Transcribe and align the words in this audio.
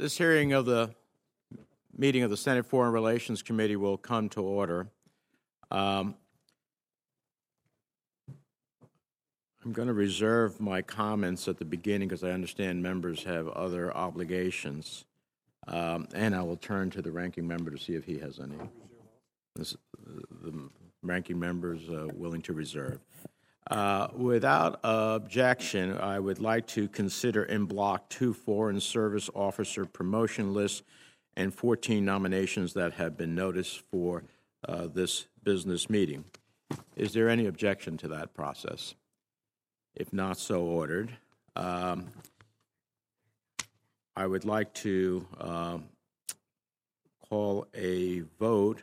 This 0.00 0.16
hearing 0.16 0.54
of 0.54 0.64
the 0.64 0.94
meeting 1.94 2.22
of 2.22 2.30
the 2.30 2.36
Senate 2.38 2.64
Foreign 2.64 2.90
Relations 2.90 3.42
Committee 3.42 3.76
will 3.76 3.98
come 3.98 4.30
to 4.30 4.40
order. 4.40 4.88
Um, 5.70 6.14
I'm 9.62 9.72
going 9.74 9.88
to 9.88 9.92
reserve 9.92 10.58
my 10.58 10.80
comments 10.80 11.48
at 11.48 11.58
the 11.58 11.66
beginning 11.66 12.08
because 12.08 12.24
I 12.24 12.30
understand 12.30 12.82
members 12.82 13.24
have 13.24 13.46
other 13.48 13.94
obligations. 13.94 15.04
Um, 15.68 16.08
And 16.14 16.34
I 16.34 16.40
will 16.44 16.56
turn 16.56 16.88
to 16.92 17.02
the 17.02 17.12
ranking 17.12 17.46
member 17.46 17.70
to 17.70 17.76
see 17.76 17.92
if 17.92 18.06
he 18.06 18.20
has 18.20 18.40
any. 18.40 18.56
This- 19.54 19.76
The 20.42 20.70
ranking 21.02 21.38
member 21.38 21.74
is 21.74 21.90
uh, 21.90 22.08
willing 22.14 22.40
to 22.40 22.54
reserve. 22.54 23.00
Uh, 23.68 24.08
Without 24.14 24.80
objection, 24.82 25.96
I 25.96 26.18
would 26.18 26.40
like 26.40 26.66
to 26.68 26.88
consider 26.88 27.44
in 27.44 27.66
block 27.66 28.08
two 28.08 28.32
Foreign 28.32 28.80
Service 28.80 29.30
Officer 29.34 29.84
promotion 29.84 30.54
lists 30.54 30.82
and 31.36 31.54
14 31.54 32.04
nominations 32.04 32.74
that 32.74 32.94
have 32.94 33.16
been 33.16 33.34
noticed 33.34 33.82
for 33.90 34.24
uh, 34.68 34.88
this 34.88 35.26
business 35.42 35.88
meeting. 35.88 36.24
Is 36.96 37.12
there 37.12 37.28
any 37.28 37.46
objection 37.46 37.96
to 37.98 38.08
that 38.08 38.34
process? 38.34 38.94
If 39.94 40.12
not 40.12 40.38
so 40.38 40.62
ordered, 40.62 41.16
um, 41.56 42.08
I 44.16 44.26
would 44.26 44.44
like 44.44 44.72
to 44.74 45.26
um, 45.38 45.84
call 47.28 47.66
a 47.74 48.20
vote 48.38 48.82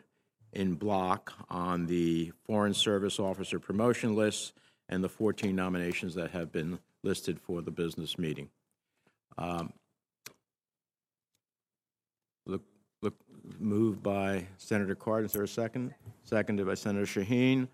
in 0.54 0.76
block 0.76 1.34
on 1.50 1.86
the 1.86 2.32
Foreign 2.46 2.74
Service 2.74 3.20
Officer 3.20 3.60
promotion 3.60 4.16
lists 4.16 4.54
and 4.90 5.04
the 5.04 5.10
14 5.10 5.56
nominations 5.56 6.16
that 6.16 6.32
have 6.32 6.52
been 6.52 6.80
listed 7.04 7.40
for 7.40 7.62
the 7.62 7.72
business 7.72 8.18
meeting. 8.18 8.50
Um, 9.38 9.74
Look, 12.46 12.62
look, 13.02 13.14
moved 13.60 14.02
by 14.02 14.48
Senator 14.58 14.96
Cardin, 14.96 15.26
is 15.26 15.34
there 15.34 15.44
a 15.44 15.48
second? 15.50 15.94
Seconded 16.24 16.66
by 16.66 16.76
Senator 16.76 17.06
Shaheen. 17.06 17.68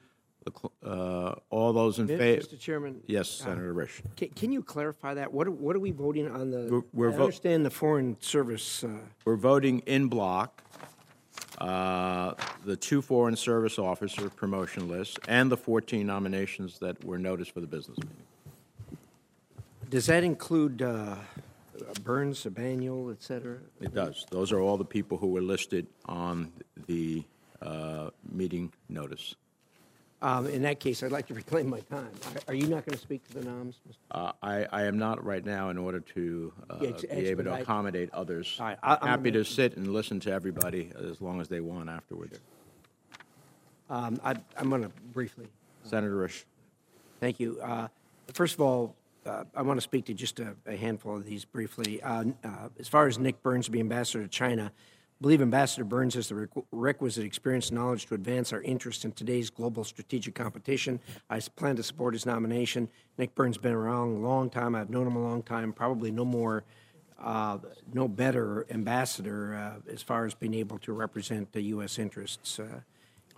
Uh, 0.84 1.36
All 1.52 1.72
those 1.74 2.00
in 2.00 2.08
favor? 2.08 2.42
Mr. 2.42 2.60
Chairman, 2.60 3.02
Yes, 3.06 3.30
Senator 3.30 3.72
Risch. 3.74 4.02
ca- 4.18 4.32
can 4.36 4.52
you 4.52 4.64
clarify 4.64 5.14
that? 5.14 5.32
What 5.32 5.46
are, 5.48 5.52
what 5.52 5.76
are 5.76 5.80
we 5.80 5.92
voting 5.92 6.28
on 6.28 6.50
the? 6.50 6.68
We're- 6.72 6.84
we're 6.92 7.12
I 7.12 7.16
understand 7.16 7.64
the 7.66 7.70
Foreign 7.70 8.18
Service, 8.20 8.84
uh, 8.84 8.98
We're 9.26 9.36
voting 9.38 9.80
in 9.86 10.08
block, 10.08 10.63
uh, 11.60 12.34
the 12.66 12.76
two 12.76 13.02
Foreign 13.02 13.36
Service 13.36 13.78
Officer 13.80 14.30
promotion 14.30 14.88
lists 14.88 15.18
and 15.28 15.52
the 15.52 15.58
14 15.58 16.06
nominations 16.06 16.80
that 16.80 17.04
were 17.04 17.18
noticed 17.20 17.52
for 17.52 17.62
the 17.62 17.68
business 17.68 17.98
meeting. 18.00 18.98
does 19.90 20.06
that 20.08 20.24
include 20.24 20.82
uh, 20.82 21.16
Burns, 22.04 22.46
Emanuel, 22.46 23.12
et 23.12 23.22
cetera? 23.22 23.60
It 23.82 23.94
does. 23.94 24.26
Those 24.30 24.52
are 24.52 24.60
all 24.60 24.78
the 24.78 24.86
people 24.86 25.18
who 25.18 25.28
were 25.28 25.42
listed 25.42 25.88
on 26.06 26.52
the 26.88 27.24
uh, 27.62 28.10
meeting 28.32 28.72
notice. 28.90 29.36
Um, 30.24 30.48
In 30.48 30.62
that 30.62 30.80
case, 30.80 31.04
I'd 31.04 31.12
like 31.12 31.28
to 31.28 31.34
reclaim 31.34 31.70
my 31.70 31.82
time. 31.82 32.10
Are- 32.48 32.54
you 32.54 32.68
not 32.68 32.86
going 32.86 32.96
to 32.96 33.02
speak 33.02 33.28
to 33.28 33.34
the 33.34 33.44
noms? 33.44 33.76
Mr. 33.88 33.96
Uh, 34.12 34.32
I 34.42 34.66
I 34.72 34.84
am 34.84 34.98
not 34.98 35.24
right 35.24 35.44
now 35.46 35.70
in 35.70 35.78
order 35.78 36.00
to 36.00 36.54
uh, 36.70 36.78
Yeah, 36.80 36.90
ex- 36.92 37.02
be 37.02 37.10
able 37.28 37.44
to 37.44 37.54
accommodate 37.62 38.10
others. 38.14 38.58
Right, 38.58 38.78
I- 38.82 38.96
I'm 39.02 39.08
Happy 39.10 39.32
to 39.32 39.44
sit 39.44 39.76
and 39.76 39.92
listen 39.92 40.22
to 40.22 40.32
everybody 40.32 40.92
as 40.98 41.20
long 41.20 41.42
as 41.42 41.50
they 41.50 41.60
want 41.60 41.90
afterwards. 41.90 42.40
Um, 43.90 44.18
I- 44.24 44.38
I'm 44.58 44.70
going 44.70 44.84
to 44.84 44.92
briefly 45.12 45.48
Senator 45.84 46.16
Risch. 46.16 46.46
Thank 47.20 47.40
you. 47.42 47.60
Uh, 47.62 47.90
First 48.34 48.54
of 48.56 48.62
all, 48.62 48.96
uh, 49.26 49.44
I 49.54 49.62
want 49.62 49.76
to 49.78 49.82
speak 49.82 50.06
to 50.06 50.14
just 50.14 50.40
a 50.40 50.56
a 50.66 50.78
handful 50.78 51.18
of 51.18 51.26
these 51.26 51.44
briefly. 51.44 52.02
Uh, 52.02 52.24
uh, 52.46 52.70
As 52.80 52.88
far 52.88 53.08
as 53.08 53.20
Nick 53.20 53.44
Burns 53.44 53.66
to 53.66 53.72
be 53.72 53.82
ambassador 53.82 54.24
to 54.24 54.30
China, 54.30 54.72
believe 55.24 55.42
Ambassador 55.42 55.86
Burns 55.86 56.16
has 56.16 56.28
the 56.28 56.36
requ- 56.36 56.66
requisite 56.74 57.24
experience 57.24 57.70
and 57.70 57.80
knowledge 57.80 58.08
to 58.08 58.14
advance 58.14 58.52
our 58.52 58.62
interests 58.62 59.06
in 59.06 59.14
today's 59.14 59.50
global 59.50 59.86
strategic 59.86 60.36
competition. 60.36 61.00
I 61.30 61.40
plan 61.40 61.78
to 61.78 61.84
support 61.84 62.14
his 62.14 62.26
nomination. 62.26 62.90
Nick 63.18 63.34
Burns 63.34 63.56
has 63.56 63.62
been 63.62 63.72
around 63.72 64.18
a 64.18 64.20
long 64.20 64.50
time. 64.50 64.76
I've 64.76 64.90
known 64.90 65.08
him 65.08 65.16
a 65.16 65.24
long 65.24 65.42
time, 65.42 65.72
probably 65.72 66.12
no 66.12 66.26
more, 66.26 66.66
uh, 67.20 67.58
no 67.94 68.10
better 68.10 68.66
ambassador 68.70 69.56
uh, 69.56 69.92
as 69.92 70.04
far 70.04 70.26
as 70.26 70.34
being 70.34 70.54
able 70.54 70.78
to 70.80 70.92
represent 70.92 71.54
the 71.54 71.62
U.S. 71.62 72.00
interests. 72.00 72.60
Uh, 72.60 72.82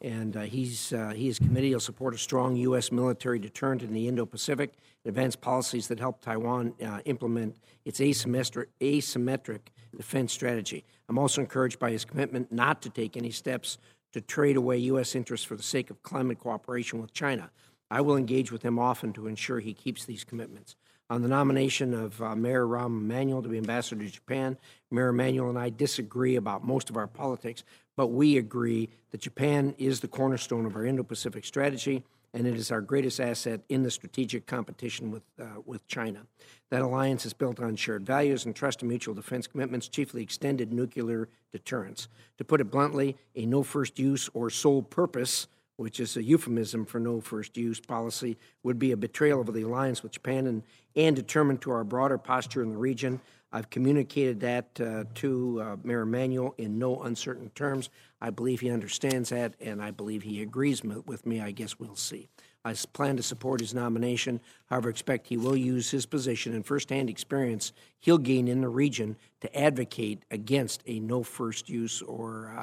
and 0.02 0.36
uh, 0.36 0.42
he's, 0.42 0.92
uh, 0.92 1.14
he 1.16 1.28
is 1.28 1.38
committed. 1.38 1.70
He'll 1.70 1.80
support 1.80 2.16
a 2.16 2.18
strong 2.18 2.56
U.S. 2.56 2.92
military 2.92 3.38
deterrent 3.38 3.84
in 3.84 3.94
the 3.94 4.08
Indo-Pacific 4.08 4.74
and 5.04 5.12
advance 5.12 5.36
policies 5.36 5.88
that 5.90 6.00
help 6.00 6.20
Taiwan 6.20 6.74
uh, 6.84 7.02
implement 7.06 7.58
its 7.86 8.00
asymmetric, 8.00 8.68
asymmetric 8.82 9.60
defense 9.96 10.34
strategy. 10.34 10.84
I'm 11.10 11.18
also 11.18 11.42
encouraged 11.42 11.80
by 11.80 11.92
his 11.92 12.06
commitment 12.06 12.52
not 12.52 12.82
to 12.84 12.90
take 12.90 13.18
any 13.18 13.32
steps 13.32 13.78
to 14.14 14.22
trade 14.22 14.56
away 14.56 14.78
U.S. 14.78 15.16
interests 15.16 15.46
for 15.46 15.56
the 15.56 15.64
sake 15.64 15.90
of 15.90 16.02
climate 16.04 16.40
cooperation 16.40 17.02
with 17.02 17.14
China. 17.14 17.52
I 17.92 18.02
will 18.02 18.18
engage 18.18 18.52
with 18.52 18.64
him 18.64 18.80
often 18.80 19.14
to 19.14 19.28
ensure 19.28 19.60
he 19.60 19.74
keeps 19.74 20.06
these 20.06 20.24
commitments. 20.24 20.76
On 21.10 21.22
the 21.22 21.28
nomination 21.28 21.94
of 21.94 22.20
uh, 22.22 22.36
Mayor 22.36 22.66
Rahm 22.66 22.98
Emanuel 22.98 23.44
to 23.44 23.50
be 23.50 23.58
ambassador 23.58 24.04
to 24.04 24.10
Japan, 24.10 24.58
Mayor 24.90 25.10
Emanuel 25.10 25.50
and 25.50 25.60
I 25.60 25.70
disagree 25.70 26.36
about 26.36 26.64
most 26.66 26.90
of 26.90 26.98
our 26.98 27.08
politics, 27.08 27.64
but 27.96 28.08
we 28.08 28.38
agree 28.38 28.90
that 29.12 29.22
Japan 29.22 29.76
is 29.78 30.00
the 30.00 30.08
cornerstone 30.08 30.66
of 30.66 30.76
our 30.76 30.86
Indo-Pacific 30.86 31.46
strategy, 31.46 32.04
and 32.36 32.46
it 32.46 32.56
is 32.56 32.70
our 32.70 32.82
greatest 32.82 33.20
asset 33.20 33.62
in 33.70 33.82
the 33.82 33.90
strategic 33.90 34.46
competition 34.46 35.10
with 35.10 35.24
uh, 35.42 35.62
with 35.66 35.88
China. 35.88 36.28
That 36.70 36.82
alliance 36.82 37.26
is 37.26 37.34
built 37.34 37.60
on 37.60 37.76
shared 37.78 38.06
values 38.06 38.46
and 38.46 38.56
trust 38.56 38.82
and 38.82 38.90
mutual 38.90 39.16
defense 39.16 39.48
commitments, 39.48 39.88
chiefly 39.88 40.22
extended 40.22 40.74
nuclear 40.74 41.30
deterrence. 41.52 42.10
To 42.38 42.44
put 42.44 42.60
it 42.60 42.70
bluntly, 42.70 43.16
a 43.36 43.46
no 43.46 43.64
first 43.64 43.98
use 43.98 44.30
or 44.34 44.50
sole 44.50 44.84
purpose 44.84 45.48
which 45.78 46.00
is 46.00 46.16
a 46.16 46.24
euphemism 46.24 46.86
for 46.86 47.00
no 47.00 47.20
first 47.20 47.58
use 47.58 47.80
policy, 47.80 48.38
would 48.64 48.80
be 48.80 48.92
a 48.92 48.98
betrayal 48.98 49.42
of 49.42 49.54
the 49.54 49.62
alliance 49.62 50.04
with 50.04 50.12
Japan 50.14 50.48
and, 50.48 50.64
and 50.96 51.16
determined 51.16 51.62
to 51.62 51.72
our 51.72 51.84
broader 51.84 52.18
posture 52.18 52.64
in 52.64 52.70
the 52.70 52.78
region. 52.78 53.20
I've 53.56 53.70
communicated 53.70 54.42
that 54.42 54.82
uh, 54.82 55.06
to 55.16 55.62
uh, 55.62 55.76
Mayor 55.82 56.02
Emanuel 56.02 56.54
in 56.58 56.78
no 56.78 57.04
uncertain 57.04 57.50
terms. 57.52 57.90
I 58.20 58.30
believe 58.30 58.60
he 58.60 58.70
understands 58.70 59.30
that, 59.30 59.54
and 59.62 59.82
I 59.82 59.92
believe 59.92 60.24
he 60.24 60.42
agrees 60.42 60.82
m- 60.84 61.04
with 61.06 61.26
me. 61.26 61.40
I 61.40 61.52
guess 61.52 61.80
we'll 61.80 61.96
see. 61.96 62.28
I 62.66 62.74
plan 62.92 63.16
to 63.16 63.24
support 63.24 63.62
his 63.62 63.74
nomination. 63.74 64.42
However, 64.66 64.90
expect 64.90 65.28
he 65.28 65.38
will 65.38 65.56
use 65.56 65.90
his 65.90 66.06
position 66.06 66.54
and 66.54 66.66
firsthand 66.66 67.10
experience 67.10 67.72
he'll 68.02 68.18
gain 68.18 68.50
in 68.50 68.60
the 68.60 68.68
region 68.68 69.16
to 69.40 69.58
advocate 69.58 70.24
against 70.32 70.84
a 70.86 71.00
no 71.00 71.24
first 71.24 71.70
use 71.70 72.02
or 72.02 72.54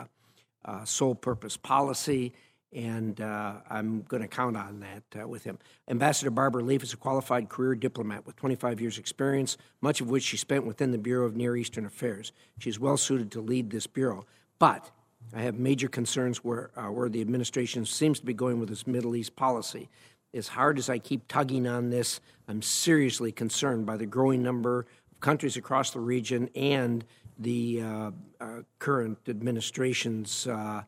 uh, 0.67 0.71
uh, 0.71 0.85
sole 0.85 1.15
purpose 1.15 1.57
policy, 1.57 2.35
and 2.73 3.21
uh, 3.21 3.55
I'm 3.69 4.03
going 4.03 4.23
to 4.23 4.29
count 4.29 4.57
on 4.57 4.81
that 4.81 5.23
uh, 5.23 5.29
with 5.29 5.45
him. 5.45 5.59
Ambassador 5.89 6.31
Barbara 6.31 6.63
Leaf 6.63 6.83
is 6.83 6.93
a 6.93 6.97
qualified 6.97 7.49
career 7.49 7.75
diplomat 7.75 8.27
with 8.27 8.37
25 8.37 8.81
years' 8.81 8.99
experience, 8.99 9.57
much 9.81 10.01
of 10.01 10.09
which 10.09 10.23
she 10.23 10.37
spent 10.37 10.67
within 10.67 10.91
the 10.91 10.99
Bureau 10.99 11.27
of 11.27 11.37
Near 11.37 11.57
Eastern 11.57 11.85
Affairs. 11.85 12.33
She 12.59 12.71
is 12.71 12.81
well 12.81 12.97
suited 12.97 13.31
to 13.33 13.41
lead 13.41 13.71
this 13.71 13.87
bureau, 13.87 14.25
but 14.59 14.91
I 15.35 15.43
have 15.43 15.59
major 15.59 15.89
concerns 15.89 16.39
where, 16.39 16.71
uh, 16.77 16.91
where 16.91 17.09
the 17.09 17.21
administration 17.21 17.85
seems 17.85 18.21
to 18.21 18.27
be 18.27 18.35
going 18.35 18.59
with 18.59 18.71
its 18.71 18.87
Middle 18.87 19.17
East 19.17 19.37
policy. 19.37 19.89
As 20.35 20.49
hard 20.49 20.79
as 20.79 20.89
I 20.89 20.99
keep 20.99 21.29
tugging 21.29 21.67
on 21.67 21.91
this, 21.91 22.21
I'm 22.49 22.63
seriously 22.63 23.33
concerned 23.33 23.85
by 23.85 23.97
the 23.99 24.07
growing 24.07 24.43
number 24.43 24.87
of 25.11 25.21
countries 25.21 25.57
across 25.57 25.91
the 25.91 26.01
region 26.01 26.49
and 26.55 27.05
the 27.39 27.83
uh, 27.83 28.11
uh, 28.41 28.47
current 28.79 29.19
administration's 29.29 30.47
uh, 30.47 30.83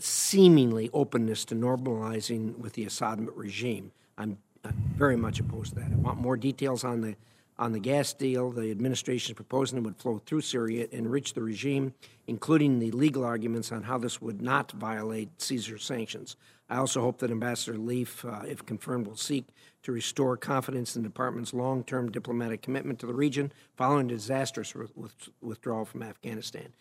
seemingly 0.00 0.90
openness 0.92 1.44
to 1.46 1.54
normalizing 1.54 2.58
with 2.58 2.74
the 2.74 2.84
Assad 2.84 3.26
regime. 3.34 3.92
I'm, 4.16 4.38
I'm 4.64 4.76
very 4.96 5.16
much 5.16 5.40
opposed 5.40 5.74
to 5.74 5.80
that. 5.80 5.92
I 5.92 5.96
want 5.96 6.18
more 6.20 6.36
details 6.36 6.84
on 6.84 7.00
the 7.00 7.16
on 7.58 7.72
the 7.72 7.80
gas 7.80 8.12
deal 8.12 8.52
the 8.52 8.70
administration 8.70 9.32
is 9.32 9.36
proposing 9.36 9.82
would 9.82 9.96
flow 9.96 10.22
through 10.24 10.42
Syria, 10.42 10.84
and 10.92 11.06
enrich 11.06 11.34
the 11.34 11.42
regime, 11.42 11.92
including 12.28 12.78
the 12.78 12.92
legal 12.92 13.24
arguments 13.24 13.72
on 13.72 13.82
how 13.82 13.98
this 13.98 14.22
would 14.22 14.40
not 14.40 14.70
violate 14.72 15.28
Caesar 15.42 15.76
sanctions. 15.76 16.36
I 16.70 16.76
also 16.76 17.00
hope 17.00 17.18
that 17.18 17.30
Ambassador 17.30 17.78
Leaf, 17.78 18.24
uh, 18.24 18.42
if 18.46 18.64
confirmed, 18.64 19.06
will 19.06 19.16
seek 19.16 19.48
to 19.82 19.92
restore 19.92 20.36
confidence 20.36 20.94
in 20.94 21.02
the 21.02 21.08
department's 21.08 21.54
long-term 21.54 22.12
diplomatic 22.12 22.62
commitment 22.62 22.98
to 23.00 23.06
the 23.06 23.14
region 23.14 23.50
following 23.76 24.06
the 24.06 24.14
disastrous 24.14 24.74
with- 24.74 24.96
with- 24.96 25.30
withdrawal 25.40 25.84
from 25.84 26.02
Afghanistan. 26.02 26.74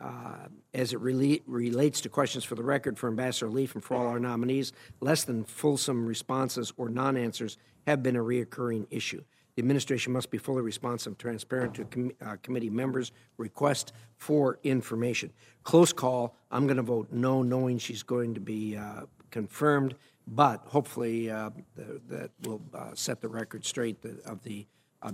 Uh, 0.00 0.46
as 0.74 0.92
it 0.92 1.00
rela- 1.00 1.42
relates 1.46 2.00
to 2.00 2.08
questions 2.08 2.44
for 2.44 2.54
the 2.54 2.62
record 2.62 2.98
for 2.98 3.08
Ambassador 3.08 3.50
Leaf 3.50 3.74
and 3.74 3.82
for 3.82 3.96
all 3.96 4.06
our 4.06 4.20
nominees, 4.20 4.72
less 5.00 5.24
than 5.24 5.42
fulsome 5.44 6.06
responses 6.06 6.72
or 6.76 6.88
non-answers 6.88 7.58
have 7.86 8.02
been 8.02 8.14
a 8.14 8.22
reoccurring 8.22 8.86
issue. 8.90 9.22
The 9.56 9.62
administration 9.62 10.12
must 10.12 10.30
be 10.30 10.38
fully 10.38 10.62
responsive 10.62 11.10
and 11.10 11.18
transparent 11.18 11.74
to 11.74 11.84
com- 11.84 12.12
uh, 12.24 12.36
committee 12.44 12.70
members' 12.70 13.10
request 13.38 13.92
for 14.16 14.60
information. 14.62 15.32
Close 15.64 15.92
call. 15.92 16.36
I'm 16.52 16.68
going 16.68 16.76
to 16.76 16.82
vote 16.84 17.08
no, 17.10 17.42
knowing 17.42 17.78
she's 17.78 18.04
going 18.04 18.34
to 18.34 18.40
be 18.40 18.76
uh, 18.76 19.06
confirmed, 19.32 19.96
but 20.28 20.62
hopefully 20.66 21.28
uh, 21.28 21.50
th- 21.76 22.00
that 22.08 22.30
will 22.44 22.62
uh, 22.72 22.90
set 22.94 23.20
the 23.20 23.28
record 23.28 23.64
straight 23.64 23.96
of 24.24 24.44
the 24.44 24.64
uh, 25.02 25.10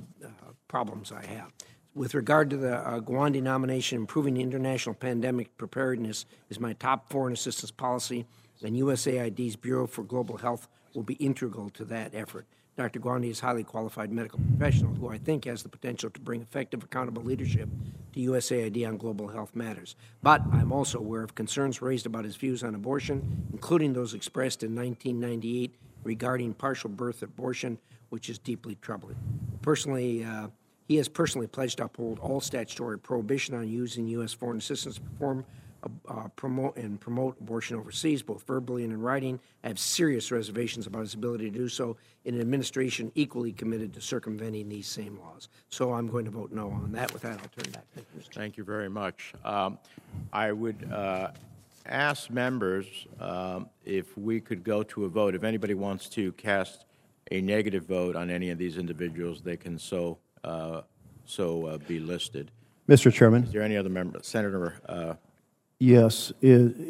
problems 0.69 1.11
I 1.11 1.25
have. 1.25 1.51
With 1.97 2.15
regard 2.15 2.51
to 2.51 2.57
the 2.57 2.79
uh, 2.79 2.99
Gawande 2.99 3.41
nomination, 3.41 3.99
improving 3.99 4.37
international 4.37 4.97
pandemic 4.97 5.57
preparedness 5.57 6.27
is 6.51 6.59
my 6.59 6.73
top 6.73 7.09
foreign 7.09 7.33
assistance 7.33 7.71
policy, 7.71 8.27
and 8.65 8.75
USAID's 8.75 9.55
Bureau 9.55 9.87
for 9.87 10.03
Global 10.03 10.39
Health 10.39 10.67
will 10.93 11.05
be 11.05 11.15
integral 11.15 11.71
to 11.71 11.85
that 11.85 12.13
effort. 12.13 12.47
Dr. 12.77 12.99
Gawande 12.99 13.31
is 13.31 13.41
a 13.41 13.47
highly 13.47 13.63
qualified 13.63 14.11
medical 14.11 14.41
professional 14.41 14.93
who 14.95 15.09
I 15.09 15.19
think 15.19 15.45
has 15.45 15.63
the 15.63 15.69
potential 15.69 16.11
to 16.11 16.21
bring 16.21 16.43
effective, 16.43 16.83
accountable 16.83 17.23
leadership 17.23 17.69
to 18.15 18.21
USAID 18.21 18.89
on 18.89 18.97
global 18.97 19.29
health 19.29 19.55
matters. 19.55 19.95
But 20.21 20.43
I'm 20.53 20.73
also 20.73 20.99
aware 20.99 21.23
of 21.23 21.37
concerns 21.37 21.81
raised 21.81 22.07
about 22.07 22.25
his 22.25 22.35
views 22.35 22.65
on 22.65 22.75
abortion, 22.75 23.47
including 23.53 23.93
those 23.93 24.15
expressed 24.15 24.65
in 24.65 24.75
1998 24.75 25.77
regarding 26.03 26.55
partial 26.55 26.91
birth 26.91 27.23
abortion, 27.23 27.79
which 28.09 28.29
is 28.29 28.41
deeply 28.41 28.77
troubling. 28.83 29.17
Personally, 29.63 30.25
uh, 30.25 30.49
he 30.87 30.97
has 30.97 31.09
personally 31.09 31.47
pledged 31.47 31.79
to 31.79 31.85
uphold 31.85 32.19
all 32.19 32.41
statutory 32.41 32.99
prohibition 32.99 33.55
on 33.55 33.69
using 33.69 34.07
U.S. 34.09 34.33
foreign 34.33 34.59
assistance 34.59 34.97
to 34.97 35.01
perform 35.01 35.45
uh, 36.09 36.29
promote 36.37 36.77
and 36.77 37.01
promote 37.01 37.37
abortion 37.41 37.77
overseas, 37.77 38.23
both 38.23 38.43
verbally 38.47 38.85
and 38.85 38.93
in 38.93 39.01
writing. 39.01 39.39
I 39.63 39.69
have 39.69 39.79
serious 39.79 40.31
reservations 40.31 40.87
about 40.87 41.01
his 41.01 41.15
ability 41.15 41.51
to 41.51 41.59
do 41.59 41.69
so 41.69 41.97
in 42.25 42.35
an 42.35 42.41
administration 42.41 43.13
equally 43.15 43.53
committed 43.53 43.93
to 43.95 44.01
circumventing 44.01 44.69
these 44.69 44.87
same 44.87 45.19
laws. 45.19 45.49
So 45.69 45.93
I'm 45.93 46.09
going 46.09 46.25
to 46.25 46.31
vote 46.31 46.53
no 46.53 46.71
on 46.71 46.93
that. 46.93 47.13
With 47.13 47.23
that, 47.23 47.41
I'll 47.41 47.63
turn 47.63 47.73
back. 47.73 47.85
Thank 47.95 48.07
you, 48.15 48.23
Thank 48.33 48.57
you 48.57 48.65
very 48.65 48.89
much. 48.89 49.35
Um, 49.45 49.79
I 50.33 50.53
would 50.53 50.91
uh, 50.93 51.33
ask 51.87 52.31
members 52.31 52.87
um, 53.21 53.69
if 53.85 54.17
we 54.17 54.41
could 54.41 54.65
go 54.65 54.83
to 54.85 55.05
a 55.05 55.09
vote. 55.09 55.35
If 55.35 55.45
anybody 55.45 55.75
wants 55.75 56.09
to 56.11 56.33
cast 56.33 56.87
a 57.31 57.41
negative 57.41 57.85
vote 57.85 58.17
on 58.17 58.31
any 58.31 58.51
of 58.51 58.59
these 58.59 58.79
individuals, 58.79 59.41
they 59.43 59.57
can 59.57 59.79
so 59.79 60.19
uh, 60.45 60.83
so 61.25 61.67
uh, 61.67 61.79
be 61.79 61.99
listed. 61.99 62.51
Mr. 62.89 63.13
Chairman, 63.13 63.45
Is 63.45 63.53
there 63.53 63.63
any 63.63 63.77
other 63.77 63.89
member, 63.89 64.19
Senator? 64.23 64.75
Uh, 64.87 65.15
yes, 65.79 66.33
i- 66.43 66.47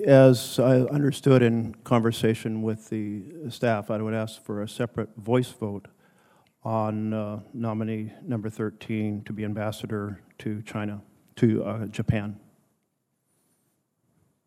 as 0.06 0.59
I 0.59 0.81
understood 0.81 1.41
in 1.43 1.75
conversation 1.85 2.62
with 2.62 2.91
the 2.91 3.23
staff, 3.49 3.91
I 3.91 4.03
would 4.03 4.15
ask 4.15 4.43
for 4.43 4.62
a 4.62 4.69
separate 4.69 5.11
voice 5.17 5.51
vote 5.51 5.87
on 6.65 7.12
uh, 7.12 7.41
nominee 7.53 8.12
number 8.27 8.51
13 8.51 9.23
to 9.25 9.33
be 9.33 9.45
ambassador 9.45 10.21
to 10.39 10.62
China, 10.62 11.00
to 11.37 11.62
uh, 11.65 11.87
Japan. 11.87 12.41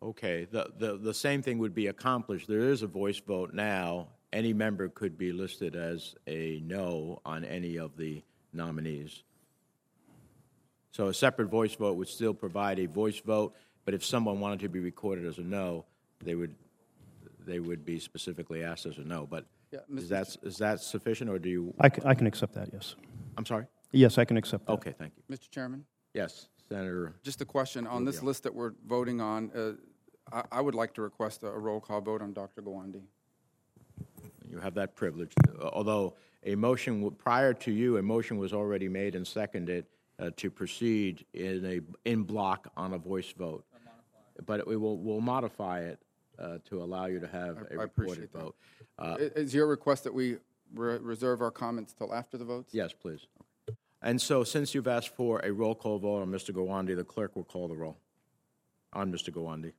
okay, 0.03 0.45
the, 0.51 0.67
the 0.77 0.97
the 0.97 1.13
same 1.13 1.41
thing 1.41 1.57
would 1.59 1.73
be 1.73 1.87
accomplished. 1.87 2.47
There 2.47 2.69
is 2.69 2.81
a 2.83 2.87
voice 2.87 3.19
vote 3.19 3.53
now. 3.53 4.07
Any 4.33 4.53
member 4.53 4.89
could 4.89 5.17
be 5.17 5.31
listed 5.31 5.75
as 5.75 6.13
a 6.27 6.61
no 6.65 7.21
on 7.25 7.45
any 7.45 7.77
of 7.77 7.95
the 7.97 8.21
nominees. 8.57 9.23
So 10.91 11.07
a 11.07 11.13
separate 11.13 11.47
voice 11.49 11.75
vote 11.75 11.93
would 11.93 12.07
still 12.09 12.33
provide 12.33 12.79
a 12.79 12.87
voice 12.87 13.19
vote, 13.19 13.53
but 13.85 13.93
if 13.93 14.03
someone 14.03 14.39
wanted 14.39 14.59
to 14.61 14.69
be 14.69 14.79
recorded 14.79 15.25
as 15.25 15.37
a 15.37 15.41
no, 15.43 15.85
they 16.23 16.35
would, 16.35 16.55
they 17.45 17.59
would 17.59 17.85
be 17.85 17.99
specifically 17.99 18.63
asked 18.63 18.85
as 18.87 18.97
a 18.97 19.01
no. 19.03 19.27
But 19.29 19.45
Yeah, 19.71 19.79
is 19.95 20.05
Mr. 20.05 20.09
that, 20.09 20.37
is 20.43 20.57
that 20.57 20.79
sufficient, 20.81 21.29
or 21.29 21.37
do 21.39 21.49
you, 21.49 21.73
I 21.79 21.89
ca- 21.89 22.01
I 22.05 22.15
can 22.15 22.25
accept 22.27 22.53
that, 22.55 22.69
yes. 22.73 22.95
I'm 23.37 23.45
sorry? 23.45 23.67
Yes, 23.91 24.17
I 24.17 24.25
can 24.25 24.35
accept 24.37 24.65
that. 24.65 24.73
Okay, 24.73 24.93
thank 24.97 25.13
you. 25.15 25.23
Mr. 25.35 25.49
Chairman, 25.49 25.85
Yes, 26.13 26.49
Senator, 26.67 27.13
just 27.23 27.41
a 27.41 27.45
question. 27.45 27.85
On 27.85 28.03
this 28.03 28.23
list 28.23 28.43
that 28.43 28.53
we're 28.55 28.73
voting 28.87 29.21
on, 29.21 29.51
uh, 29.55 29.73
I 30.31 30.57
I 30.59 30.61
would 30.61 30.73
like 30.75 30.93
to 30.95 31.01
request 31.03 31.43
a 31.43 31.47
a 31.47 31.59
roll 31.59 31.79
call 31.79 32.01
vote 32.01 32.21
on 32.23 32.33
Dr. 32.33 32.61
Gawande. 32.63 33.01
you 34.49 34.59
have 34.59 34.73
that 34.73 34.95
privilege. 34.95 35.31
Although 35.61 36.15
a 36.47 36.55
motion, 36.55 37.11
prior 37.11 37.53
to 37.53 37.71
you, 37.71 37.97
a 37.97 38.01
motion 38.01 38.37
was 38.37 38.53
already 38.53 38.87
made 38.87 39.15
and 39.15 39.27
seconded 39.27 39.85
uh, 40.17 40.31
to 40.37 40.49
proceed 40.49 41.25
in 41.33 41.65
a, 41.65 42.09
in 42.09 42.23
block 42.23 42.71
on 42.77 42.93
a 42.93 42.97
voice 42.97 43.31
vote. 43.37 43.65
But 44.45 44.65
we 44.67 44.77
will, 44.77 44.97
we'll 44.97 45.21
modify 45.21 45.81
it 45.81 45.99
uh, 46.39 46.59
to 46.69 46.81
allow 46.81 47.05
you 47.07 47.19
to 47.19 47.27
have 47.27 47.57
a 47.57 47.73
I 47.79 47.83
recorded 47.83 47.83
appreciate 47.83 48.31
vote. 48.31 48.55
I- 48.97 49.15
Is 49.35 49.53
your 49.53 49.67
request 49.67 50.05
that 50.05 50.13
we 50.13 50.37
re- 50.73 50.99
reserve 50.99 51.41
our 51.41 51.51
comments 51.51 51.93
till 51.93 52.13
after 52.13 52.37
the 52.37 52.45
votes? 52.45 52.73
Yes, 52.73 52.93
please. 52.93 53.27
And 54.01 54.21
so, 54.21 54.43
since 54.43 54.73
you've 54.75 54.87
asked 54.87 55.15
for 55.15 55.39
a 55.43 55.51
roll 55.51 55.73
call 55.75 55.97
vote 55.99 56.21
on 56.21 56.29
Mr. 56.29 56.51
Gawande, 56.51 56.95
the 56.95 57.03
clerk 57.03 57.35
will 57.35 57.43
call 57.43 57.67
the 57.67 57.75
roll 57.75 57.97
on 58.93 59.11
Mr. 59.11 59.31
Gawande. 59.31 59.73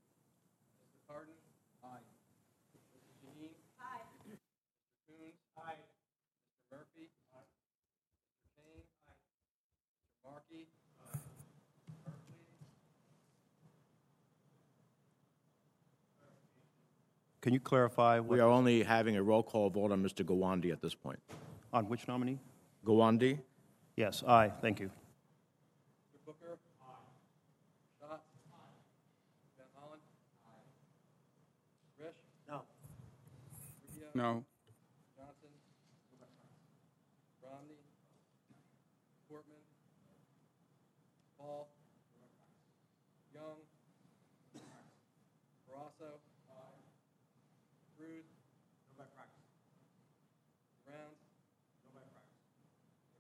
Can 17.41 17.53
you 17.55 17.61
clarify 17.61 18.19
We 18.21 18.41
are 18.41 18.49
only 18.49 18.83
having 18.83 19.17
a 19.17 19.23
roll 19.23 19.43
call 19.43 19.71
vote 19.71 19.93
on 19.93 20.03
Mr. 20.03 20.25
Gawande 20.25 20.73
at 20.73 20.83
this 20.83 20.95
point. 20.95 21.19
on 21.73 21.85
which 21.89 22.09
nominee? 22.09 22.39
Gawande? 22.85 23.39
Yes, 23.97 24.23
aye, 24.27 24.51
thank 24.61 24.81
you. 24.81 24.91
Booker. 26.27 26.59
Aye. 26.83 26.87
Scott. 27.99 28.23
Aye. 28.53 28.57
Van 29.57 29.67
Hollen. 29.77 29.99
Aye. 30.47 32.03
Risch. 32.03 32.21
No. 32.49 32.63
No. 32.63 32.63
Rubio. 33.87 34.09
No. 34.15 34.45
Johnson. 35.17 35.53
Romney. 37.43 37.83
Portman. 39.29 39.63
Paul. 41.39 41.69
Young. 43.35 43.61
Barrasso. 45.69 46.21
Cruz. 47.99 48.25
Brown. 50.87 51.13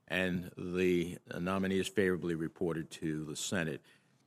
and 0.09 0.51
the 0.57 1.17
nominee 1.39 1.79
is 1.79 1.87
favorably 1.87 2.35
reported 2.35 2.89
to 2.91 3.25
the 3.25 3.35
Senate. 3.35 3.81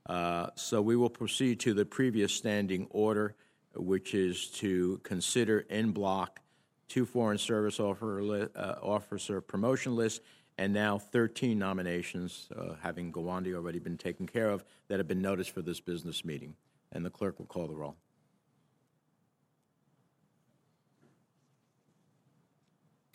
Uh, 0.05 0.47
So 0.55 0.81
we 0.81 0.95
will 0.95 1.09
proceed 1.09 1.59
to 1.61 1.73
the 1.73 1.85
previous 1.85 2.33
standing 2.33 2.87
order, 2.89 3.35
which 3.75 4.13
is 4.13 4.47
to 4.51 4.99
consider 5.03 5.59
in 5.59 5.91
block 5.91 6.39
two 6.87 7.05
Foreign 7.05 7.37
Service 7.37 7.79
offer 7.79 8.49
uh, 8.55 8.75
officer 8.81 9.41
promotion 9.41 9.95
lists, 9.95 10.19
and 10.57 10.71
now 10.73 10.99
13 10.99 11.57
nominations, 11.57 12.47
uh, 12.55 12.75
having 12.81 13.11
Gawande 13.11 13.53
already 13.55 13.79
been 13.79 13.97
taken 13.97 14.27
care 14.27 14.49
of, 14.49 14.63
that 14.87 14.99
have 14.99 15.07
been 15.07 15.21
noticed 15.21 15.51
for 15.51 15.61
this 15.61 15.79
business 15.79 16.23
meeting. 16.23 16.55
And 16.91 17.03
the 17.03 17.09
clerk 17.09 17.39
will 17.39 17.47
call 17.47 17.67
the 17.67 17.75
roll. 17.75 17.95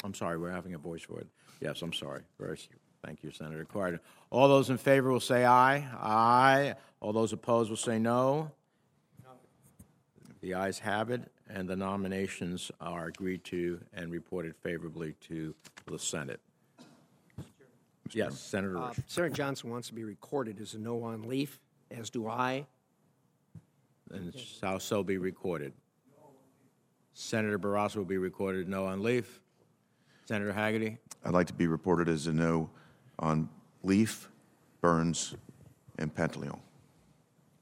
I'm 0.04 0.14
sorry, 0.14 0.38
we're 0.38 0.50
having 0.50 0.74
a 0.74 0.78
voice 0.78 1.04
vote. 1.04 1.26
Yes, 1.60 1.82
I'm 1.82 1.92
sorry. 1.92 2.22
Very, 2.38 2.58
thank 3.04 3.22
you, 3.22 3.30
Senator 3.30 3.64
Cardin. 3.64 3.98
All 4.30 4.48
those 4.48 4.70
in 4.70 4.78
favor 4.78 5.10
will 5.10 5.20
say 5.20 5.44
aye. 5.44 5.84
Aye. 6.00 6.74
All 7.00 7.12
those 7.12 7.32
opposed 7.32 7.70
will 7.70 7.76
say 7.76 7.98
no. 7.98 8.50
The 10.40 10.54
ayes 10.54 10.78
have 10.78 11.10
it, 11.10 11.22
and 11.50 11.68
the 11.68 11.74
nominations 11.74 12.70
are 12.80 13.06
agreed 13.06 13.42
to 13.44 13.80
and 13.92 14.12
reported 14.12 14.54
favorably 14.54 15.14
to 15.28 15.52
the 15.86 15.98
Senate. 15.98 16.40
Yes, 18.12 18.38
Senator 18.38 18.78
Uh, 18.78 18.94
Senator 19.08 19.34
Johnson 19.34 19.68
wants 19.70 19.88
to 19.88 19.94
be 19.94 20.04
recorded 20.04 20.60
as 20.60 20.74
a 20.74 20.78
no 20.78 21.02
on 21.02 21.24
Leaf, 21.28 21.58
as 21.90 22.08
do 22.08 22.28
I. 22.28 22.66
And 24.12 24.32
shall 24.38 24.78
so 24.78 25.02
be 25.02 25.18
recorded. 25.18 25.72
Senator 27.14 27.58
Barrasso 27.58 27.96
will 27.96 28.04
be 28.04 28.16
recorded 28.16 28.68
no 28.68 28.86
on 28.86 29.02
Leaf. 29.02 29.40
Senator 30.28 30.52
Hagerty? 30.52 30.98
I'd 31.24 31.32
like 31.32 31.46
to 31.46 31.54
be 31.54 31.66
reported 31.66 32.06
as 32.06 32.26
a 32.26 32.32
no 32.34 32.68
on 33.18 33.48
Leaf, 33.82 34.28
Burns, 34.82 35.34
and 35.98 36.14
Pantaleon. 36.14 36.60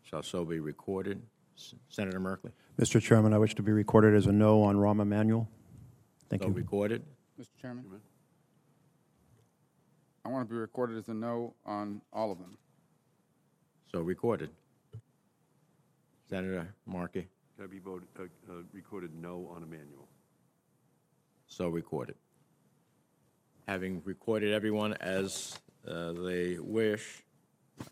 Shall 0.02 0.25
so 0.25 0.44
be 0.44 0.58
recorded. 0.58 1.23
S- 1.56 1.76
Senator 1.88 2.18
Merkley? 2.18 2.50
Mr. 2.76 3.00
Chairman, 3.00 3.32
I 3.32 3.38
wish 3.38 3.54
to 3.54 3.62
be 3.62 3.70
recorded 3.70 4.14
as 4.16 4.26
a 4.26 4.32
no 4.32 4.62
on 4.64 4.75
Rahm 4.75 5.00
Emanuel. 5.00 5.49
Thank 6.28 6.42
you. 6.42 6.49
So 6.49 6.50
you. 6.50 6.56
recorded. 6.56 7.04
Mr. 7.40 7.46
Chairman? 7.62 7.85
I 10.25 10.28
want 10.28 10.49
to 10.49 10.52
be 10.52 10.58
recorded 10.58 10.99
as 10.99 11.08
a 11.08 11.14
no 11.14 11.54
on 11.64 12.00
all 12.12 12.32
of 12.32 12.38
them. 12.38 12.58
So 13.92 14.00
recorded. 14.00 14.50
Senator 16.28 16.75
Markey, 16.85 17.28
Can 17.54 17.64
I 17.66 17.68
be 17.68 17.78
voted, 17.78 18.08
uh, 18.18 18.25
uh, 18.50 18.54
recorded 18.73 19.12
no 19.14 19.49
on 19.54 19.62
Emanuel? 19.62 20.08
so 21.46 21.68
recorded. 21.68 22.16
Having 23.66 24.02
recorded 24.04 24.52
everyone 24.52 24.94
as 24.94 25.58
uh, 25.88 26.12
they 26.12 26.56
wish, 26.61 27.25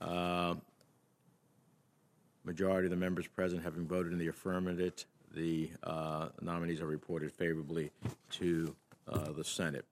uh, 0.00 0.54
majority 2.44 2.86
of 2.86 2.90
the 2.90 2.96
members 2.96 3.26
present 3.26 3.62
having 3.62 3.86
voted 3.86 4.12
in 4.12 4.18
the 4.18 4.28
affirmative, 4.28 5.04
the 5.34 5.70
uh, 5.82 6.28
nominees 6.40 6.80
are 6.80 6.86
reported 6.86 7.32
favorably 7.32 7.90
to 8.30 8.74
uh, 9.08 9.32
the 9.32 9.44
Senate. 9.44 9.84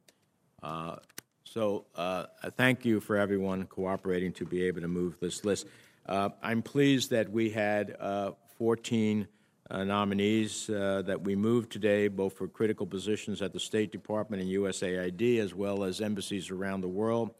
Uh, 0.63 0.97
So 1.45 1.87
uh, 1.97 2.27
thank 2.57 2.85
you 2.85 3.01
for 3.01 3.17
everyone 3.17 3.67
cooperating 3.67 4.33
to 4.35 4.47
be 4.47 4.63
able 4.63 4.81
to 4.81 4.89
move 4.89 5.19
this 5.21 5.45
list. 5.45 5.67
Uh, 6.07 6.31
I'm 6.43 6.63
pleased 6.63 7.11
that 7.11 7.31
we 7.31 7.51
had 7.51 7.97
uh, 7.99 8.31
14 8.57 9.27
uh, 9.71 9.85
nominees 9.85 10.69
uh, 10.69 11.03
that 11.07 11.23
we 11.23 11.35
move 11.37 11.69
today, 11.69 12.09
both 12.09 12.35
for 12.35 12.49
critical 12.49 12.87
positions 12.87 13.41
at 13.41 13.53
the 13.53 13.61
State 13.61 13.93
Department 13.93 14.43
and 14.43 14.51
USAID, 14.51 15.39
as 15.39 15.55
well 15.55 15.85
as 15.85 16.01
embassies 16.01 16.51
around 16.51 16.81
the 16.83 16.89
world. 16.89 17.31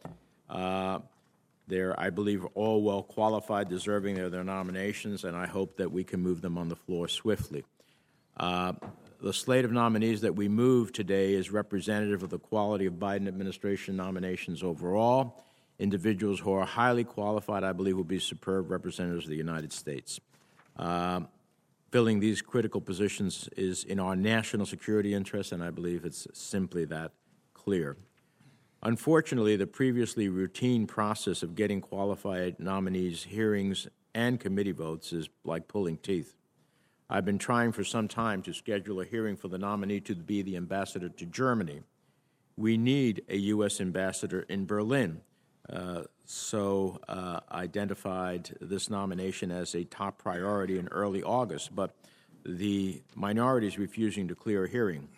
Uh, 0.49 0.99
They're, 1.67 1.97
I 1.99 2.09
believe, 2.09 2.45
all 2.55 2.81
well 2.81 3.03
qualified, 3.03 3.69
deserving 3.69 4.19
of 4.19 4.31
their 4.31 4.43
nominations, 4.43 5.23
and 5.23 5.35
I 5.35 5.47
hope 5.47 5.77
that 5.77 5.91
we 5.91 6.03
can 6.03 6.21
move 6.21 6.41
them 6.41 6.57
on 6.57 6.69
the 6.69 6.75
floor 6.75 7.07
swiftly. 7.07 7.63
Uh, 8.37 8.73
The 9.21 9.33
slate 9.33 9.63
of 9.63 9.71
nominees 9.71 10.21
that 10.21 10.35
we 10.35 10.49
move 10.49 10.91
today 10.91 11.33
is 11.33 11.49
representative 11.49 12.23
of 12.23 12.29
the 12.29 12.39
quality 12.39 12.85
of 12.87 12.95
Biden 12.95 13.27
administration 13.27 13.95
nominations 13.95 14.63
overall. 14.63 15.45
Individuals 15.79 16.39
who 16.41 16.51
are 16.51 16.65
highly 16.65 17.05
qualified, 17.05 17.63
I 17.63 17.71
believe, 17.71 17.95
will 17.95 18.03
be 18.03 18.19
superb 18.19 18.69
representatives 18.69 19.25
of 19.25 19.29
the 19.29 19.37
United 19.37 19.71
States. 19.71 20.19
Filling 21.93 22.19
these 22.19 22.41
critical 22.41 22.81
positions 22.81 23.47
is 23.55 23.83
in 23.83 23.99
our 23.99 24.15
national 24.15 24.65
security 24.65 25.13
interest, 25.13 25.51
and 25.51 25.63
I 25.63 25.69
believe 25.69 26.05
it's 26.05 26.25
simply 26.33 26.85
that 26.85 27.11
clear. 27.53 27.97
Unfortunately, 28.81 29.55
the 29.55 29.67
previously 29.67 30.27
routine 30.27 30.87
process 30.87 31.43
of 31.43 31.53
getting 31.53 31.81
qualified 31.81 32.59
nominees' 32.59 33.25
hearings 33.25 33.87
and 34.15 34.39
committee 34.39 34.71
votes 34.71 35.13
is 35.13 35.29
like 35.43 35.67
pulling 35.67 35.97
teeth. 35.97 36.33
I've 37.11 37.25
been 37.25 37.37
trying 37.37 37.71
for 37.71 37.83
some 37.83 38.07
time 38.07 38.41
to 38.41 38.53
schedule 38.53 38.99
a 38.99 39.05
hearing 39.05 39.35
for 39.35 39.47
the 39.47 39.59
nominee 39.59 39.99
to 39.99 40.15
be 40.15 40.41
the 40.41 40.57
ambassador 40.57 41.09
to 41.09 41.25
Germany. 41.27 41.83
We 42.57 42.75
need 42.75 43.21
a 43.29 43.37
U.S. 43.37 43.79
ambassador 43.79 44.47
in 44.49 44.65
Berlin. 44.65 45.21
So 46.25 46.99
uh, 47.07 47.41
identified 47.51 48.55
this 48.61 48.89
nomination 48.89 49.51
as 49.51 49.75
a 49.75 49.83
top 49.83 50.17
priority 50.17 50.79
in 50.79 50.87
early 50.87 51.21
August, 51.21 51.75
but 51.75 51.95
the 52.45 53.01
minority 53.15 53.67
is 53.67 53.77
refusing 53.77 54.27
to 54.29 54.35
clear 54.35 54.65
a 54.65 54.69
hearing. 54.69 55.09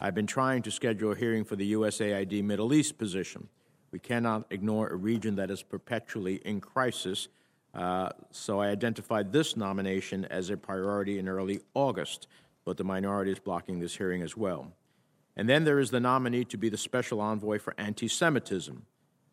I've 0.00 0.14
been 0.14 0.26
trying 0.26 0.62
to 0.62 0.70
schedule 0.70 1.12
a 1.12 1.16
hearing 1.16 1.44
for 1.44 1.56
the 1.56 1.72
USAID 1.72 2.42
Middle 2.44 2.72
East 2.72 2.98
position. 2.98 3.48
We 3.90 3.98
cannot 3.98 4.46
ignore 4.50 4.88
a 4.88 4.96
region 4.96 5.36
that 5.36 5.50
is 5.50 5.62
perpetually 5.62 6.36
in 6.44 6.60
crisis, 6.60 7.28
uh, 7.74 8.10
so 8.30 8.60
I 8.60 8.68
identified 8.68 9.32
this 9.32 9.56
nomination 9.56 10.24
as 10.24 10.50
a 10.50 10.56
priority 10.56 11.18
in 11.18 11.28
early 11.28 11.60
August, 11.74 12.26
but 12.64 12.76
the 12.76 12.84
minority 12.84 13.32
is 13.32 13.38
blocking 13.38 13.78
this 13.78 13.96
hearing 13.96 14.22
as 14.22 14.36
well. 14.36 14.72
And 15.36 15.48
then 15.48 15.64
there 15.64 15.78
is 15.78 15.90
the 15.90 16.00
nominee 16.00 16.44
to 16.46 16.56
be 16.56 16.68
the 16.68 16.76
special 16.76 17.20
envoy 17.20 17.58
for 17.58 17.74
anti 17.78 18.08
Semitism. 18.08 18.84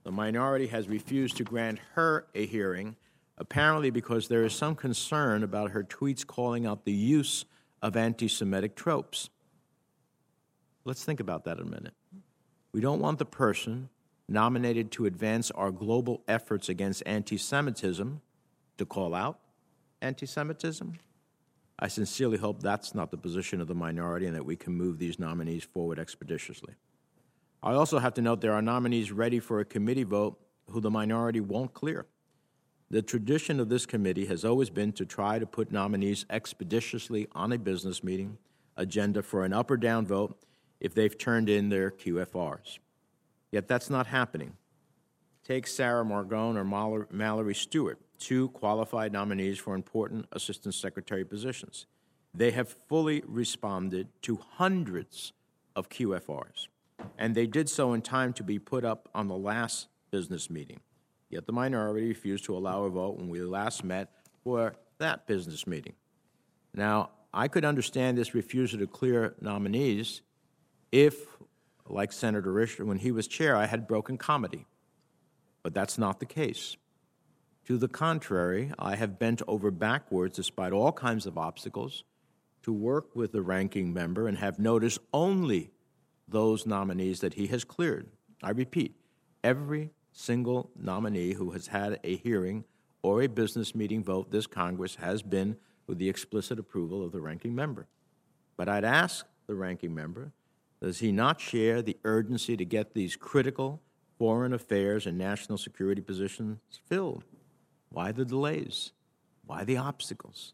The 0.06 0.12
minority 0.12 0.68
has 0.68 0.88
refused 0.88 1.36
to 1.38 1.44
grant 1.44 1.80
her 1.96 2.28
a 2.36 2.46
hearing, 2.46 2.96
apparently 3.40 3.90
because 3.90 4.28
there 4.28 4.44
is 4.44 4.54
some 4.54 4.76
concern 4.76 5.44
about 5.44 5.72
her 5.72 5.84
tweets 5.84 6.26
calling 6.26 6.68
out 6.68 6.86
the 6.86 6.94
use 6.94 7.46
of 7.82 7.98
anti 7.98 8.28
Semitic 8.28 8.76
tropes. 8.76 9.32
Let's 10.86 11.04
think 11.04 11.20
about 11.20 11.44
that 11.46 11.60
a 11.60 11.66
minute. 11.66 11.96
We 12.72 12.82
don't 12.82 13.00
want 13.00 13.18
the 13.18 13.26
person 13.26 13.90
nominated 14.30 14.92
to 14.92 15.08
advance 15.08 15.50
our 15.52 15.72
global 15.72 16.22
efforts 16.28 16.70
against 16.70 17.02
anti 17.08 17.38
Semitism 17.38 18.22
to 18.78 18.86
call 18.86 19.16
out 19.16 19.40
anti 20.04 20.28
Semitism. 20.28 21.00
I 21.80 21.88
sincerely 21.88 22.38
hope 22.38 22.62
that's 22.62 22.94
not 22.94 23.10
the 23.10 23.18
position 23.18 23.60
of 23.60 23.68
the 23.68 23.76
minority 23.76 24.28
and 24.28 24.36
that 24.36 24.46
we 24.46 24.56
can 24.56 24.74
move 24.74 25.00
these 25.00 25.18
nominees 25.18 25.64
forward 25.64 25.98
expeditiously. 25.98 26.76
I 27.66 27.74
also 27.74 27.98
have 27.98 28.14
to 28.14 28.22
note 28.22 28.42
there 28.42 28.54
are 28.54 28.62
nominees 28.62 29.12
ready 29.12 29.40
for 29.40 29.60
a 29.60 29.66
committee 29.66 30.04
vote 30.04 30.40
who 30.70 30.80
the 30.80 30.92
minority 30.92 31.40
won't 31.40 31.74
clear. 31.74 32.06
The 32.92 33.02
tradition 33.02 33.60
of 33.60 33.70
this 33.70 33.88
committee 33.88 34.28
has 34.28 34.46
always 34.46 34.70
been 34.70 34.92
to 34.94 35.06
try 35.06 35.40
to 35.40 35.48
put 35.48 35.72
nominees 35.72 36.28
expeditiously 36.30 37.28
on 37.32 37.52
a 37.52 37.58
business 37.58 38.04
meeting 38.04 38.38
agenda 38.78 39.24
for 39.24 39.44
an 39.44 39.52
up 39.52 39.72
or 39.72 39.78
down 39.78 40.06
vote 40.06 40.38
if 40.80 40.94
they've 40.94 41.18
turned 41.18 41.50
in 41.50 41.70
their 41.70 41.90
QFRs. 41.90 42.78
Yet 43.52 43.68
that's 43.68 43.90
not 43.90 44.06
happening. 44.06 44.54
Take 45.44 45.66
Sarah 45.66 46.06
Margon 46.06 46.58
or 46.58 47.08
Mallory 47.12 47.56
Stewart, 47.56 48.00
two 48.20 48.50
qualified 48.50 49.12
nominees 49.12 49.58
for 49.58 49.74
important 49.74 50.28
assistant 50.32 50.76
secretary 50.76 51.26
positions. 51.26 51.88
They 52.32 52.52
have 52.52 52.70
fully 52.88 53.24
responded 53.26 54.10
to 54.22 54.40
hundreds 54.58 55.34
of 55.76 55.90
QFRs, 55.90 56.68
and 57.18 57.36
they 57.36 57.48
did 57.48 57.70
so 57.70 57.94
in 57.94 58.02
time 58.02 58.34
to 58.34 58.44
be 58.44 58.60
put 58.60 58.84
up 58.86 59.10
on 59.14 59.28
the 59.28 59.38
last 59.38 59.88
business 60.12 60.50
meeting. 60.50 60.80
Yet 61.30 61.46
the 61.46 61.54
minority 61.54 62.08
refused 62.08 62.46
to 62.46 62.56
allow 62.56 62.84
a 62.84 62.90
vote 62.90 63.18
when 63.18 63.30
we 63.30 63.42
last 63.42 63.84
met 63.84 64.10
for 64.44 64.76
that 65.00 65.28
business 65.28 65.66
meeting. 65.68 65.94
Now, 66.74 67.12
I 67.34 67.48
could 67.48 67.66
understand 67.66 68.18
this 68.18 68.34
refusal 68.34 68.80
to 68.80 68.88
clear 68.88 69.36
nominees 69.42 70.22
if, 70.92 71.26
like 71.88 72.14
Senator 72.14 72.54
Risch, 72.54 72.80
when 72.80 73.00
he 73.00 73.12
was 73.12 73.28
chair, 73.28 73.56
I 73.56 73.66
had 73.66 73.88
broken 73.88 74.18
comity. 74.18 74.66
But 75.64 75.74
that's 75.74 75.98
not 75.98 76.20
the 76.20 76.26
case. 76.26 76.78
To 77.66 77.78
the 77.78 77.88
contrary, 77.88 78.72
I 78.78 78.96
have 78.96 79.20
bent 79.20 79.42
over 79.48 79.72
backwards, 79.72 80.36
despite 80.36 80.72
all 80.72 80.92
kinds 80.92 81.26
of 81.26 81.38
obstacles, 81.38 82.04
to 82.62 82.72
work 82.72 83.16
with 83.16 83.32
the 83.32 83.42
ranking 83.42 83.92
member 83.92 84.28
and 84.28 84.38
have 84.38 84.60
noticed 84.60 85.00
only 85.12 85.72
those 86.28 86.66
nominees 86.66 87.20
that 87.20 87.36
he 87.36 87.48
has 87.48 87.64
cleared. 87.64 88.08
I 88.44 88.52
repeat, 88.52 88.96
every 89.44 89.92
single 90.12 90.72
nominee 90.76 91.34
who 91.34 91.52
has 91.52 91.68
had 91.68 92.00
a 92.04 92.16
hearing 92.16 92.64
or 93.02 93.22
a 93.22 93.28
business 93.28 93.76
meeting 93.76 94.04
vote 94.04 94.32
this 94.32 94.48
Congress 94.48 94.96
has 94.96 95.22
been 95.22 95.58
with 95.88 96.00
the 96.00 96.10
explicit 96.10 96.58
approval 96.58 97.04
of 97.04 97.12
the 97.12 97.22
ranking 97.22 97.54
member. 97.54 97.88
But 98.58 98.70
I'd 98.70 98.86
ask 98.86 99.26
the 99.48 99.56
ranking 99.56 99.94
member 99.94 100.32
does 100.82 101.00
he 101.00 101.12
not 101.12 101.40
share 101.40 101.82
the 101.82 101.98
urgency 102.04 102.58
to 102.58 102.66
get 102.66 102.94
these 102.94 103.16
critical 103.16 103.82
foreign 104.20 104.54
affairs 104.54 105.06
and 105.06 105.18
national 105.18 105.58
security 105.58 106.02
positions 106.02 106.60
filled? 106.88 107.24
Why 107.90 108.12
the 108.12 108.26
delays? 108.26 108.92
Why 109.46 109.64
the 109.64 109.78
obstacles? 109.78 110.54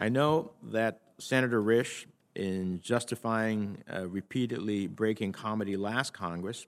I 0.00 0.08
know 0.08 0.52
that 0.62 1.00
Senator 1.18 1.62
Risch, 1.62 2.06
in 2.34 2.80
justifying 2.80 3.82
uh, 3.92 4.06
repeatedly 4.06 4.86
breaking 4.86 5.32
comity 5.32 5.76
last 5.76 6.12
Congress, 6.12 6.66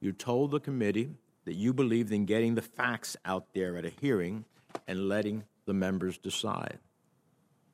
you 0.00 0.12
told 0.12 0.50
the 0.50 0.60
committee 0.60 1.10
that 1.44 1.54
you 1.54 1.72
believed 1.72 2.12
in 2.12 2.24
getting 2.24 2.54
the 2.54 2.62
facts 2.62 3.16
out 3.24 3.46
there 3.54 3.76
at 3.76 3.84
a 3.84 3.92
hearing 4.00 4.44
and 4.86 5.08
letting 5.08 5.44
the 5.64 5.74
members 5.74 6.18
decide. 6.18 6.78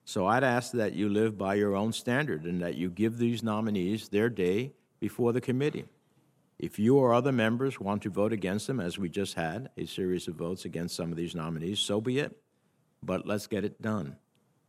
So 0.05 0.27
I'd 0.27 0.45
ask 0.45 0.73
that 0.73 0.95
you 0.95 1.09
live 1.09 1.39
by 1.39 1.55
your 1.55 1.77
own 1.77 1.93
standard 1.93 2.45
and 2.45 2.61
that 2.61 2.75
you 2.75 2.91
give 2.91 3.19
these 3.19 3.43
nominees 3.43 4.09
their 4.09 4.29
day 4.29 4.73
before 5.01 5.33
the 5.33 5.41
committee. 5.41 5.87
If 6.59 6.79
you 6.79 6.97
or 6.99 7.15
other 7.15 7.33
members 7.33 7.81
want 7.81 8.03
to 8.03 8.11
vote 8.11 8.33
against 8.33 8.67
them, 8.67 8.79
as 8.79 8.99
we 8.99 9.09
just 9.09 9.35
had 9.35 9.71
a 9.77 9.87
series 9.87 10.29
of 10.29 10.35
votes 10.35 10.65
against 10.65 10.95
some 10.95 11.11
of 11.11 11.17
these 11.17 11.35
nominees, 11.35 11.81
so 11.81 12.01
be 12.01 12.19
it. 12.19 12.37
But 13.03 13.27
let's 13.27 13.47
get 13.47 13.65
it 13.65 13.83
done. 13.83 14.17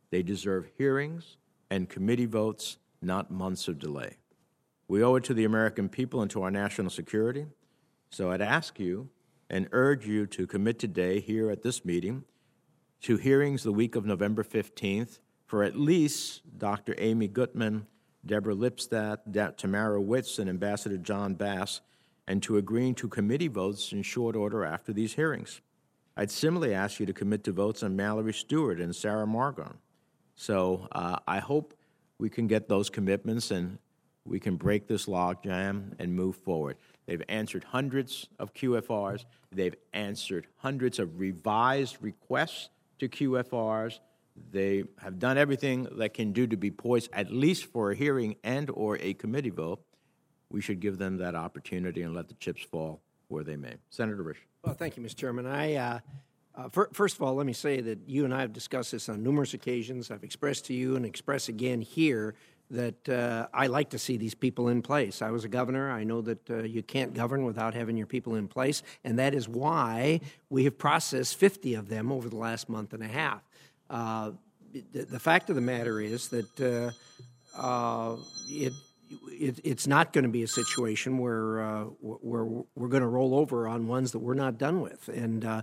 They 0.10 0.24
deserve 0.24 0.68
hearings 0.78 1.38
and 1.74 1.90
committee 1.90 2.28
votes, 2.28 2.78
not 3.02 3.32
months 3.32 3.68
of 3.68 3.80
delay. 3.80 4.18
We 4.88 5.04
owe 5.04 5.16
it 5.16 5.24
to 5.24 5.34
the 5.34 5.46
American 5.46 5.90
people 5.90 6.22
and 6.22 6.30
to 6.30 6.44
our 6.44 6.52
national 6.52 6.92
security. 6.92 7.48
So 8.12 8.30
I'd 8.30 8.44
ask 8.44 8.80
you 8.80 9.10
and 9.50 9.68
urge 9.72 10.06
you 10.06 10.28
to 10.28 10.46
commit 10.46 10.78
today 10.78 11.20
here 11.20 11.50
at 11.50 11.64
this 11.64 11.84
meeting 11.84 12.26
to 13.02 13.18
hearings 13.18 13.64
the 13.64 13.72
week 13.72 13.96
of 13.96 14.06
November 14.06 14.44
15th 14.44 15.18
for 15.48 15.64
at 15.64 15.76
least 15.76 16.44
Dr. 16.60 16.94
Amy 17.00 17.28
Gutmann, 17.28 17.88
Deborah 18.24 18.54
Lipstadt, 18.54 19.58
Tamara 19.58 20.00
Wittes, 20.00 20.38
and 20.38 20.48
Ambassador 20.52 20.98
John 20.98 21.34
Bass, 21.34 21.82
and 22.28 22.44
to 22.44 22.58
agreeing 22.58 22.94
to 22.96 23.08
committee 23.08 23.48
votes 23.48 23.92
in 23.92 24.04
short 24.04 24.36
order 24.36 24.64
after 24.64 24.94
these 24.94 25.16
hearings. 25.16 25.62
I'd 26.16 26.30
similarly 26.30 26.76
ask 26.76 27.00
you 27.00 27.08
to 27.08 27.14
commit 27.14 27.44
to 27.46 27.52
votes 27.52 27.82
on 27.82 27.96
Mallory 27.96 28.34
Stewart 28.34 28.80
and 28.80 28.96
Sarah 28.96 29.26
Margon. 29.26 29.78
So 30.36 30.88
uh, 30.92 31.18
I 31.28 31.40
hope 31.40 31.74
we 32.18 32.30
can 32.30 32.48
get 32.48 32.68
those 32.68 32.90
commitments 32.90 33.52
and 33.52 33.78
we 34.26 34.40
can 34.40 34.56
break 34.56 34.88
this 34.88 35.06
logjam 35.06 35.94
and 36.00 36.16
move 36.16 36.36
forward. 36.38 36.78
They've 37.06 37.24
answered 37.28 37.66
hundreds 37.66 38.28
of 38.40 38.54
QFRs. 38.54 39.26
They've 39.52 39.76
answered 39.94 40.48
hundreds 40.58 41.00
of 41.00 41.20
revised 41.20 41.98
requests 42.02 42.70
to 43.00 43.10
QFRs. 43.10 44.00
They 44.52 44.86
have 45.00 45.20
done 45.20 45.38
everything 45.38 45.88
that 45.98 46.14
can 46.14 46.32
do 46.32 46.48
to 46.48 46.58
be 46.58 46.72
poised, 46.72 47.10
at 47.14 47.32
least 47.32 47.66
for 47.66 47.92
a 47.92 47.96
hearing 47.96 48.38
and 48.44 48.70
or 48.70 48.98
a 49.00 49.14
committee 49.14 49.50
vote. 49.50 49.84
We 50.50 50.62
should 50.62 50.80
give 50.80 50.98
them 50.98 51.18
that 51.18 51.36
opportunity 51.36 52.02
and 52.04 52.14
let 52.16 52.30
the 52.30 52.36
chips 52.36 52.64
fall 52.64 53.02
where 53.28 53.44
they 53.44 53.58
may. 53.58 53.76
Senator 53.90 54.24
Risch. 54.24 54.38
Well, 54.64 54.76
thank 54.76 54.96
you, 54.96 55.04
Mr. 55.04 55.16
Chairman. 55.18 55.46
I, 55.46 55.76
uh, 55.76 56.00
Uh, 56.56 56.70
fir- 56.70 56.90
First 56.94 57.16
of 57.16 57.24
all, 57.24 57.36
let 57.36 57.46
me 57.46 57.54
say 57.54 57.82
that 57.82 58.00
you 58.08 58.26
and 58.26 58.34
I 58.34 58.42
have 58.42 58.54
discussed 58.54 58.92
this 58.92 59.10
on 59.10 59.24
numerous 59.24 59.54
occasions. 59.54 60.12
I've 60.12 60.24
expressed 60.24 60.66
to 60.66 60.74
you 60.74 60.96
and 60.96 61.06
express 61.06 61.50
again 61.50 61.82
here 61.82 62.36
that 62.70 63.10
uh, 63.10 63.48
I 63.54 63.68
like 63.68 63.90
to 63.92 64.00
see 64.00 64.18
these 64.18 64.36
people 64.36 64.70
in 64.70 64.82
place. 64.82 65.22
I 65.22 65.32
was 65.32 65.46
a 65.46 65.48
governor. 65.48 65.92
I 65.92 66.04
know 66.04 66.22
that 66.22 66.50
uh, 66.50 66.64
you 66.64 66.82
can't 66.82 67.14
govern 67.14 67.46
without 67.46 67.74
having 67.74 67.98
your 67.98 68.08
people 68.08 68.36
in 68.36 68.48
place, 68.48 68.84
and 69.04 69.20
that 69.20 69.34
is 69.34 69.48
why 69.48 70.22
we 70.50 70.64
have 70.64 70.78
processed 70.78 71.38
50 71.38 71.76
of 71.76 71.90
them 71.90 72.12
over 72.12 72.30
the 72.30 72.36
last 72.36 72.70
month 72.70 72.94
and 72.94 73.04
a 73.04 73.08
half. 73.08 73.42
Uh, 73.90 74.32
the, 74.72 75.04
the 75.04 75.20
fact 75.20 75.50
of 75.50 75.56
the 75.56 75.62
matter 75.62 76.00
is 76.02 76.30
that 76.30 76.94
uh, 77.56 77.60
uh, 77.60 78.18
it 78.50 78.74
it, 79.28 79.60
it's 79.64 79.88
not 79.88 80.14
going 80.14 80.24
to 80.24 80.30
be 80.30 80.44
a 80.44 80.48
situation 80.48 81.18
where 81.18 81.62
uh, 81.62 81.84
where 82.02 82.46
we're 82.76 82.88
going 82.88 83.02
to 83.02 83.08
roll 83.08 83.36
over 83.36 83.68
on 83.68 83.88
ones 83.88 84.12
that 84.12 84.20
we're 84.20 84.34
not 84.34 84.58
done 84.58 84.82
with. 84.82 85.08
And 85.10 85.46
uh, 85.46 85.62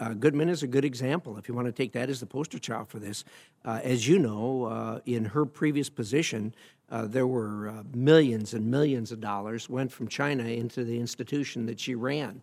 uh, 0.00 0.10
Gutmann 0.10 0.48
is 0.48 0.62
a 0.62 0.66
good 0.66 0.84
example. 0.84 1.38
If 1.38 1.48
you 1.48 1.54
want 1.54 1.66
to 1.66 1.72
take 1.72 1.92
that 1.92 2.10
as 2.10 2.20
the 2.20 2.26
poster 2.26 2.58
child 2.58 2.88
for 2.88 2.98
this, 2.98 3.24
uh, 3.64 3.80
as 3.82 4.06
you 4.06 4.18
know, 4.18 4.64
uh, 4.64 5.00
in 5.06 5.24
her 5.24 5.44
previous 5.44 5.88
position, 5.88 6.54
uh, 6.90 7.06
there 7.06 7.26
were 7.26 7.82
millions 7.94 8.54
and 8.54 8.70
millions 8.70 9.12
of 9.12 9.20
dollars 9.20 9.68
went 9.68 9.90
from 9.90 10.08
China 10.08 10.44
into 10.44 10.84
the 10.84 10.98
institution 10.98 11.66
that 11.66 11.80
she 11.80 11.94
ran. 11.94 12.42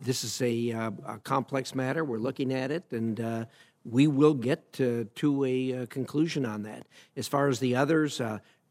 this 0.00 0.24
is 0.24 0.40
a, 0.42 0.70
a, 0.70 1.20
complex 1.22 1.74
matter. 1.74 2.04
We're 2.04 2.18
looking 2.18 2.52
at 2.52 2.70
it, 2.70 2.84
and 2.90 3.46
we 3.84 4.06
will 4.06 4.34
get 4.34 4.72
to, 4.74 5.04
to 5.16 5.44
a 5.44 5.86
conclusion 5.86 6.44
on 6.44 6.64
that. 6.64 6.86
As 7.16 7.28
far 7.28 7.48
as 7.48 7.60
the 7.60 7.76
others, 7.76 8.20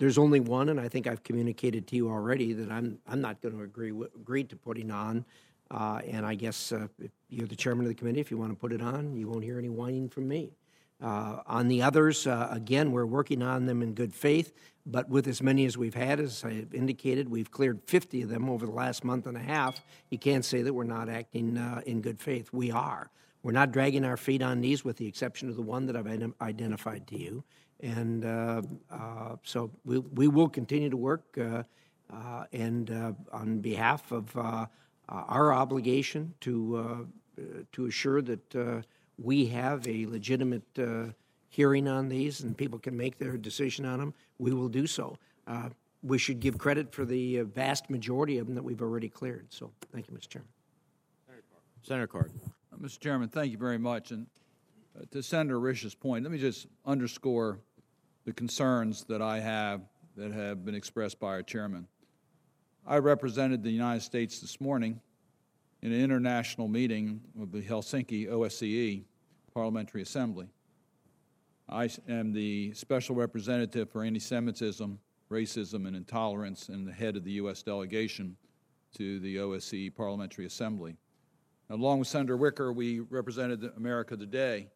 there's 0.01 0.17
only 0.17 0.39
one, 0.39 0.69
and 0.69 0.79
I 0.79 0.87
think 0.87 1.05
I've 1.05 1.21
communicated 1.21 1.85
to 1.89 1.95
you 1.95 2.09
already 2.09 2.53
that 2.53 2.71
I'm 2.71 2.97
I'm 3.07 3.21
not 3.21 3.39
going 3.39 3.55
to 3.55 3.61
agree 3.61 3.91
agree 3.91 4.43
to 4.45 4.55
putting 4.55 4.89
on. 4.89 5.23
Uh, 5.69 6.01
and 6.07 6.25
I 6.25 6.33
guess 6.33 6.71
uh, 6.71 6.87
you're 7.29 7.47
the 7.47 7.55
chairman 7.55 7.85
of 7.85 7.89
the 7.89 7.95
committee. 7.95 8.19
If 8.19 8.31
you 8.31 8.37
want 8.37 8.51
to 8.51 8.55
put 8.55 8.73
it 8.73 8.81
on, 8.81 9.15
you 9.15 9.27
won't 9.27 9.43
hear 9.43 9.59
any 9.59 9.69
whining 9.69 10.09
from 10.09 10.27
me. 10.27 10.53
Uh, 10.99 11.43
on 11.45 11.67
the 11.67 11.83
others, 11.83 12.25
uh, 12.25 12.49
again, 12.51 12.91
we're 12.91 13.05
working 13.05 13.43
on 13.43 13.67
them 13.67 13.83
in 13.83 13.93
good 13.93 14.11
faith, 14.11 14.53
but 14.87 15.07
with 15.07 15.27
as 15.27 15.39
many 15.43 15.65
as 15.65 15.77
we've 15.77 15.93
had, 15.93 16.19
as 16.19 16.43
I 16.43 16.65
indicated, 16.73 17.29
we've 17.29 17.51
cleared 17.51 17.79
50 17.85 18.23
of 18.23 18.29
them 18.29 18.49
over 18.49 18.65
the 18.65 18.71
last 18.71 19.03
month 19.03 19.27
and 19.27 19.37
a 19.37 19.41
half. 19.41 19.83
You 20.09 20.17
can't 20.17 20.43
say 20.43 20.63
that 20.63 20.73
we're 20.73 20.83
not 20.83 21.09
acting 21.09 21.59
uh, 21.59 21.81
in 21.85 22.01
good 22.01 22.19
faith. 22.19 22.49
We 22.51 22.71
are. 22.71 23.11
We're 23.43 23.51
not 23.51 23.71
dragging 23.71 24.03
our 24.03 24.17
feet 24.17 24.41
on 24.41 24.61
these, 24.61 24.83
with 24.83 24.97
the 24.97 25.07
exception 25.07 25.47
of 25.47 25.55
the 25.55 25.61
one 25.61 25.85
that 25.85 25.95
I've 25.95 26.33
identified 26.41 27.05
to 27.07 27.19
you. 27.19 27.43
And 27.81 28.25
uh, 28.25 28.61
uh, 28.91 29.35
so 29.43 29.71
we, 29.83 29.97
we 29.99 30.27
will 30.27 30.49
continue 30.49 30.89
to 30.89 30.97
work 30.97 31.37
uh, 31.37 31.63
and 32.51 33.15
on 33.31 33.59
behalf 33.59 34.11
of 34.11 34.35
our 35.09 35.53
obligation 35.53 36.33
to, 36.41 37.07
to 37.71 37.85
assure 37.85 38.21
that 38.21 38.83
we 39.17 39.45
have 39.47 39.87
a 39.87 40.05
legitimate 40.07 40.63
hearing 41.51 41.87
on 41.87 42.07
these 42.07 42.41
and 42.41 42.57
people 42.57 42.79
can 42.79 42.95
make 42.95 43.17
their 43.17 43.37
decision 43.37 43.85
on 43.85 43.99
them, 43.99 44.13
we 44.39 44.53
will 44.53 44.69
do 44.69 44.87
so. 44.87 45.17
Uh, 45.45 45.69
we 46.01 46.17
should 46.17 46.39
give 46.39 46.57
credit 46.57 46.91
for 46.93 47.05
the 47.05 47.41
vast 47.41 47.89
majority 47.89 48.37
of 48.37 48.47
them 48.47 48.55
that 48.55 48.63
we've 48.63 48.81
already 48.81 49.09
cleared. 49.09 49.45
So, 49.49 49.69
thank 49.91 50.07
you, 50.07 50.15
Mr. 50.15 50.29
Chairman. 50.29 50.49
Senator 51.83 52.07
Cardin. 52.07 52.39
Uh, 52.71 52.77
Mr. 52.77 52.99
Chairman, 52.99 53.27
thank 53.27 53.51
you 53.51 53.57
very 53.57 53.77
much. 53.77 54.11
And 54.11 54.27
uh, 54.97 55.03
to 55.11 55.21
Senator 55.21 55.59
Risch's 55.59 55.93
point, 55.93 56.23
let 56.23 56.31
me 56.31 56.37
just 56.37 56.67
underscore 56.85 57.59
the 58.25 58.33
concerns 58.33 59.03
that 59.05 59.21
I 59.21 59.39
have 59.39 59.81
that 60.15 60.31
have 60.31 60.65
been 60.65 60.75
expressed 60.75 61.19
by 61.19 61.27
our 61.27 61.43
chairman. 61.43 61.87
I 62.85 62.97
represented 62.97 63.63
the 63.63 63.71
United 63.71 64.01
States 64.01 64.39
this 64.39 64.59
morning 64.59 64.99
in 65.81 65.91
an 65.91 65.99
international 65.99 66.67
meeting 66.67 67.21
of 67.41 67.51
the 67.51 67.61
Helsinki 67.61 68.27
OSCE 68.27 69.03
Parliamentary 69.53 70.01
Assembly. 70.01 70.47
I 71.69 71.89
am 72.07 72.33
the 72.33 72.73
special 72.73 73.15
representative 73.15 73.89
for 73.89 74.03
anti 74.03 74.19
Semitism, 74.19 74.99
racism, 75.31 75.87
and 75.87 75.95
intolerance, 75.95 76.69
and 76.69 76.87
the 76.87 76.91
head 76.91 77.15
of 77.15 77.23
the 77.23 77.31
U.S. 77.33 77.63
delegation 77.63 78.35
to 78.97 79.19
the 79.19 79.37
OSCE 79.37 79.95
Parliamentary 79.95 80.45
Assembly. 80.45 80.95
Along 81.69 81.99
with 81.99 82.09
Senator 82.09 82.35
Wicker, 82.35 82.73
we 82.73 82.99
represented 82.99 83.63
America 83.77 84.17
today 84.17 84.67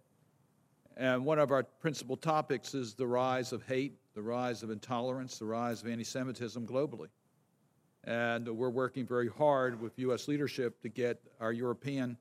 and 0.98 1.26
one 1.26 1.40
of 1.40 1.52
our 1.52 1.64
principal 1.64 2.16
topics 2.16 2.74
is 2.74 2.94
the 2.94 3.08
rise 3.08 3.52
of 3.52 3.64
hate, 3.66 3.98
the 4.14 4.22
rise 4.22 4.64
of 4.64 4.70
intolerance, 4.70 5.38
the 5.38 5.46
rise 5.46 5.82
of 5.82 5.90
anti 5.90 6.04
Semitism 6.04 6.66
globally. 6.66 7.10
And 8.06 8.48
we're 8.48 8.70
working 8.70 9.06
very 9.06 9.28
hard 9.28 9.82
with 9.82 9.98
U.S. 10.00 10.28
leadership 10.28 10.82
to 10.82 10.90
get 10.90 11.22
our 11.42 11.52
European 11.52 12.18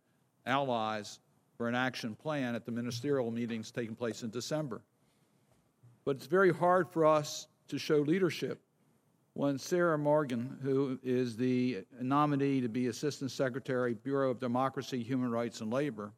allies 0.46 1.20
for 1.56 1.68
an 1.68 1.74
action 1.74 2.14
plan 2.14 2.54
at 2.54 2.64
the 2.64 2.72
ministerial 2.72 3.30
meetings 3.30 3.70
taking 3.70 3.94
place 3.94 4.22
in 4.22 4.30
December. 4.30 4.80
But 6.04 6.16
it's 6.16 6.26
very 6.26 6.52
hard 6.52 6.88
for 6.90 7.06
us 7.06 7.46
to 7.68 7.78
show 7.78 7.98
leadership 7.98 8.60
when 9.34 9.58
Sarah 9.58 9.98
Morgan, 9.98 10.58
who 10.62 10.98
is 11.02 11.36
the 11.36 11.84
nominee 12.00 12.60
to 12.60 12.68
be 12.68 12.86
Assistant 12.86 13.30
Secretary, 13.30 13.94
Bureau 13.94 14.30
of 14.30 14.40
Democracy, 14.40 15.02
Human 15.02 15.30
Rights, 15.30 15.60
and 15.60 15.72
Labor, 15.72 16.12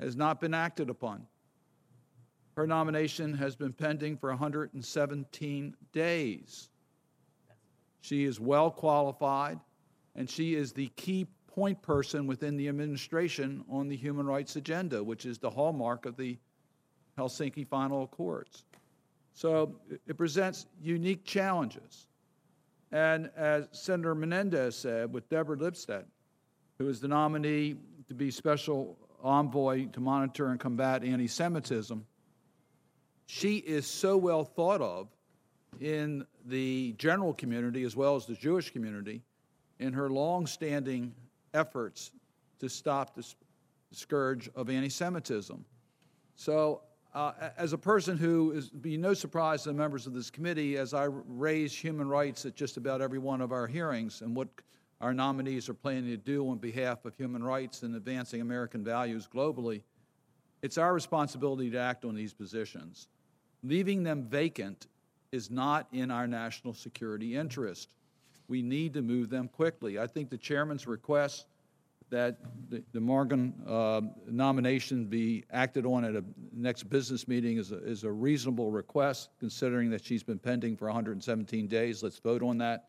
has 0.00 0.16
not 0.16 0.40
been 0.40 0.54
acted 0.54 0.90
upon. 0.90 1.26
Her 2.56 2.66
nomination 2.66 3.34
has 3.34 3.56
been 3.56 3.72
pending 3.72 4.16
for 4.16 4.30
117 4.30 5.76
days. 5.92 6.68
She 8.00 8.24
is 8.24 8.40
well 8.40 8.70
qualified, 8.70 9.60
and 10.16 10.28
she 10.28 10.54
is 10.54 10.72
the 10.72 10.88
key 10.96 11.26
point 11.46 11.80
person 11.82 12.26
within 12.26 12.56
the 12.56 12.68
administration 12.68 13.64
on 13.70 13.88
the 13.88 13.96
human 13.96 14.26
rights 14.26 14.56
agenda, 14.56 15.02
which 15.02 15.26
is 15.26 15.38
the 15.38 15.50
hallmark 15.50 16.06
of 16.06 16.16
the 16.16 16.38
Helsinki 17.18 17.66
Final 17.66 18.04
Accords. 18.04 18.64
So 19.34 19.76
it 20.06 20.16
presents 20.16 20.66
unique 20.80 21.24
challenges. 21.24 22.06
And 22.92 23.30
as 23.36 23.68
Senator 23.72 24.14
Menendez 24.14 24.76
said, 24.76 25.12
with 25.12 25.28
Deborah 25.28 25.56
Lipstadt, 25.56 26.04
who 26.78 26.88
is 26.88 27.00
the 27.00 27.08
nominee 27.08 27.76
to 28.08 28.14
be 28.14 28.30
special 28.30 28.96
envoy 29.22 29.86
to 29.88 30.00
monitor 30.00 30.48
and 30.48 30.58
combat 30.58 31.04
anti 31.04 31.28
Semitism, 31.28 32.04
she 33.30 33.58
is 33.58 33.86
so 33.86 34.16
well 34.16 34.42
thought 34.42 34.80
of 34.80 35.06
in 35.80 36.26
the 36.46 36.92
general 36.98 37.32
community 37.32 37.84
as 37.84 37.94
well 37.94 38.16
as 38.16 38.26
the 38.26 38.34
Jewish 38.34 38.72
community 38.72 39.22
in 39.78 39.92
her 39.92 40.10
long-standing 40.10 41.14
efforts 41.54 42.10
to 42.58 42.68
stop 42.68 43.14
the 43.14 43.24
scourge 43.92 44.50
of 44.56 44.68
anti-Semitism. 44.68 45.64
So, 46.34 46.82
uh, 47.14 47.50
as 47.56 47.72
a 47.72 47.78
person 47.78 48.18
who 48.18 48.50
is 48.50 48.68
be 48.68 48.96
no 48.96 49.14
surprise 49.14 49.62
to 49.62 49.68
the 49.68 49.74
members 49.76 50.08
of 50.08 50.12
this 50.12 50.28
committee, 50.28 50.76
as 50.76 50.92
I 50.92 51.04
raise 51.04 51.72
human 51.72 52.08
rights 52.08 52.46
at 52.46 52.56
just 52.56 52.78
about 52.78 53.00
every 53.00 53.20
one 53.20 53.40
of 53.40 53.52
our 53.52 53.68
hearings 53.68 54.22
and 54.22 54.34
what 54.34 54.48
our 55.00 55.14
nominees 55.14 55.68
are 55.68 55.74
planning 55.74 56.10
to 56.10 56.16
do 56.16 56.50
on 56.50 56.58
behalf 56.58 57.04
of 57.04 57.14
human 57.14 57.44
rights 57.44 57.84
and 57.84 57.94
advancing 57.94 58.40
American 58.40 58.82
values 58.82 59.28
globally, 59.32 59.82
it's 60.62 60.78
our 60.78 60.92
responsibility 60.92 61.70
to 61.70 61.78
act 61.78 62.04
on 62.04 62.16
these 62.16 62.34
positions. 62.34 63.06
Leaving 63.62 64.02
them 64.02 64.24
vacant 64.24 64.86
is 65.32 65.50
not 65.50 65.86
in 65.92 66.10
our 66.10 66.26
national 66.26 66.74
security 66.74 67.36
interest. 67.36 67.88
We 68.48 68.62
need 68.62 68.94
to 68.94 69.02
move 69.02 69.30
them 69.30 69.48
quickly. 69.48 69.98
I 69.98 70.06
think 70.06 70.30
the 70.30 70.38
chairman's 70.38 70.86
request 70.86 71.46
that 72.10 72.38
the, 72.68 72.82
the 72.92 73.00
Morgan 73.00 73.54
uh, 73.66 74.00
nomination 74.28 75.04
be 75.04 75.44
acted 75.52 75.86
on 75.86 76.04
at 76.04 76.16
a 76.16 76.24
next 76.52 76.84
business 76.84 77.28
meeting 77.28 77.58
is 77.58 77.70
a, 77.70 77.78
is 77.84 78.02
a 78.02 78.10
reasonable 78.10 78.72
request, 78.72 79.30
considering 79.38 79.90
that 79.90 80.04
she's 80.04 80.24
been 80.24 80.38
pending 80.38 80.76
for 80.76 80.86
117 80.86 81.68
days. 81.68 82.02
Let's 82.02 82.18
vote 82.18 82.42
on 82.42 82.58
that. 82.58 82.88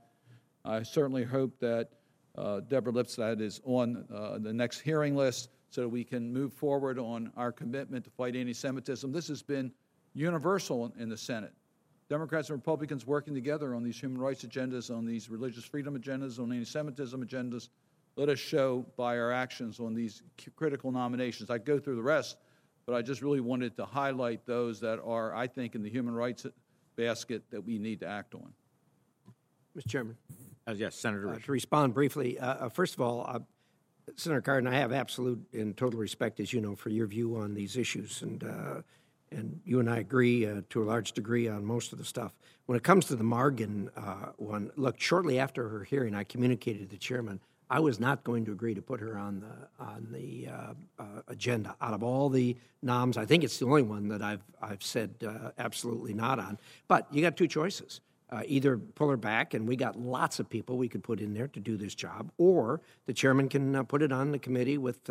I 0.65 0.81
certainly 0.83 1.23
hope 1.23 1.59
that 1.59 1.89
uh, 2.35 2.61
Deborah 2.61 2.93
Lipstadt 2.93 3.41
is 3.41 3.61
on 3.63 4.05
uh, 4.13 4.39
the 4.39 4.53
next 4.53 4.79
hearing 4.79 5.15
list 5.15 5.49
so 5.69 5.87
we 5.87 6.03
can 6.03 6.31
move 6.33 6.53
forward 6.53 6.97
on 6.97 7.31
our 7.37 7.51
commitment 7.51 8.03
to 8.05 8.11
fight 8.11 8.35
anti 8.35 8.53
Semitism. 8.53 9.11
This 9.11 9.27
has 9.27 9.41
been 9.41 9.71
universal 10.13 10.91
in 10.97 11.09
the 11.09 11.17
Senate. 11.17 11.53
Democrats 12.09 12.49
and 12.49 12.57
Republicans 12.57 13.07
working 13.07 13.33
together 13.33 13.73
on 13.73 13.83
these 13.83 13.99
human 13.99 14.19
rights 14.19 14.43
agendas, 14.43 14.95
on 14.95 15.05
these 15.05 15.29
religious 15.29 15.63
freedom 15.63 15.97
agendas, 15.97 16.39
on 16.39 16.51
anti 16.51 16.65
Semitism 16.65 17.25
agendas. 17.25 17.69
Let 18.17 18.27
us 18.27 18.39
show 18.39 18.85
by 18.97 19.17
our 19.17 19.31
actions 19.31 19.79
on 19.79 19.93
these 19.93 20.21
critical 20.57 20.91
nominations. 20.91 21.49
I 21.49 21.57
go 21.57 21.79
through 21.79 21.95
the 21.95 22.03
rest, 22.03 22.35
but 22.85 22.93
I 22.93 23.01
just 23.01 23.21
really 23.21 23.39
wanted 23.39 23.77
to 23.77 23.85
highlight 23.85 24.45
those 24.45 24.81
that 24.81 24.99
are, 24.99 25.33
I 25.33 25.47
think, 25.47 25.75
in 25.75 25.83
the 25.83 25.89
human 25.89 26.13
rights 26.13 26.45
basket 26.97 27.43
that 27.51 27.63
we 27.63 27.79
need 27.79 28.01
to 28.01 28.07
act 28.07 28.35
on. 28.35 28.53
Mr. 29.77 29.87
Chairman. 29.87 30.17
Uh, 30.67 30.73
yes, 30.73 30.95
Senator 30.95 31.29
uh, 31.29 31.39
To 31.39 31.51
respond 31.51 31.93
briefly, 31.93 32.37
uh, 32.37 32.65
uh 32.65 32.69
first 32.69 32.93
of 32.93 33.01
all, 33.01 33.25
uh, 33.27 33.39
Senator 34.17 34.41
Cardin, 34.41 34.67
I 34.67 34.75
have 34.75 34.91
absolute 34.91 35.41
and 35.53 35.75
total 35.77 35.99
respect, 35.99 36.41
as 36.41 36.51
you 36.51 36.59
know, 36.59 36.75
for 36.75 36.89
your 36.89 37.07
view 37.07 37.37
on 37.37 37.53
these 37.53 37.77
issues. 37.77 38.21
And 38.21 38.43
uh, 38.43 38.81
and 39.31 39.59
you 39.65 39.79
and 39.79 39.89
I 39.89 39.97
agree 39.97 40.45
uh, 40.45 40.61
to 40.69 40.83
a 40.83 40.85
large 40.85 41.13
degree 41.13 41.47
on 41.47 41.65
most 41.65 41.91
of 41.93 41.97
the 41.97 42.05
stuff. 42.05 42.33
When 42.65 42.77
it 42.77 42.83
comes 42.83 43.05
to 43.05 43.15
the 43.15 43.23
Morgan 43.23 43.89
uh, 43.95 44.31
one, 44.37 44.71
look, 44.75 44.99
shortly 44.99 45.39
after 45.39 45.67
her 45.69 45.83
hearing, 45.83 46.15
I 46.15 46.23
communicated 46.23 46.79
to 46.81 46.87
the 46.87 46.97
chairman 46.97 47.39
I 47.71 47.79
was 47.79 48.01
not 48.01 48.25
going 48.25 48.43
to 48.45 48.51
agree 48.51 48.73
to 48.75 48.81
put 48.81 48.99
her 48.99 49.17
on 49.17 49.39
the 49.39 49.83
on 49.83 50.07
the 50.11 50.49
uh, 50.49 50.73
uh, 50.99 51.21
agenda. 51.29 51.73
Out 51.79 51.93
of 51.93 52.03
all 52.03 52.27
the 52.27 52.57
noms, 52.81 53.15
I 53.15 53.25
think 53.25 53.45
it's 53.45 53.59
the 53.59 53.65
only 53.65 53.81
one 53.81 54.09
that 54.09 54.21
I've 54.21 54.43
I've 54.61 54.83
said 54.83 55.15
uh, 55.25 55.51
absolutely 55.57 56.13
not 56.13 56.37
on. 56.37 56.59
But 56.89 57.07
you 57.13 57.21
got 57.21 57.37
two 57.37 57.47
choices: 57.47 58.01
uh, 58.29 58.41
either 58.45 58.77
pull 58.77 59.09
her 59.09 59.15
back, 59.15 59.53
and 59.53 59.65
we 59.65 59.77
got 59.77 59.97
lots 59.97 60.37
of 60.41 60.49
people 60.49 60.77
we 60.77 60.89
could 60.89 61.01
put 61.01 61.21
in 61.21 61.33
there 61.33 61.47
to 61.47 61.61
do 61.61 61.77
this 61.77 61.95
job, 61.95 62.29
or 62.37 62.81
the 63.05 63.13
chairman 63.13 63.47
can 63.47 63.85
put 63.85 64.01
it 64.01 64.11
on 64.11 64.33
the 64.33 64.39
committee 64.39 64.77
with 64.77 65.09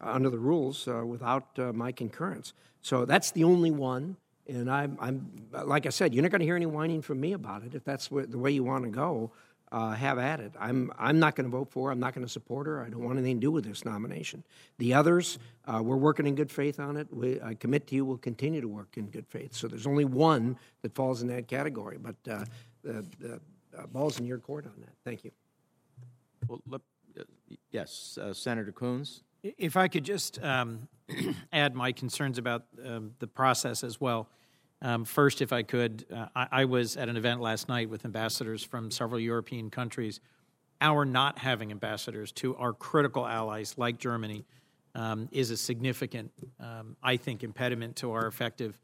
under 0.00 0.30
the 0.30 0.38
rules 0.38 0.86
uh, 0.88 1.04
without 1.04 1.58
uh, 1.58 1.72
my 1.72 1.92
concurrence. 1.92 2.52
So 2.82 3.04
that's 3.04 3.30
the 3.32 3.44
only 3.44 3.70
one. 3.70 4.16
And 4.46 4.70
I'm, 4.70 4.96
I'm 5.00 5.30
like 5.52 5.84
I 5.84 5.90
said, 5.90 6.14
you're 6.14 6.22
not 6.22 6.30
going 6.30 6.40
to 6.40 6.46
hear 6.46 6.56
any 6.56 6.66
whining 6.66 7.02
from 7.02 7.20
me 7.20 7.32
about 7.32 7.64
it. 7.64 7.74
If 7.74 7.84
that's 7.84 8.08
the 8.08 8.38
way 8.38 8.50
you 8.50 8.64
want 8.64 8.84
to 8.84 8.90
go, 8.90 9.32
uh, 9.70 9.92
have 9.92 10.18
at 10.18 10.40
it. 10.40 10.52
I'm, 10.58 10.90
I'm 10.98 11.18
not 11.18 11.36
going 11.36 11.44
to 11.44 11.54
vote 11.54 11.70
for 11.70 11.88
her. 11.88 11.92
I'm 11.92 12.00
not 12.00 12.14
going 12.14 12.26
to 12.26 12.32
support 12.32 12.66
her. 12.66 12.82
I 12.82 12.88
don't 12.88 13.04
want 13.04 13.18
anything 13.18 13.36
to 13.36 13.40
do 13.40 13.50
with 13.50 13.64
this 13.64 13.84
nomination. 13.84 14.42
The 14.78 14.94
others, 14.94 15.38
uh, 15.66 15.82
we're 15.82 15.96
working 15.96 16.26
in 16.26 16.34
good 16.34 16.50
faith 16.50 16.80
on 16.80 16.96
it. 16.96 17.08
We, 17.12 17.40
I 17.42 17.52
commit 17.52 17.86
to 17.88 17.94
you, 17.94 18.06
we'll 18.06 18.16
continue 18.16 18.62
to 18.62 18.68
work 18.68 18.96
in 18.96 19.08
good 19.08 19.26
faith. 19.26 19.54
So 19.54 19.68
there's 19.68 19.86
only 19.86 20.06
one 20.06 20.56
that 20.80 20.94
falls 20.94 21.20
in 21.20 21.28
that 21.28 21.48
category. 21.48 21.98
But 21.98 22.16
uh, 22.30 22.44
the, 22.82 23.04
the 23.18 23.40
uh, 23.78 23.86
ball's 23.88 24.18
in 24.18 24.24
your 24.24 24.38
court 24.38 24.64
on 24.64 24.72
that. 24.80 24.94
Thank 25.04 25.24
you. 25.24 25.32
Well, 26.46 26.62
uh, 26.72 26.78
Yes, 27.70 28.18
uh, 28.20 28.32
Senator 28.32 28.72
Coons? 28.72 29.22
If 29.56 29.76
I 29.76 29.88
could 29.88 30.04
just 30.04 30.42
um, 30.42 30.88
add 31.52 31.74
my 31.74 31.92
concerns 31.92 32.38
about 32.38 32.64
um, 32.84 33.12
the 33.18 33.26
process 33.26 33.84
as 33.84 34.00
well. 34.00 34.28
Um, 34.80 35.04
first, 35.04 35.42
if 35.42 35.52
I 35.52 35.62
could, 35.62 36.04
uh, 36.14 36.26
I, 36.36 36.48
I 36.52 36.64
was 36.64 36.96
at 36.96 37.08
an 37.08 37.16
event 37.16 37.40
last 37.40 37.68
night 37.68 37.90
with 37.90 38.04
ambassadors 38.04 38.62
from 38.62 38.90
several 38.90 39.18
European 39.18 39.70
countries. 39.70 40.20
Our 40.80 41.04
not 41.04 41.38
having 41.38 41.72
ambassadors 41.72 42.30
to 42.32 42.54
our 42.56 42.72
critical 42.72 43.26
allies 43.26 43.74
like 43.76 43.98
Germany 43.98 44.44
um, 44.94 45.28
is 45.32 45.50
a 45.50 45.56
significant, 45.56 46.30
um, 46.60 46.96
I 47.02 47.16
think, 47.16 47.42
impediment 47.42 47.96
to 47.96 48.12
our 48.12 48.26
effective 48.26 48.78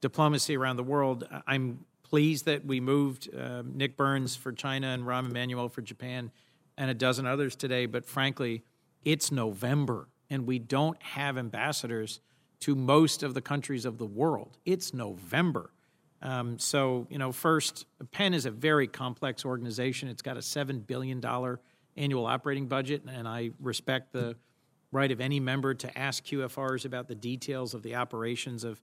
diplomacy 0.00 0.56
around 0.56 0.76
the 0.76 0.84
world. 0.84 1.26
I'm 1.46 1.84
pleased 2.02 2.44
that 2.44 2.64
we 2.64 2.80
moved 2.80 3.34
uh, 3.34 3.62
Nick 3.64 3.96
Burns 3.96 4.36
for 4.36 4.52
China 4.52 4.88
and 4.88 5.04
Rahm 5.04 5.30
Emanuel 5.30 5.68
for 5.68 5.82
Japan 5.82 6.30
and 6.76 6.90
a 6.90 6.94
dozen 6.94 7.26
others 7.26 7.56
today, 7.56 7.86
but 7.86 8.04
frankly, 8.06 8.62
it's 9.04 9.32
November 9.32 10.08
and 10.30 10.46
we 10.46 10.58
don't 10.58 11.00
have 11.02 11.36
ambassadors 11.36 12.20
to 12.60 12.74
most 12.74 13.22
of 13.22 13.34
the 13.34 13.42
countries 13.42 13.84
of 13.84 13.98
the 13.98 14.06
world. 14.06 14.56
It's 14.64 14.94
November. 14.94 15.70
Um, 16.22 16.58
so, 16.58 17.06
you 17.10 17.18
know, 17.18 17.32
first, 17.32 17.86
Penn 18.12 18.32
is 18.32 18.46
a 18.46 18.50
very 18.50 18.86
complex 18.86 19.44
organization. 19.44 20.08
It's 20.08 20.22
got 20.22 20.36
a 20.36 20.40
$7 20.40 20.86
billion 20.86 21.20
annual 21.96 22.26
operating 22.26 22.68
budget, 22.68 23.02
and 23.06 23.26
I 23.26 23.50
respect 23.60 24.12
the 24.12 24.36
right 24.92 25.10
of 25.10 25.20
any 25.20 25.40
member 25.40 25.74
to 25.74 25.98
ask 25.98 26.24
QFRs 26.24 26.84
about 26.84 27.08
the 27.08 27.14
details 27.14 27.74
of 27.74 27.82
the 27.82 27.96
operations 27.96 28.62
of 28.62 28.80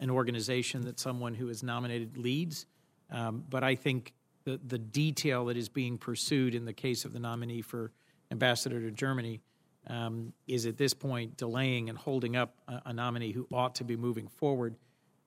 an 0.00 0.10
organization 0.10 0.82
that 0.82 0.98
someone 0.98 1.34
who 1.34 1.48
is 1.48 1.62
nominated 1.62 2.16
leads. 2.16 2.66
Um, 3.10 3.44
but 3.48 3.62
I 3.62 3.76
think 3.76 4.12
the, 4.44 4.58
the 4.66 4.78
detail 4.78 5.44
that 5.46 5.56
is 5.56 5.68
being 5.68 5.98
pursued 5.98 6.54
in 6.54 6.64
the 6.64 6.72
case 6.72 7.04
of 7.04 7.12
the 7.12 7.20
nominee 7.20 7.62
for 7.62 7.92
ambassador 8.30 8.80
to 8.80 8.90
Germany 8.90 9.40
um, 9.86 10.32
is 10.46 10.66
at 10.66 10.76
this 10.76 10.94
point 10.94 11.36
delaying 11.36 11.88
and 11.88 11.98
holding 11.98 12.36
up 12.36 12.54
a, 12.68 12.82
a 12.86 12.92
nominee 12.92 13.32
who 13.32 13.46
ought 13.52 13.74
to 13.76 13.84
be 13.84 13.96
moving 13.96 14.28
forward. 14.28 14.76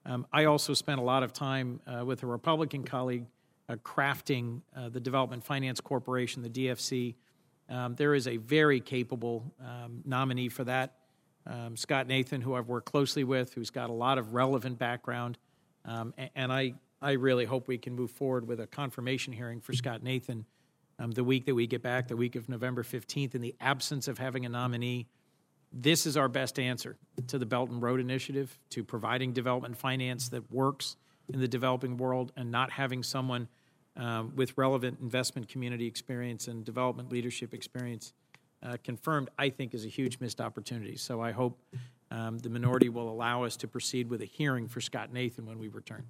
Um, 0.06 0.26
I 0.32 0.44
also 0.44 0.74
spent 0.74 1.00
a 1.00 1.02
lot 1.02 1.22
of 1.22 1.32
time 1.32 1.80
uh, 1.86 2.04
with 2.04 2.22
a 2.22 2.26
Republican 2.26 2.84
colleague 2.84 3.24
uh, 3.68 3.76
crafting 3.76 4.60
uh, 4.76 4.90
the 4.90 5.00
Development 5.00 5.42
Finance 5.42 5.80
Corporation, 5.80 6.42
the 6.42 6.50
DFC. 6.50 7.14
Um, 7.68 7.94
there 7.94 8.14
is 8.14 8.28
a 8.28 8.36
very 8.36 8.80
capable 8.80 9.54
um, 9.60 10.02
nominee 10.04 10.50
for 10.50 10.64
that, 10.64 10.98
um, 11.46 11.76
Scott 11.76 12.06
Nathan, 12.06 12.42
who 12.42 12.54
I've 12.54 12.68
worked 12.68 12.86
closely 12.86 13.24
with, 13.24 13.54
who's 13.54 13.70
got 13.70 13.88
a 13.88 13.92
lot 13.94 14.18
of 14.18 14.34
relevant 14.34 14.78
background. 14.78 15.38
Um, 15.86 16.12
a- 16.18 16.30
and 16.36 16.52
I, 16.52 16.74
I 17.00 17.12
really 17.12 17.46
hope 17.46 17.66
we 17.66 17.78
can 17.78 17.94
move 17.94 18.10
forward 18.10 18.46
with 18.46 18.60
a 18.60 18.66
confirmation 18.66 19.32
hearing 19.32 19.60
for 19.60 19.72
Scott 19.72 20.02
Nathan 20.02 20.44
um, 20.98 21.10
the 21.10 21.24
week 21.24 21.46
that 21.46 21.54
we 21.54 21.66
get 21.66 21.82
back, 21.82 22.08
the 22.08 22.16
week 22.16 22.36
of 22.36 22.48
November 22.48 22.82
15th, 22.82 23.34
in 23.34 23.40
the 23.40 23.54
absence 23.60 24.08
of 24.08 24.18
having 24.18 24.46
a 24.46 24.48
nominee. 24.48 25.06
This 25.72 26.06
is 26.06 26.16
our 26.16 26.28
best 26.28 26.58
answer 26.58 26.96
to 27.26 27.38
the 27.38 27.46
Belt 27.46 27.70
and 27.70 27.82
Road 27.82 28.00
Initiative, 28.00 28.58
to 28.70 28.84
providing 28.84 29.32
development 29.32 29.76
finance 29.76 30.28
that 30.28 30.50
works 30.52 30.96
in 31.32 31.40
the 31.40 31.48
developing 31.48 31.96
world, 31.96 32.32
and 32.36 32.50
not 32.50 32.70
having 32.70 33.02
someone 33.02 33.48
um, 33.96 34.32
with 34.36 34.56
relevant 34.56 34.98
investment 35.00 35.48
community 35.48 35.86
experience 35.86 36.48
and 36.48 36.64
development 36.64 37.10
leadership 37.10 37.54
experience 37.54 38.12
uh, 38.62 38.76
confirmed, 38.82 39.30
I 39.38 39.50
think, 39.50 39.74
is 39.74 39.84
a 39.84 39.88
huge 39.88 40.20
missed 40.20 40.40
opportunity. 40.40 40.96
So 40.96 41.20
I 41.20 41.32
hope 41.32 41.60
um, 42.10 42.38
the 42.38 42.50
minority 42.50 42.88
will 42.88 43.10
allow 43.10 43.44
us 43.44 43.56
to 43.58 43.68
proceed 43.68 44.08
with 44.08 44.22
a 44.22 44.26
hearing 44.26 44.68
for 44.68 44.80
Scott 44.80 45.12
Nathan 45.12 45.46
when 45.46 45.58
we 45.58 45.68
return. 45.68 46.06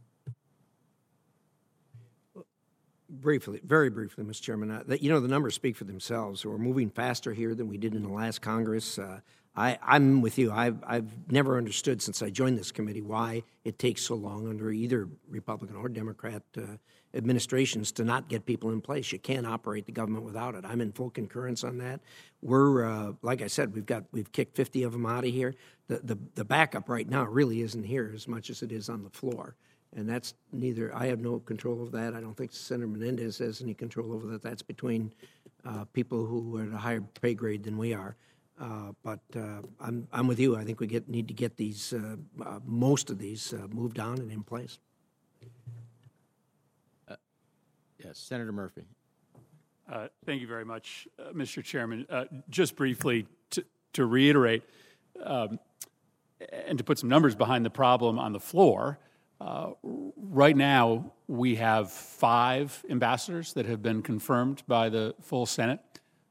Briefly, 3.20 3.60
very 3.64 3.90
briefly, 3.90 4.24
Mr. 4.24 4.40
Chairman, 4.42 4.70
uh, 4.70 4.82
that, 4.86 5.02
you 5.02 5.10
know, 5.10 5.20
the 5.20 5.28
numbers 5.28 5.54
speak 5.54 5.76
for 5.76 5.84
themselves. 5.84 6.44
We're 6.44 6.58
moving 6.58 6.90
faster 6.90 7.32
here 7.32 7.54
than 7.54 7.68
we 7.68 7.78
did 7.78 7.94
in 7.94 8.02
the 8.02 8.08
last 8.12 8.40
Congress. 8.40 8.98
Uh, 8.98 9.20
I, 9.56 9.78
I'm 9.82 10.20
with 10.20 10.36
you. 10.36 10.50
I've, 10.50 10.82
I've 10.84 11.30
never 11.30 11.56
understood 11.56 12.02
since 12.02 12.22
I 12.22 12.30
joined 12.30 12.58
this 12.58 12.72
committee 12.72 13.02
why 13.02 13.44
it 13.64 13.78
takes 13.78 14.02
so 14.02 14.16
long 14.16 14.48
under 14.48 14.72
either 14.72 15.08
Republican 15.28 15.76
or 15.76 15.88
Democrat 15.88 16.42
uh, 16.58 16.62
administrations 17.14 17.92
to 17.92 18.04
not 18.04 18.28
get 18.28 18.46
people 18.46 18.70
in 18.70 18.80
place. 18.80 19.12
You 19.12 19.20
can't 19.20 19.46
operate 19.46 19.86
the 19.86 19.92
government 19.92 20.24
without 20.24 20.56
it. 20.56 20.64
I'm 20.64 20.80
in 20.80 20.90
full 20.90 21.10
concurrence 21.10 21.62
on 21.62 21.78
that. 21.78 22.00
We're, 22.42 22.84
uh, 22.84 23.12
like 23.22 23.42
I 23.42 23.46
said, 23.46 23.74
we've 23.74 23.86
got 23.86 24.04
we've 24.10 24.32
kicked 24.32 24.56
50 24.56 24.82
of 24.82 24.92
them 24.92 25.06
out 25.06 25.24
of 25.24 25.30
here. 25.30 25.54
The, 25.86 26.00
the 26.02 26.18
the 26.34 26.44
backup 26.44 26.88
right 26.88 27.08
now 27.08 27.24
really 27.24 27.60
isn't 27.62 27.84
here 27.84 28.10
as 28.12 28.26
much 28.26 28.50
as 28.50 28.62
it 28.62 28.72
is 28.72 28.88
on 28.88 29.04
the 29.04 29.10
floor 29.10 29.54
and 29.96 30.08
that's 30.08 30.34
neither, 30.52 30.94
I 30.94 31.06
have 31.06 31.20
no 31.20 31.38
control 31.38 31.82
of 31.82 31.92
that. 31.92 32.14
I 32.14 32.20
don't 32.20 32.36
think 32.36 32.52
Senator 32.52 32.86
Menendez 32.88 33.38
has 33.38 33.62
any 33.62 33.74
control 33.74 34.12
over 34.12 34.26
that. 34.28 34.42
That's 34.42 34.62
between 34.62 35.12
uh, 35.64 35.84
people 35.92 36.26
who 36.26 36.58
are 36.58 36.62
at 36.62 36.72
a 36.72 36.76
higher 36.76 37.00
pay 37.20 37.34
grade 37.34 37.62
than 37.62 37.78
we 37.78 37.94
are. 37.94 38.16
Uh, 38.60 38.92
But 39.02 39.20
uh, 39.36 39.62
I'm, 39.80 40.06
I'm 40.12 40.26
with 40.26 40.38
you. 40.38 40.56
I 40.56 40.64
think 40.64 40.80
we 40.80 40.86
get, 40.86 41.08
need 41.08 41.28
to 41.28 41.34
get 41.34 41.56
these, 41.56 41.92
uh, 41.92 42.16
uh, 42.44 42.60
most 42.64 43.10
of 43.10 43.18
these 43.18 43.52
uh, 43.52 43.66
moved 43.70 43.98
on 44.00 44.18
and 44.18 44.30
in 44.30 44.42
place. 44.42 44.78
Yes, 48.04 48.18
Senator 48.18 48.52
Murphy. 48.52 48.84
Uh, 49.90 50.08
Thank 50.26 50.42
you 50.42 50.46
very 50.46 50.64
much, 50.64 51.08
uh, 51.18 51.32
Mr. 51.32 51.64
Chairman. 51.64 52.06
Uh, 52.10 52.24
Just 52.50 52.76
briefly, 52.76 53.26
to 53.50 53.64
to 53.94 54.04
reiterate, 54.04 54.62
um, 55.22 55.58
and 56.66 56.76
to 56.76 56.84
put 56.84 56.98
some 56.98 57.08
numbers 57.08 57.34
behind 57.34 57.64
the 57.64 57.70
problem 57.70 58.18
on 58.18 58.32
the 58.32 58.40
floor, 58.40 58.98
uh, 59.40 59.72
right 59.82 60.56
now, 60.56 61.12
we 61.26 61.56
have 61.56 61.90
five 61.90 62.84
ambassadors 62.88 63.52
that 63.54 63.66
have 63.66 63.82
been 63.82 64.02
confirmed 64.02 64.62
by 64.66 64.88
the 64.88 65.14
full 65.20 65.46
Senate. 65.46 65.80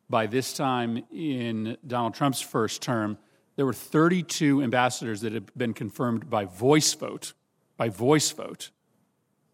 By 0.10 0.28
this 0.28 0.54
time 0.54 1.04
in 1.12 1.78
Donald 1.86 2.14
Trump's 2.14 2.42
first 2.42 2.82
term, 2.82 3.18
there 3.56 3.66
were 3.66 3.74
32 3.74 4.62
ambassadors 4.62 5.22
that 5.22 5.34
had 5.34 5.54
been 5.56 5.74
confirmed 5.74 6.30
by 6.30 6.46
voice 6.46 6.94
vote, 6.94 7.34
by 7.78 7.90
voice 7.90 8.32
vote. 8.32 8.72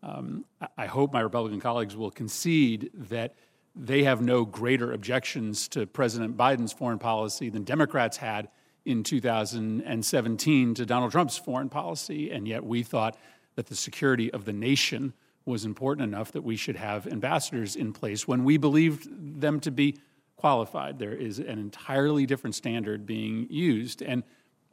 Um, 0.02 0.46
I- 0.62 0.68
I 0.78 0.86
hope 0.86 1.12
my 1.12 1.22
Republican 1.22 1.60
colleagues 1.60 1.96
will 1.96 2.12
concede 2.12 2.92
that 2.94 3.36
they 3.76 4.04
have 4.04 4.22
no 4.22 4.46
greater 4.46 4.92
objections 4.92 5.68
to 5.70 5.86
President 5.86 6.38
Biden's 6.38 6.74
foreign 6.74 7.00
policy 7.00 7.50
than 7.50 7.64
Democrats 7.64 8.18
had 8.18 8.50
in 8.86 9.04
2017 9.04 10.74
to 10.74 10.86
Donald 10.86 11.12
Trump's 11.12 11.38
foreign 11.38 11.70
policy, 11.70 12.32
and 12.32 12.48
yet 12.48 12.64
we 12.66 12.84
thought 12.84 13.18
that 13.60 13.68
the 13.68 13.76
security 13.76 14.32
of 14.32 14.46
the 14.46 14.54
nation 14.54 15.12
was 15.44 15.66
important 15.66 16.08
enough 16.08 16.32
that 16.32 16.46
we 16.46 16.56
should 16.56 16.78
have 16.78 17.06
ambassadors 17.06 17.76
in 17.76 17.92
place 17.92 18.26
when 18.26 18.46
we 18.46 18.56
believed 18.56 19.42
them 19.42 19.60
to 19.60 19.70
be 19.70 19.98
qualified. 20.38 20.98
There 20.98 21.12
is 21.14 21.40
an 21.40 21.60
entirely 21.60 22.26
different 22.26 22.56
standard 22.56 23.06
being 23.06 23.48
used, 23.50 24.02
and 24.02 24.24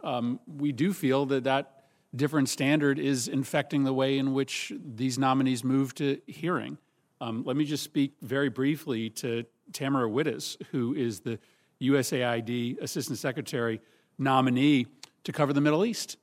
um, 0.05 0.39
we 0.47 0.71
do 0.71 0.93
feel 0.93 1.27
that 1.27 1.43
that 1.43 1.87
different 2.15 2.49
standard 2.49 3.01
is 3.01 3.27
infecting 3.27 3.83
the 3.83 3.93
way 3.93 4.19
in 4.19 4.35
which 4.35 4.73
these 4.95 5.19
nominees 5.19 5.65
move 5.65 5.93
to 5.97 6.21
hearing. 6.29 6.79
Um, 7.21 7.43
let 7.45 7.57
me 7.57 7.65
just 7.65 7.83
speak 7.83 8.13
very 8.23 8.51
briefly 8.51 9.11
to 9.11 9.47
Tamara 9.73 10.09
Wittes, 10.09 10.57
who 10.71 10.95
is 10.95 11.19
the 11.19 11.41
USAID 11.83 12.81
Assistant 12.81 13.19
Secretary 13.19 13.81
nominee 14.17 14.87
to 15.25 15.33
cover 15.33 15.53
the 15.53 15.61
Middle 15.61 15.85
East. 15.85 16.19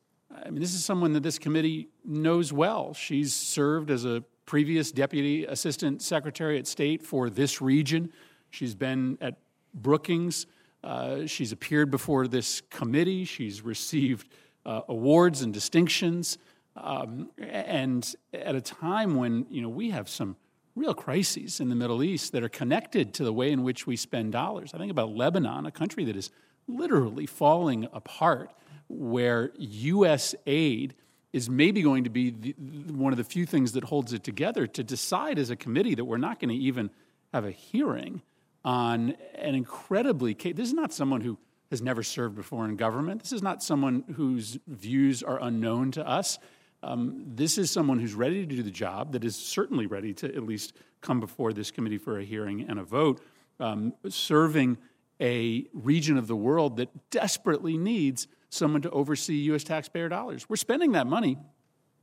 I 0.46 0.50
mean, 0.50 0.62
this 0.62 0.74
is 0.74 0.84
someone 0.84 1.13
that 1.13 1.24
this 1.24 1.39
committee 1.39 1.89
knows 2.04 2.52
well. 2.52 2.93
She's 2.93 3.34
served 3.34 3.91
as 3.91 4.06
a 4.06 4.24
previous 4.46 4.91
Deputy 4.91 5.46
Assistant 5.46 6.02
Secretary 6.02 6.58
at 6.58 6.67
State 6.67 7.04
for 7.04 7.30
this 7.30 7.62
region. 7.62 8.12
She's 8.50 8.76
been 8.76 9.17
at 9.22 9.38
Brookings. 9.74 10.46
Uh, 10.84 11.26
she's 11.26 11.52
appeared 11.52 11.89
before 11.89 12.28
this 12.28 12.62
committee. 12.69 13.26
She's 13.26 13.62
received 13.62 14.30
uh, 14.65 14.82
awards 14.88 15.41
and 15.41 15.54
distinctions. 15.54 16.38
Um, 16.76 17.30
and 17.38 18.15
at 18.34 18.56
a 18.56 18.62
time 18.62 19.15
when 19.15 19.46
you 19.50 19.62
know 19.62 19.69
we 19.69 19.91
have 19.91 20.10
some 20.10 20.36
real 20.76 20.93
crises 20.93 21.60
in 21.60 21.69
the 21.69 21.76
Middle 21.76 22.04
East 22.04 22.32
that 22.32 22.43
are 22.43 22.50
connected 22.50 23.13
to 23.15 23.24
the 23.24 23.32
way 23.32 23.52
in 23.52 23.63
which 23.63 23.86
we 23.86 23.96
spend 23.96 24.32
dollars. 24.32 24.74
I 24.74 24.80
think 24.80 24.91
about 24.91 25.15
Lebanon, 25.15 25.65
a 25.67 25.72
country 25.72 26.04
that 26.06 26.15
is 26.15 26.32
literally 26.67 27.28
falling 27.28 27.88
apart, 27.93 28.52
where 28.88 29.52
U.S. 29.58 30.36
aid 30.46 30.96
is 31.34 31.50
maybe 31.50 31.82
going 31.82 32.04
to 32.04 32.10
be 32.10 32.30
the, 32.30 32.54
one 32.93 33.12
of 33.12 33.17
the 33.17 33.24
few 33.24 33.46
things 33.46 33.74
that 33.74 33.84
holds 33.84 34.13
it 34.13 34.24
together 34.24 34.67
to 34.67 34.84
decide 34.84 35.39
as 35.39 35.50
a 35.50 35.56
committee 35.56 35.96
that 35.96 36.06
we're 36.06 36.17
not 36.17 36.39
going 36.39 36.50
to 36.50 36.56
even 36.56 36.91
have 37.34 37.43
a 37.43 37.52
hearing 37.52 38.22
on 38.63 39.15
an 39.36 39.56
incredibly 39.56 40.34
this 40.34 40.67
is 40.67 40.74
not 40.74 40.93
someone 40.93 41.22
who 41.22 41.38
has 41.69 41.82
never 41.82 42.04
served 42.04 42.36
before 42.36 42.65
in 42.65 42.78
government 42.78 43.22
this 43.22 43.34
is 43.34 43.41
not 43.41 43.62
someone 43.62 44.04
whose 44.15 44.58
views 44.67 45.22
are 45.22 45.41
unknown 45.41 45.91
to 45.91 46.08
us 46.08 46.39
um, 46.84 47.24
this 47.26 47.58
is 47.58 47.72
someone 47.72 47.98
who's 47.98 48.13
ready 48.13 48.46
to 48.46 48.56
do 48.56 48.62
the 48.62 48.72
job 48.72 49.13
that 49.13 49.24
is 49.24 49.36
certainly 49.36 49.86
ready 49.86 50.13
to 50.13 50.28
at 50.28 50.43
least 50.43 50.74
come 51.02 51.19
before 51.19 51.52
this 51.52 51.72
committee 51.72 51.98
for 51.98 52.19
a 52.19 52.24
hearing 52.24 52.62
and 52.69 52.80
a 52.80 52.84
vote 52.84 53.22
um, 53.60 53.93
serving 54.08 54.78
a 55.19 55.65
region 55.74 56.17
of 56.17 56.28
the 56.28 56.36
world 56.36 56.78
that 56.78 57.10
desperately 57.10 57.78
needs 57.78 58.28
someone 58.54 58.82
to 58.84 58.89
oversee 58.92 59.36
U.S. 59.52 59.63
taxpayer 59.63 60.10
dollars. 60.10 60.48
We're 60.48 60.56
spending 60.58 60.92
that 60.94 61.08
money 61.08 61.38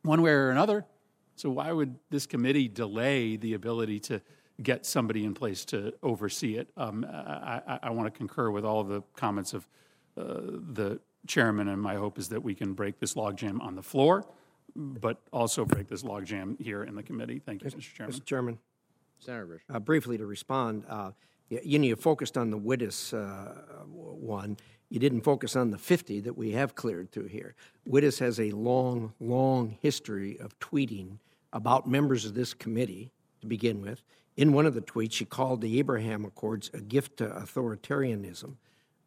one 0.03 0.21
way 0.23 0.33
or 0.33 0.51
another. 0.51 0.85
So 1.37 1.49
why 1.51 1.73
would 1.73 1.95
this 2.11 2.27
committee 2.27 2.69
delay 2.69 3.37
the 3.37 3.55
ability 3.55 4.01
to 4.01 4.21
get 4.63 4.85
somebody 4.85 5.25
in 5.25 5.33
place 5.33 5.65
to 5.67 5.95
oversee 6.03 6.57
it? 6.57 6.69
Um, 6.77 7.07
I, 7.09 7.63
I, 7.67 7.79
I 7.85 7.91
want 7.91 8.13
to 8.13 8.17
concur 8.19 8.51
with 8.51 8.65
all 8.65 8.81
of 8.81 8.89
the 8.89 9.03
comments 9.17 9.55
of 9.55 9.67
uh, 10.19 10.23
the 10.73 11.01
chairman, 11.27 11.69
and 11.69 11.81
my 11.81 11.95
hope 11.95 12.19
is 12.19 12.29
that 12.31 12.43
we 12.43 12.55
can 12.55 12.75
break 12.75 12.99
this 12.99 13.15
logjam 13.15 13.61
on 13.61 13.75
the 13.77 13.83
floor, 13.83 14.27
but 14.75 15.21
also 15.33 15.65
break 15.65 15.89
this 15.89 16.03
logjam 16.03 16.61
here 16.61 16.83
in 16.83 16.95
the 16.95 17.03
committee. 17.03 17.39
Thank 17.45 17.63
you, 17.63 17.71
Mr. 17.71 17.81
Chairman. 17.81 18.15
Mr. 18.15 18.25
Chairman, 18.25 18.59
Senator 19.19 19.47
Risch. 19.47 19.75
uh, 19.75 19.79
briefly 19.81 20.19
to 20.19 20.27
respond, 20.27 20.85
uh, 20.89 21.13
y- 21.51 21.61
you 21.65 21.79
know, 21.79 21.87
you 21.87 21.97
focused 21.97 22.37
on 22.37 22.51
the 22.51 22.59
Wittes 22.59 23.15
uh, 23.15 23.53
one. 23.85 24.57
You 24.90 24.98
didn't 24.98 25.22
focus 25.22 25.55
on 25.57 25.70
the 25.70 25.79
50 25.79 26.20
that 26.20 26.37
we 26.37 26.50
have 26.50 26.74
cleared 26.74 27.12
through 27.12 27.29
here. 27.29 27.55
Wittes 27.88 28.18
has 28.18 28.40
a 28.40 28.50
long, 28.50 29.14
long 29.20 29.79
history 29.81 30.38
of 30.38 30.59
tweeting 30.59 31.18
about 31.53 31.88
members 31.88 32.24
of 32.24 32.35
this 32.35 32.53
committee 32.53 33.11
to 33.40 33.46
begin 33.46 33.81
with. 33.81 34.03
In 34.37 34.53
one 34.53 34.66
of 34.66 34.74
the 34.74 34.81
tweets, 34.81 35.12
she 35.12 35.24
called 35.24 35.61
the 35.61 35.79
Abraham 35.79 36.24
Accords 36.24 36.70
a 36.74 36.81
gift 36.81 37.18
to 37.18 37.29
authoritarianism. 37.29 38.57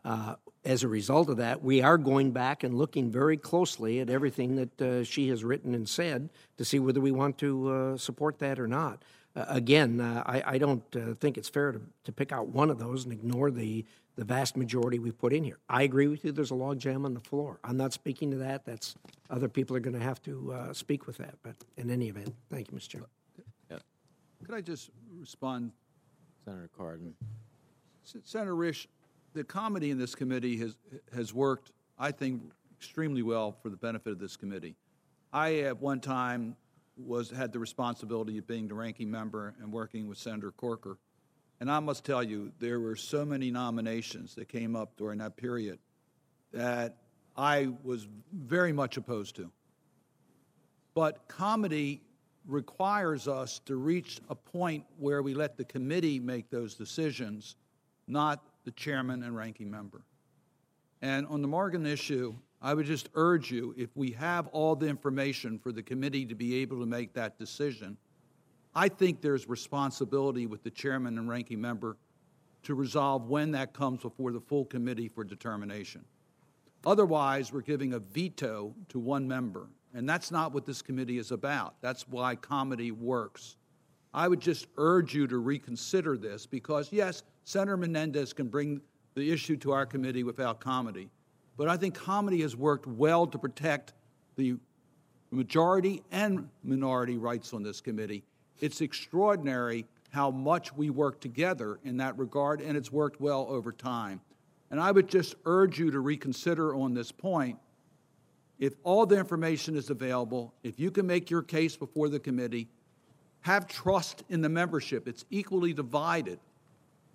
Uh, 0.05 0.35
as 0.65 0.83
a 0.83 0.87
result 0.87 1.29
of 1.29 1.37
that, 1.37 1.61
we 1.61 1.81
are 1.81 1.97
going 1.97 2.31
back 2.31 2.63
and 2.63 2.77
looking 2.77 3.11
very 3.11 3.37
closely 3.37 3.99
at 3.99 4.09
everything 4.09 4.55
that 4.55 4.81
uh, 4.81 5.03
she 5.03 5.27
has 5.29 5.43
written 5.43 5.75
and 5.75 5.87
said 5.87 6.29
to 6.57 6.63
see 6.63 6.79
whether 6.79 7.01
we 7.01 7.11
want 7.11 7.37
to 7.37 7.69
uh, 7.69 7.97
support 7.97 8.39
that 8.39 8.59
or 8.59 8.67
not. 8.67 9.03
Uh, 9.35 9.45
again, 9.47 9.99
uh, 9.99 10.23
I, 10.25 10.43
I, 10.45 10.57
don't 10.57 10.83
uh, 10.95 11.15
think 11.19 11.37
it's 11.37 11.49
fair 11.49 11.71
to, 11.71 11.81
to 12.03 12.11
pick 12.11 12.31
out 12.31 12.49
one 12.49 12.69
of 12.69 12.77
those 12.77 13.03
and 13.03 13.11
ignore 13.11 13.49
the, 13.49 13.85
the 14.15 14.23
vast 14.23 14.55
majority 14.55 14.99
we've 14.99 15.17
put 15.17 15.33
in 15.33 15.43
here. 15.43 15.57
I 15.69 15.83
agree 15.83 16.07
with 16.07 16.23
you, 16.23 16.31
there's 16.31 16.51
a 16.51 16.55
logjam 16.55 17.05
on 17.05 17.13
the 17.13 17.19
floor. 17.19 17.59
I'm 17.63 17.77
not 17.77 17.93
speaking 17.93 18.29
to 18.31 18.37
that. 18.37 18.65
That's 18.65 18.95
other 19.29 19.49
people 19.49 19.75
are 19.75 19.79
going 19.79 19.97
to 19.97 20.03
have 20.03 20.21
to 20.23 20.53
uh, 20.53 20.73
speak 20.73 21.07
with 21.07 21.17
that. 21.17 21.35
But 21.41 21.55
in 21.77 21.89
any 21.89 22.09
event, 22.09 22.33
thank 22.49 22.71
you, 22.71 22.77
Mr. 22.77 22.89
Chairman. 22.89 23.09
Could 24.43 24.55
I 24.55 24.61
just 24.61 24.89
respond? 25.17 25.71
Senator 26.43 26.69
Cardin. 26.77 27.13
S- 28.05 28.17
Senator 28.25 28.55
Risch, 28.55 28.87
the 29.33 29.43
comity 29.43 29.89
in 29.89 29.97
this 29.97 30.15
committee 30.15 30.57
has, 30.57 30.75
has 31.15 31.33
worked, 31.33 31.71
I 31.97 32.11
think, 32.11 32.41
extremely 32.77 33.21
well 33.21 33.53
for 33.53 33.69
the 33.69 33.77
benefit 33.77 34.11
of 34.11 34.19
this 34.19 34.35
committee. 34.35 34.75
I, 35.31 35.59
at 35.59 35.81
one 35.81 36.01
time, 36.01 36.57
was, 36.97 37.31
had 37.31 37.53
the 37.53 37.59
responsibility 37.59 38.37
of 38.37 38.45
being 38.45 38.67
the 38.67 38.73
ranking 38.73 39.09
member 39.09 39.55
and 39.61 39.71
working 39.71 40.07
with 40.09 40.17
Senator 40.17 40.51
Corker. 40.51 40.97
And 41.63 41.71
I 41.71 41.79
must 41.79 42.03
tell 42.03 42.21
you, 42.21 42.51
there 42.59 42.81
were 42.81 42.97
so 42.97 43.23
many 43.23 43.49
nominations 43.49 44.35
that 44.35 44.49
came 44.49 44.75
up 44.75 44.97
during 44.97 45.19
that 45.19 45.37
period 45.37 45.79
that 46.51 46.97
I 47.37 47.69
was 47.85 48.05
very 48.33 48.73
much 48.73 48.97
opposed 48.97 49.37
to. 49.37 49.49
But 50.93 51.25
comity 51.29 52.01
requires 52.45 53.29
us 53.29 53.59
to 53.59 53.77
reach 53.77 54.19
a 54.27 54.35
point 54.35 54.83
where 54.97 55.23
we 55.23 55.33
let 55.33 55.55
the 55.55 55.63
committee 55.63 56.19
make 56.19 56.49
those 56.49 56.75
decisions, 56.75 57.55
not 58.09 58.43
the 58.65 58.71
chairman 58.71 59.23
and 59.23 59.33
ranking 59.33 59.71
member. 59.71 60.01
And 61.01 61.25
on 61.27 61.41
the 61.41 61.47
Morgan 61.47 61.85
issue, 61.85 62.35
I 62.61 62.73
would 62.73 62.87
just 62.87 63.07
urge 63.15 63.51
you 63.51 63.73
if 63.77 63.95
we 63.95 64.11
have 64.11 64.47
all 64.47 64.75
the 64.75 64.87
information 64.87 65.57
for 65.57 65.71
the 65.71 65.81
committee 65.81 66.25
to 66.25 66.35
be 66.35 66.55
able 66.55 66.81
to 66.81 66.85
make 66.85 67.13
that 67.13 67.39
decision, 67.39 67.95
I 68.75 68.89
think 68.89 69.21
there's 69.21 69.47
responsibility 69.47 70.47
with 70.47 70.63
the 70.63 70.71
chairman 70.71 71.17
and 71.17 71.29
ranking 71.29 71.61
member 71.61 71.97
to 72.63 72.73
resolve 72.73 73.29
when 73.29 73.51
that 73.51 73.73
comes 73.73 74.01
before 74.01 74.31
the 74.31 74.39
full 74.39 74.65
committee 74.65 75.07
for 75.07 75.23
determination. 75.23 76.03
Otherwise, 76.85 77.53
we're 77.53 77.61
giving 77.61 77.93
a 77.93 77.99
veto 77.99 78.73
to 78.89 78.99
one 78.99 79.27
member, 79.27 79.67
and 79.93 80.07
that's 80.07 80.31
not 80.31 80.53
what 80.53 80.65
this 80.65 80.81
committee 80.81 81.17
is 81.17 81.31
about. 81.31 81.75
That's 81.81 82.07
why 82.07 82.35
comity 82.35 82.91
works. 82.91 83.57
I 84.13 84.27
would 84.27 84.39
just 84.39 84.67
urge 84.77 85.13
you 85.13 85.27
to 85.27 85.37
reconsider 85.37 86.17
this 86.17 86.45
because, 86.45 86.91
yes, 86.91 87.23
Senator 87.45 87.77
Menendez 87.77 88.33
can 88.33 88.47
bring 88.47 88.81
the 89.15 89.31
issue 89.31 89.57
to 89.57 89.71
our 89.71 89.85
committee 89.85 90.23
without 90.23 90.59
comity, 90.59 91.09
but 91.57 91.67
I 91.67 91.77
think 91.77 91.95
comity 91.95 92.41
has 92.41 92.55
worked 92.55 92.87
well 92.87 93.27
to 93.27 93.37
protect 93.37 93.93
the 94.35 94.55
majority 95.31 96.01
and 96.11 96.49
minority 96.63 97.17
rights 97.17 97.53
on 97.53 97.63
this 97.63 97.81
committee. 97.81 98.23
It's 98.63 98.79
extraordinary 98.79 99.85
how 100.11 100.31
much 100.31 100.73
we 100.73 100.89
work 100.89 101.19
together 101.19 101.81
in 101.83 101.97
that 101.97 102.17
regard, 102.17 102.61
and 102.61 102.77
it's 102.77 102.93
worked 102.93 103.19
well 103.19 103.45
over 103.49 103.73
time. 103.73 104.21
And 104.71 104.79
I 104.79 104.89
would 104.89 105.09
just 105.09 105.35
urge 105.43 105.77
you 105.77 105.91
to 105.91 105.99
reconsider 105.99 106.73
on 106.73 106.93
this 106.93 107.11
point. 107.11 107.59
If 108.59 108.75
all 108.83 109.05
the 109.05 109.17
information 109.17 109.75
is 109.75 109.89
available, 109.89 110.53
if 110.63 110.79
you 110.79 110.91
can 110.91 111.05
make 111.05 111.29
your 111.29 111.41
case 111.41 111.75
before 111.75 112.07
the 112.07 112.21
committee, 112.21 112.69
have 113.41 113.67
trust 113.67 114.23
in 114.29 114.39
the 114.39 114.47
membership. 114.47 115.09
It's 115.09 115.25
equally 115.29 115.73
divided. 115.73 116.39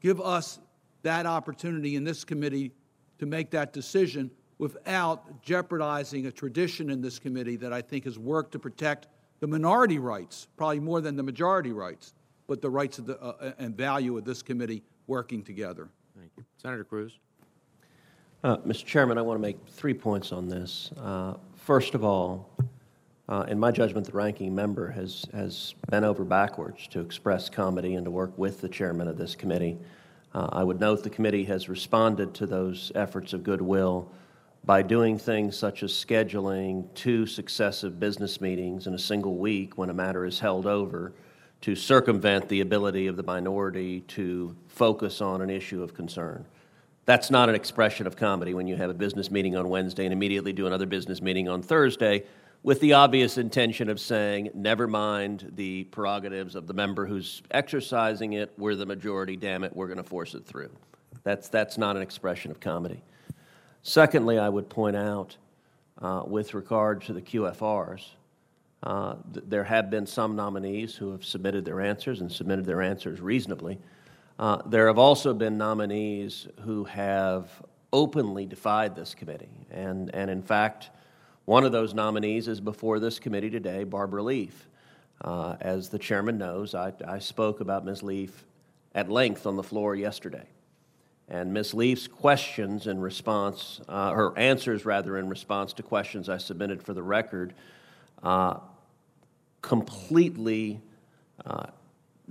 Give 0.02 0.20
us 0.20 0.58
that 1.00 1.24
opportunity 1.24 1.96
in 1.96 2.04
this 2.04 2.24
committee 2.24 2.72
to 3.20 3.24
make 3.24 3.48
that 3.52 3.72
decision 3.72 4.30
without 4.58 5.40
jeopardizing 5.40 6.26
a 6.26 6.30
tradition 6.30 6.90
in 6.90 7.00
this 7.00 7.18
committee 7.18 7.56
that 7.56 7.72
I 7.72 7.80
think 7.80 8.04
has 8.04 8.18
worked 8.18 8.52
to 8.52 8.58
protect 8.58 9.06
the 9.40 9.46
minority 9.46 9.98
rights, 9.98 10.48
probably 10.56 10.80
more 10.80 11.00
than 11.00 11.16
the 11.16 11.22
majority 11.22 11.72
rights, 11.72 12.14
but 12.46 12.60
the 12.60 12.70
rights 12.70 12.98
of 12.98 13.06
the, 13.06 13.20
uh, 13.20 13.52
and 13.58 13.76
value 13.76 14.16
of 14.16 14.24
this 14.24 14.42
committee 14.42 14.82
working 15.06 15.42
together. 15.42 15.88
Thank 16.16 16.30
you. 16.36 16.44
Senator 16.56 16.84
Cruz. 16.84 17.18
Uh, 18.44 18.56
Mr. 18.58 18.84
Chairman, 18.84 19.18
I 19.18 19.22
want 19.22 19.36
to 19.38 19.42
make 19.42 19.58
three 19.68 19.94
points 19.94 20.32
on 20.32 20.48
this. 20.48 20.90
Uh, 21.00 21.34
first 21.56 21.94
of 21.94 22.04
all, 22.04 22.48
uh, 23.28 23.44
in 23.48 23.58
my 23.58 23.70
judgment, 23.70 24.06
the 24.06 24.12
ranking 24.12 24.54
member 24.54 24.90
has, 24.90 25.26
has 25.34 25.74
bent 25.90 26.04
over 26.04 26.24
backwards 26.24 26.86
to 26.88 27.00
express 27.00 27.50
comity 27.50 27.94
and 27.94 28.04
to 28.04 28.10
work 28.10 28.36
with 28.38 28.60
the 28.60 28.68
chairman 28.68 29.08
of 29.08 29.18
this 29.18 29.34
committee. 29.34 29.76
Uh, 30.34 30.48
I 30.52 30.62
would 30.62 30.80
note 30.80 31.02
the 31.02 31.10
committee 31.10 31.44
has 31.44 31.68
responded 31.68 32.32
to 32.34 32.46
those 32.46 32.92
efforts 32.94 33.32
of 33.32 33.42
goodwill 33.42 34.10
by 34.64 34.82
doing 34.82 35.18
things 35.18 35.56
such 35.56 35.82
as 35.82 35.92
scheduling 35.92 36.92
two 36.94 37.26
successive 37.26 37.98
business 37.98 38.40
meetings 38.40 38.86
in 38.86 38.94
a 38.94 38.98
single 38.98 39.36
week 39.36 39.78
when 39.78 39.90
a 39.90 39.94
matter 39.94 40.24
is 40.24 40.40
held 40.40 40.66
over 40.66 41.12
to 41.60 41.74
circumvent 41.74 42.48
the 42.48 42.60
ability 42.60 43.06
of 43.06 43.16
the 43.16 43.22
minority 43.22 44.00
to 44.02 44.54
focus 44.68 45.20
on 45.20 45.40
an 45.40 45.50
issue 45.50 45.82
of 45.82 45.94
concern. 45.94 46.44
That's 47.04 47.30
not 47.30 47.48
an 47.48 47.54
expression 47.54 48.06
of 48.06 48.16
comity 48.16 48.52
when 48.52 48.66
you 48.66 48.76
have 48.76 48.90
a 48.90 48.94
business 48.94 49.30
meeting 49.30 49.56
on 49.56 49.68
Wednesday 49.68 50.04
and 50.04 50.12
immediately 50.12 50.52
do 50.52 50.66
another 50.66 50.86
business 50.86 51.22
meeting 51.22 51.48
on 51.48 51.62
Thursday 51.62 52.24
with 52.62 52.80
the 52.80 52.92
obvious 52.92 53.38
intention 53.38 53.88
of 53.88 53.98
saying, 54.00 54.50
never 54.52 54.86
mind 54.86 55.52
the 55.54 55.84
prerogatives 55.84 56.54
of 56.54 56.66
the 56.66 56.74
member 56.74 57.06
who's 57.06 57.42
exercising 57.50 58.34
it, 58.34 58.52
we're 58.58 58.74
the 58.74 58.84
majority, 58.84 59.36
damn 59.36 59.64
it, 59.64 59.74
we're 59.74 59.86
going 59.86 59.96
to 59.96 60.04
force 60.04 60.34
it 60.34 60.44
through. 60.44 60.70
That's, 61.22 61.48
that's 61.48 61.78
not 61.78 61.96
an 61.96 62.02
expression 62.02 62.50
of 62.50 62.60
comity. 62.60 63.02
Secondly, 63.88 64.38
I 64.38 64.50
would 64.50 64.68
point 64.68 64.96
out, 64.96 65.38
uh, 66.02 66.22
with 66.26 66.52
regard 66.52 67.00
to 67.04 67.14
the 67.14 67.22
QFRs, 67.22 68.04
uh, 68.82 69.14
th- 69.32 69.46
there 69.48 69.64
have 69.64 69.88
been 69.88 70.04
some 70.04 70.36
nominees 70.36 70.94
who 70.94 71.10
have 71.12 71.24
submitted 71.24 71.64
their 71.64 71.80
answers 71.80 72.20
and 72.20 72.30
submitted 72.30 72.66
their 72.66 72.82
answers 72.82 73.18
reasonably. 73.18 73.78
Uh, 74.38 74.60
there 74.66 74.88
have 74.88 74.98
also 74.98 75.32
been 75.32 75.56
nominees 75.56 76.46
who 76.66 76.84
have 76.84 77.50
openly 77.90 78.44
defied 78.44 78.94
this 78.94 79.14
committee. 79.14 79.66
And, 79.70 80.14
and 80.14 80.30
in 80.30 80.42
fact, 80.42 80.90
one 81.46 81.64
of 81.64 81.72
those 81.72 81.94
nominees 81.94 82.46
is 82.46 82.60
before 82.60 83.00
this 83.00 83.18
committee 83.18 83.48
today, 83.48 83.84
Barbara 83.84 84.22
Leaf. 84.22 84.68
Uh, 85.22 85.56
as 85.62 85.88
the 85.88 85.98
chairman 85.98 86.36
knows, 86.36 86.74
I, 86.74 86.92
I 87.06 87.20
spoke 87.20 87.60
about 87.60 87.86
Ms. 87.86 88.02
Leaf 88.02 88.44
at 88.94 89.08
length 89.08 89.46
on 89.46 89.56
the 89.56 89.62
floor 89.62 89.96
yesterday. 89.96 90.46
And 91.30 91.52
Ms. 91.52 91.74
Leaf's 91.74 92.06
questions 92.06 92.86
in 92.86 93.00
response, 93.00 93.80
uh, 93.88 94.12
her 94.12 94.36
answers 94.38 94.84
rather, 94.86 95.18
in 95.18 95.28
response 95.28 95.74
to 95.74 95.82
questions 95.82 96.28
I 96.28 96.38
submitted 96.38 96.82
for 96.82 96.94
the 96.94 97.02
record, 97.02 97.52
uh, 98.22 98.58
completely 99.60 100.80
uh, 101.44 101.66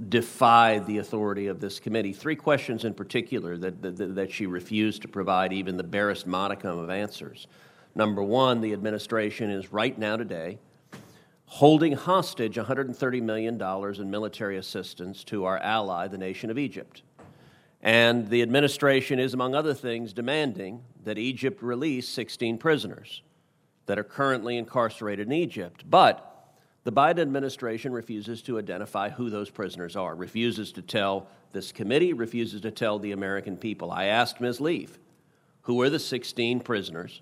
defy 0.10 0.80
the 0.80 0.98
authority 0.98 1.48
of 1.48 1.60
this 1.60 1.80
committee. 1.80 2.14
Three 2.14 2.36
questions 2.36 2.86
in 2.86 2.94
particular 2.94 3.58
that, 3.58 3.82
that, 3.82 4.16
that 4.16 4.32
she 4.32 4.48
refused 4.48 5.04
to 5.04 5.08
provide 5.08 5.54
even 5.54 5.78
the 5.78 5.84
barest 5.84 6.26
modicum 6.26 6.80
of 6.80 6.90
answers. 6.90 7.48
Number 7.94 8.24
one, 8.24 8.62
the 8.62 8.74
administration 8.74 9.52
is 9.52 9.72
right 9.72 9.98
now 9.98 10.18
today 10.18 10.58
holding 11.48 11.94
hostage 11.94 12.56
$130 12.56 13.22
million 13.22 13.62
in 13.62 14.12
military 14.12 14.58
assistance 14.58 15.24
to 15.24 15.46
our 15.46 15.58
ally, 15.60 16.08
the 16.08 16.18
nation 16.18 16.50
of 16.50 16.58
Egypt. 16.58 17.04
And 17.82 18.30
the 18.30 18.42
administration 18.42 19.20
is, 19.20 19.34
among 19.34 19.54
other 19.54 19.74
things, 19.74 20.13
demanding 20.13 20.84
that 21.04 21.18
Egypt 21.18 21.62
release 21.62 22.08
16 22.10 22.58
prisoners 22.58 23.22
that 23.86 24.00
are 24.00 24.04
currently 24.04 24.58
incarcerated 24.58 25.28
in 25.28 25.34
Egypt. 25.34 25.84
But 25.90 26.24
the 26.84 26.92
Biden 26.92 27.20
administration 27.20 27.92
refuses 27.92 28.42
to 28.44 28.58
identify 28.58 29.10
who 29.10 29.30
those 29.30 29.50
prisoners 29.50 29.96
are, 29.96 30.16
refuses 30.16 30.72
to 30.74 30.82
tell 30.82 31.28
this 31.52 31.72
committee, 31.72 32.13
refuses 32.13 32.62
to 32.62 32.72
tell 32.72 33.00
the 33.00 33.12
American 33.12 33.58
people. 33.58 33.92
I 33.92 34.06
asked 34.06 34.42
Ms. 34.42 34.62
Leaf, 34.62 34.98
who 35.62 35.82
are 35.82 35.90
the 35.90 36.00
16 36.00 36.62
prisoners 36.62 37.22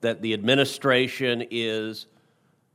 that 0.00 0.22
the 0.22 0.34
administration 0.34 1.44
is 1.50 2.06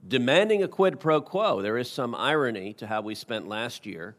demanding 0.08 0.63
a 0.63 0.67
quid 0.67 1.00
pro 1.00 1.21
quo? 1.21 1.62
There 1.62 1.78
is 1.78 1.89
some 1.89 2.13
irony 2.13 2.74
to 2.74 2.88
how 2.88 3.02
we 3.02 3.15
spent 3.15 3.48
last 3.48 3.86
year. 3.86 4.15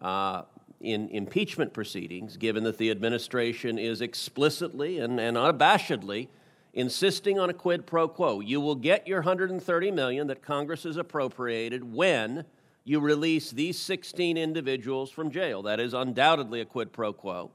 Uh, 0.00 0.42
in 0.80 1.08
impeachment 1.08 1.72
proceedings, 1.72 2.36
given 2.36 2.64
that 2.64 2.78
the 2.78 2.90
administration 2.90 3.78
is 3.78 4.00
explicitly 4.00 4.98
and, 4.98 5.18
and 5.18 5.36
unabashedly 5.36 6.28
insisting 6.72 7.38
on 7.38 7.50
a 7.50 7.54
quid 7.54 7.86
pro 7.86 8.06
quo. 8.06 8.40
You 8.40 8.60
will 8.60 8.76
get 8.76 9.08
your 9.08 9.20
130 9.20 9.90
million 9.90 10.28
that 10.28 10.42
Congress 10.42 10.84
has 10.84 10.96
appropriated 10.96 11.92
when 11.92 12.44
you 12.84 13.00
release 13.00 13.50
these 13.50 13.78
16 13.78 14.36
individuals 14.36 15.10
from 15.10 15.30
jail. 15.30 15.62
That 15.62 15.80
is 15.80 15.92
undoubtedly 15.92 16.60
a 16.60 16.64
quid 16.64 16.92
pro 16.92 17.12
quo. 17.12 17.50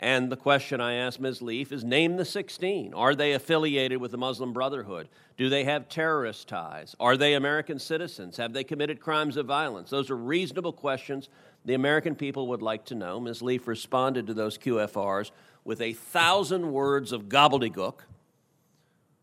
And 0.00 0.30
the 0.30 0.36
question 0.36 0.80
I 0.80 0.94
asked 0.94 1.20
Ms. 1.20 1.42
Leaf 1.42 1.72
is 1.72 1.82
name 1.82 2.16
the 2.16 2.24
16. 2.24 2.94
Are 2.94 3.16
they 3.16 3.32
affiliated 3.32 4.00
with 4.00 4.12
the 4.12 4.18
Muslim 4.18 4.52
Brotherhood? 4.52 5.08
Do 5.36 5.48
they 5.48 5.64
have 5.64 5.88
terrorist 5.88 6.46
ties? 6.46 6.94
Are 7.00 7.16
they 7.16 7.34
American 7.34 7.80
citizens? 7.80 8.36
Have 8.36 8.52
they 8.52 8.62
committed 8.62 9.00
crimes 9.00 9.36
of 9.36 9.46
violence? 9.46 9.90
Those 9.90 10.08
are 10.08 10.16
reasonable 10.16 10.72
questions 10.72 11.28
the 11.68 11.74
American 11.74 12.14
people 12.14 12.46
would 12.48 12.62
like 12.62 12.86
to 12.86 12.94
know. 12.94 13.20
Ms. 13.20 13.42
Leaf 13.42 13.68
responded 13.68 14.26
to 14.26 14.34
those 14.34 14.56
QFRs 14.56 15.30
with 15.64 15.82
a 15.82 15.92
thousand 15.92 16.72
words 16.72 17.12
of 17.12 17.24
gobbledygook 17.28 18.00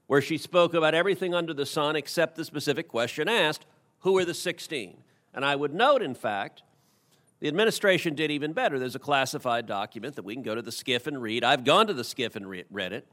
where 0.06 0.22
she 0.22 0.38
spoke 0.38 0.76
about 0.76 0.94
everything 0.94 1.34
under 1.34 1.56
the 1.56 1.66
sun 1.66 1.96
except 1.96 2.36
the 2.36 2.46
specific 2.46 2.88
question 2.88 3.28
asked 3.28 3.66
who 4.00 4.16
are 4.20 4.26
the 4.26 4.36
16? 4.36 4.98
And 5.34 5.44
I 5.44 5.56
would 5.56 5.74
note, 5.74 6.04
in 6.04 6.14
fact, 6.14 6.62
the 7.40 7.48
administration 7.48 8.14
did 8.14 8.30
even 8.30 8.54
better. 8.54 8.78
There's 8.78 8.96
a 8.96 9.00
classified 9.00 9.66
document 9.66 10.16
that 10.16 10.24
we 10.24 10.36
can 10.36 10.44
go 10.44 10.54
to 10.54 10.62
the 10.62 10.72
SCIF 10.72 11.08
and 11.08 11.20
read. 11.20 11.44
I've 11.44 11.64
gone 11.64 11.88
to 11.88 11.94
the 11.94 12.04
SCIF 12.04 12.36
and 12.36 12.48
re- 12.48 12.66
read 12.70 12.94
it. 12.94 13.08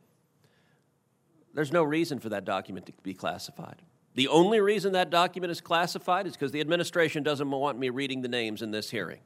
There's 1.55 1.73
no 1.73 1.83
reason 1.83 2.19
for 2.19 2.29
that 2.29 2.45
document 2.45 2.85
to 2.87 2.93
be 3.03 3.15
classified. 3.15 3.81
The 4.15 4.29
only 4.29 4.61
reason 4.61 4.93
that 4.93 5.11
document 5.11 5.51
is 5.51 5.61
classified 5.61 6.27
is 6.27 6.35
because 6.35 6.53
the 6.53 6.61
administration 6.61 7.23
doesn't 7.23 7.51
want 7.51 7.79
me 7.79 7.89
reading 7.89 8.23
the 8.23 8.29
names 8.29 8.63
in 8.63 8.71
this 8.71 8.91
hearing. 8.91 9.21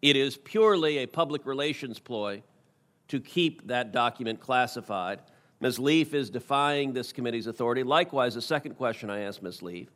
It 0.00 0.16
is 0.16 0.36
purely 0.36 0.98
a 0.98 1.06
public 1.06 1.46
relations 1.46 1.98
ploy 1.98 2.42
to 3.08 3.20
keep 3.20 3.66
that 3.68 3.92
document 3.92 4.40
classified 4.40 5.20
Ms. 5.60 5.78
Leaf 5.78 6.12
is 6.12 6.28
defying 6.28 6.92
this 6.92 7.10
committee's 7.10 7.46
authority. 7.46 7.82
Likewise, 7.82 8.34
the 8.34 8.42
second 8.42 8.74
question 8.74 9.08
I 9.08 9.20
asked 9.20 9.42
Ms. 9.42 9.62
Leaf 9.62 9.88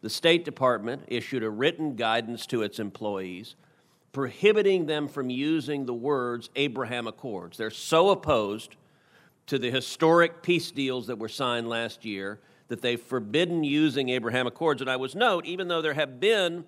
the 0.00 0.10
State 0.10 0.44
Department 0.44 1.04
issued 1.06 1.42
a 1.42 1.48
written 1.48 1.94
guidance 1.94 2.46
to 2.46 2.62
its 2.62 2.80
employees 2.80 3.54
prohibiting 4.12 4.86
them 4.86 5.06
from 5.08 5.30
using 5.30 5.86
the 5.86 5.94
words 5.94 6.50
Abraham 6.56 7.06
Accords. 7.06 7.56
They're 7.56 7.70
so 7.70 8.10
opposed 8.10 8.76
to 9.46 9.58
the 9.58 9.70
historic 9.70 10.42
peace 10.42 10.72
deals 10.72 11.06
that 11.06 11.18
were 11.18 11.28
signed 11.28 11.68
last 11.68 12.04
year 12.04 12.40
that 12.68 12.82
they've 12.82 13.00
forbidden 13.00 13.64
using 13.64 14.08
Abraham 14.08 14.46
Accords. 14.46 14.80
And 14.80 14.90
I 14.90 14.96
was 14.96 15.14
note, 15.14 15.46
even 15.46 15.68
though 15.68 15.82
there 15.82 15.94
have 15.94 16.20
been 16.20 16.64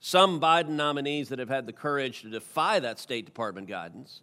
some 0.00 0.40
Biden 0.40 0.70
nominees 0.70 1.28
that 1.30 1.38
have 1.38 1.48
had 1.48 1.66
the 1.66 1.72
courage 1.72 2.22
to 2.22 2.30
defy 2.30 2.78
that 2.80 2.98
State 2.98 3.24
Department 3.24 3.68
guidance, 3.68 4.20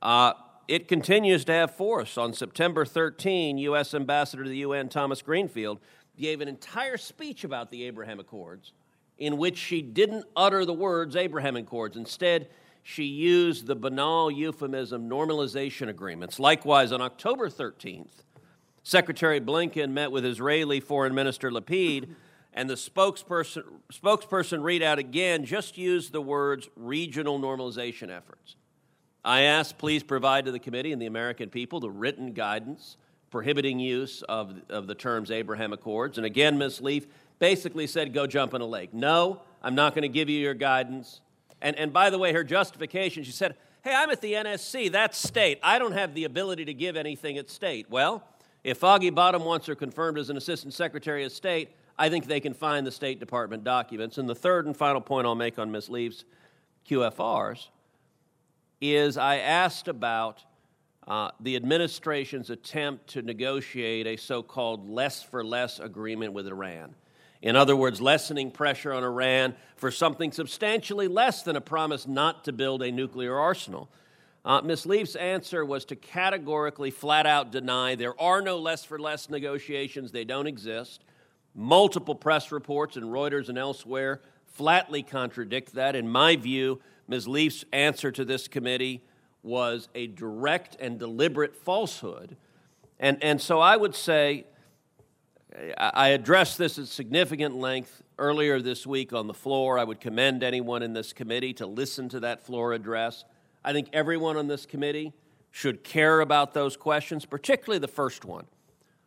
uh, 0.00 0.32
it 0.68 0.88
continues 0.88 1.44
to 1.44 1.52
have 1.52 1.74
force. 1.74 2.16
On 2.16 2.32
September 2.32 2.84
13, 2.84 3.58
U.S. 3.58 3.94
Ambassador 3.94 4.44
to 4.44 4.48
the 4.48 4.58
UN 4.58 4.88
Thomas 4.88 5.20
Greenfield 5.20 5.78
gave 6.18 6.40
an 6.40 6.48
entire 6.48 6.96
speech 6.96 7.44
about 7.44 7.70
the 7.70 7.84
Abraham 7.84 8.20
Accords 8.20 8.72
in 9.18 9.36
which 9.36 9.56
she 9.56 9.82
didn't 9.82 10.24
utter 10.36 10.64
the 10.64 10.72
words 10.72 11.16
Abraham 11.16 11.56
Accords. 11.56 11.96
Instead, 11.96 12.48
she 12.82 13.04
used 13.04 13.66
the 13.66 13.76
banal 13.76 14.30
euphemism 14.30 15.08
normalization 15.08 15.88
agreements. 15.88 16.38
Likewise, 16.38 16.92
on 16.92 17.00
October 17.00 17.48
13th, 17.48 18.22
Secretary 18.84 19.40
Blinken 19.40 19.90
met 19.90 20.12
with 20.12 20.26
Israeli 20.26 20.78
Foreign 20.78 21.14
Minister 21.14 21.50
Lapid, 21.50 22.10
and 22.52 22.68
the 22.70 22.74
spokesperson, 22.74 23.64
spokesperson 23.92 24.62
read 24.62 24.82
out 24.82 24.98
again 24.98 25.44
just 25.44 25.76
used 25.76 26.12
the 26.12 26.20
words 26.20 26.68
regional 26.76 27.40
normalization 27.40 28.14
efforts. 28.14 28.56
I 29.24 29.40
ask, 29.40 29.76
please 29.78 30.02
provide 30.02 30.44
to 30.44 30.52
the 30.52 30.58
committee 30.58 30.92
and 30.92 31.00
the 31.00 31.06
American 31.06 31.48
people 31.48 31.80
the 31.80 31.90
written 31.90 32.34
guidance 32.34 32.98
prohibiting 33.30 33.80
use 33.80 34.22
of, 34.28 34.54
of 34.68 34.86
the 34.86 34.94
terms 34.94 35.30
Abraham 35.30 35.72
Accords. 35.72 36.18
And 36.18 36.26
again, 36.26 36.58
Ms. 36.58 36.80
Leaf 36.82 37.06
basically 37.38 37.86
said, 37.86 38.12
go 38.12 38.26
jump 38.26 38.54
in 38.54 38.60
a 38.60 38.66
lake. 38.66 38.92
No, 38.92 39.40
I'm 39.62 39.74
not 39.74 39.94
going 39.94 40.02
to 40.02 40.08
give 40.08 40.28
you 40.28 40.38
your 40.38 40.54
guidance. 40.54 41.20
And, 41.60 41.74
and 41.76 41.92
by 41.92 42.10
the 42.10 42.18
way, 42.18 42.32
her 42.34 42.44
justification, 42.44 43.24
she 43.24 43.32
said, 43.32 43.56
hey, 43.82 43.94
I'm 43.94 44.10
at 44.10 44.20
the 44.20 44.34
NSC, 44.34 44.92
that's 44.92 45.18
state. 45.18 45.58
I 45.62 45.78
don't 45.78 45.92
have 45.92 46.14
the 46.14 46.24
ability 46.24 46.66
to 46.66 46.74
give 46.74 46.96
anything 46.96 47.38
at 47.38 47.50
state. 47.50 47.90
Well, 47.90 48.22
if 48.64 48.78
Foggy 48.78 49.10
Bottom 49.10 49.44
wants 49.44 49.66
her 49.66 49.74
confirmed 49.74 50.18
as 50.18 50.30
an 50.30 50.36
Assistant 50.38 50.72
Secretary 50.72 51.22
of 51.24 51.32
State, 51.32 51.70
I 51.98 52.08
think 52.08 52.26
they 52.26 52.40
can 52.40 52.54
find 52.54 52.86
the 52.86 52.90
State 52.90 53.20
Department 53.20 53.62
documents. 53.62 54.18
And 54.18 54.28
the 54.28 54.34
third 54.34 54.66
and 54.66 54.76
final 54.76 55.00
point 55.00 55.26
I'll 55.26 55.34
make 55.34 55.58
on 55.58 55.70
Ms. 55.70 55.90
Leaf's 55.90 56.24
QFRs 56.88 57.68
is 58.80 59.16
I 59.16 59.36
asked 59.36 59.86
about 59.86 60.44
uh, 61.06 61.30
the 61.40 61.56
administration's 61.56 62.48
attempt 62.48 63.08
to 63.08 63.22
negotiate 63.22 64.06
a 64.06 64.16
so 64.16 64.42
called 64.42 64.88
less 64.88 65.22
for 65.22 65.44
less 65.44 65.78
agreement 65.78 66.32
with 66.32 66.48
Iran. 66.48 66.94
In 67.42 67.56
other 67.56 67.76
words, 67.76 68.00
lessening 68.00 68.50
pressure 68.50 68.92
on 68.94 69.04
Iran 69.04 69.54
for 69.76 69.90
something 69.90 70.32
substantially 70.32 71.08
less 71.08 71.42
than 71.42 71.56
a 71.56 71.60
promise 71.60 72.06
not 72.06 72.44
to 72.44 72.52
build 72.52 72.82
a 72.82 72.90
nuclear 72.90 73.38
arsenal. 73.38 73.90
Uh, 74.44 74.60
Ms. 74.60 74.84
Leaf's 74.84 75.16
answer 75.16 75.64
was 75.64 75.86
to 75.86 75.96
categorically, 75.96 76.90
flat 76.90 77.26
out 77.26 77.50
deny 77.50 77.94
there 77.94 78.20
are 78.20 78.42
no 78.42 78.58
less 78.58 78.84
for 78.84 78.98
less 78.98 79.30
negotiations, 79.30 80.12
they 80.12 80.24
don't 80.24 80.46
exist. 80.46 81.04
Multiple 81.54 82.14
press 82.14 82.52
reports 82.52 82.96
in 82.96 83.04
Reuters 83.04 83.48
and 83.48 83.56
elsewhere 83.56 84.20
flatly 84.54 85.02
contradict 85.02 85.74
that. 85.74 85.96
In 85.96 86.08
my 86.08 86.36
view, 86.36 86.80
Ms. 87.08 87.26
Leaf's 87.28 87.64
answer 87.72 88.10
to 88.12 88.24
this 88.24 88.48
committee 88.48 89.02
was 89.42 89.88
a 89.94 90.06
direct 90.06 90.76
and 90.80 90.98
deliberate 90.98 91.54
falsehood. 91.56 92.36
And, 92.98 93.22
and 93.22 93.40
so 93.40 93.60
I 93.60 93.76
would 93.76 93.94
say, 93.94 94.46
I 95.76 96.08
addressed 96.08 96.56
this 96.58 96.78
at 96.78 96.86
significant 96.86 97.56
length 97.56 98.02
earlier 98.18 98.60
this 98.60 98.86
week 98.86 99.12
on 99.12 99.26
the 99.26 99.34
floor. 99.34 99.78
I 99.78 99.84
would 99.84 100.00
commend 100.00 100.42
anyone 100.42 100.82
in 100.82 100.92
this 100.92 101.12
committee 101.12 101.52
to 101.54 101.66
listen 101.66 102.08
to 102.10 102.20
that 102.20 102.44
floor 102.44 102.72
address. 102.72 103.24
I 103.64 103.72
think 103.72 103.88
everyone 103.92 104.36
on 104.36 104.46
this 104.46 104.66
committee 104.66 105.12
should 105.50 105.84
care 105.84 106.20
about 106.20 106.52
those 106.52 106.76
questions, 106.76 107.24
particularly 107.24 107.78
the 107.78 107.88
first 107.88 108.24
one. 108.24 108.46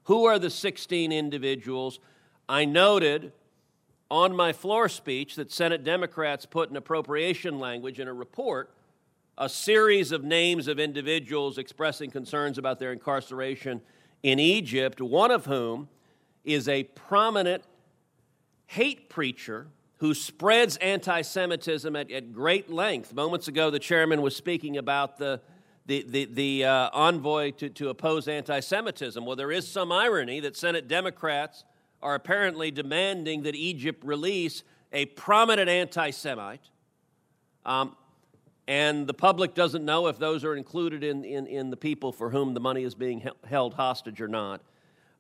Who 0.04 0.26
are 0.26 0.40
the 0.40 0.50
16 0.50 1.12
individuals? 1.12 2.00
I 2.48 2.66
noted 2.66 3.34
on 4.10 4.36
my 4.36 4.54
floor 4.54 4.88
speech 4.88 5.36
that 5.36 5.52
Senate 5.52 5.84
Democrats 5.84 6.46
put 6.46 6.70
in 6.70 6.78
appropriation 6.78 7.60
language 7.60 8.00
in 8.00 8.08
a 8.08 8.14
report 8.14 8.72
a 9.38 9.48
series 9.48 10.12
of 10.12 10.24
names 10.24 10.68
of 10.68 10.80
individuals 10.80 11.60
expressing 11.60 12.10
concerns 12.10 12.58
about 12.58 12.80
their 12.80 12.92
incarceration 12.92 13.82
in 14.24 14.40
Egypt, 14.40 15.00
one 15.00 15.30
of 15.30 15.46
whom 15.46 15.90
is 16.44 16.68
a 16.68 16.84
prominent 16.84 17.64
hate 18.66 19.10
preacher 19.10 19.68
who 19.98 20.14
spreads 20.14 20.78
anti 20.78 21.22
Semitism 21.22 21.96
at, 21.96 22.12
at, 22.12 22.34
great 22.34 22.70
length. 22.70 23.14
Moments 23.14 23.48
ago, 23.48 23.70
the 23.70 23.80
chairman 23.80 24.22
was 24.22 24.36
speaking 24.36 24.78
about 24.78 25.18
the, 25.18 25.42
the, 25.86 26.06
the, 26.08 26.26
the 26.26 26.66
uh, 26.66 26.90
envoy 26.94 27.52
to, 27.52 27.70
to 27.70 27.90
oppose 27.90 28.28
anti 28.28 28.60
Semitism. 28.60 29.26
Well, 29.26 29.36
there 29.36 29.52
is 29.52 29.68
some 29.68 29.92
irony 29.92 30.40
that 30.42 30.56
Senate 30.56 30.88
Democrats 30.88 31.64
are 32.02 32.16
apparently 32.16 32.72
demanding 32.72 33.44
that 33.44 33.56
Egypt 33.56 34.04
release 34.04 34.64
a 34.94 35.06
prominent 35.06 35.70
anti 35.70 36.12
Semite. 36.12 36.70
Um, 37.66 37.96
and 38.68 39.08
the 39.08 39.14
public 39.14 39.54
doesn't 39.54 39.86
know 39.86 40.08
if 40.08 40.20
those 40.20 40.44
are 40.44 40.56
included 40.56 41.04
in, 41.04 41.24
in, 41.24 41.48
in, 41.48 41.70
the 41.70 41.78
people 41.78 42.12
for 42.12 42.30
whom 42.30 42.54
the 42.54 42.60
money 42.60 42.84
is 42.84 42.96
being 42.96 43.28
held 43.46 43.74
hostage 43.76 44.20
or 44.20 44.28
not. 44.28 44.62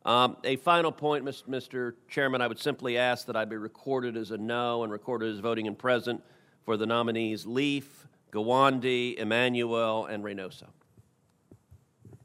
Um, 0.07 0.37
a 0.45 0.55
final 0.55 0.93
point, 0.93 1.25
Mr. 1.25 1.93
Chairman, 2.07 2.41
I 2.41 2.47
would 2.47 2.59
simply 2.59 2.97
ask 2.97 3.27
that 3.27 3.35
I 3.35 3.43
be 3.43 3.57
recorded 3.57 4.15
as 4.15 4.31
a 4.31 4.37
no 4.37 4.83
and 4.83 4.91
recorded 4.91 5.33
as 5.33 5.39
voting 5.39 5.65
in 5.65 5.75
present 5.75 6.23
for 6.63 6.77
the 6.77 6.85
nominees 6.85 7.45
Leaf, 7.45 8.07
Gawande, 8.31 9.19
Emanuel, 9.19 10.05
and 10.05 10.23
Reynoso. 10.23 10.67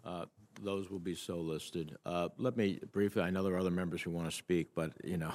Uh, 0.04 0.26
Those 0.62 0.90
will 0.90 1.00
be 1.00 1.16
so 1.16 1.38
listed. 1.38 1.96
Uh, 2.06 2.28
Let 2.38 2.56
me 2.56 2.78
briefly, 2.92 3.22
I 3.22 3.30
know 3.30 3.42
there 3.42 3.54
are 3.54 3.58
other 3.58 3.72
members 3.72 4.00
who 4.00 4.12
want 4.12 4.30
to 4.30 4.36
speak, 4.36 4.68
but, 4.76 4.92
you 5.02 5.16
know, 5.16 5.32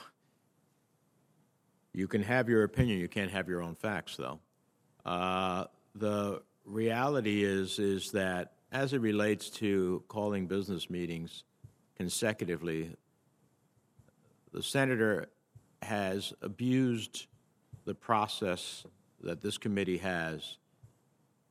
you 1.93 2.07
can 2.07 2.23
have 2.23 2.47
your 2.47 2.63
opinion, 2.63 2.97
you 2.97 3.09
can't 3.09 3.31
have 3.31 3.49
your 3.49 3.61
own 3.61 3.75
facts, 3.75 4.15
though. 4.15 4.39
Uh, 5.05 5.65
The 5.95 6.41
reality 6.63 7.43
is, 7.43 7.77
is 7.77 8.09
that 8.11 8.53
as 8.71 8.93
it 8.93 9.01
relates 9.01 9.49
to 9.49 10.01
calling 10.07 10.47
business 10.47 10.89
meetings 10.89 11.43
consecutively, 11.97 12.95
the 14.53 14.63
senator 14.63 15.27
has 15.81 16.33
abused 16.41 17.27
the 17.85 17.95
process 17.95 18.85
that 19.21 19.41
this 19.41 19.57
committee 19.57 19.97
has 19.97 20.57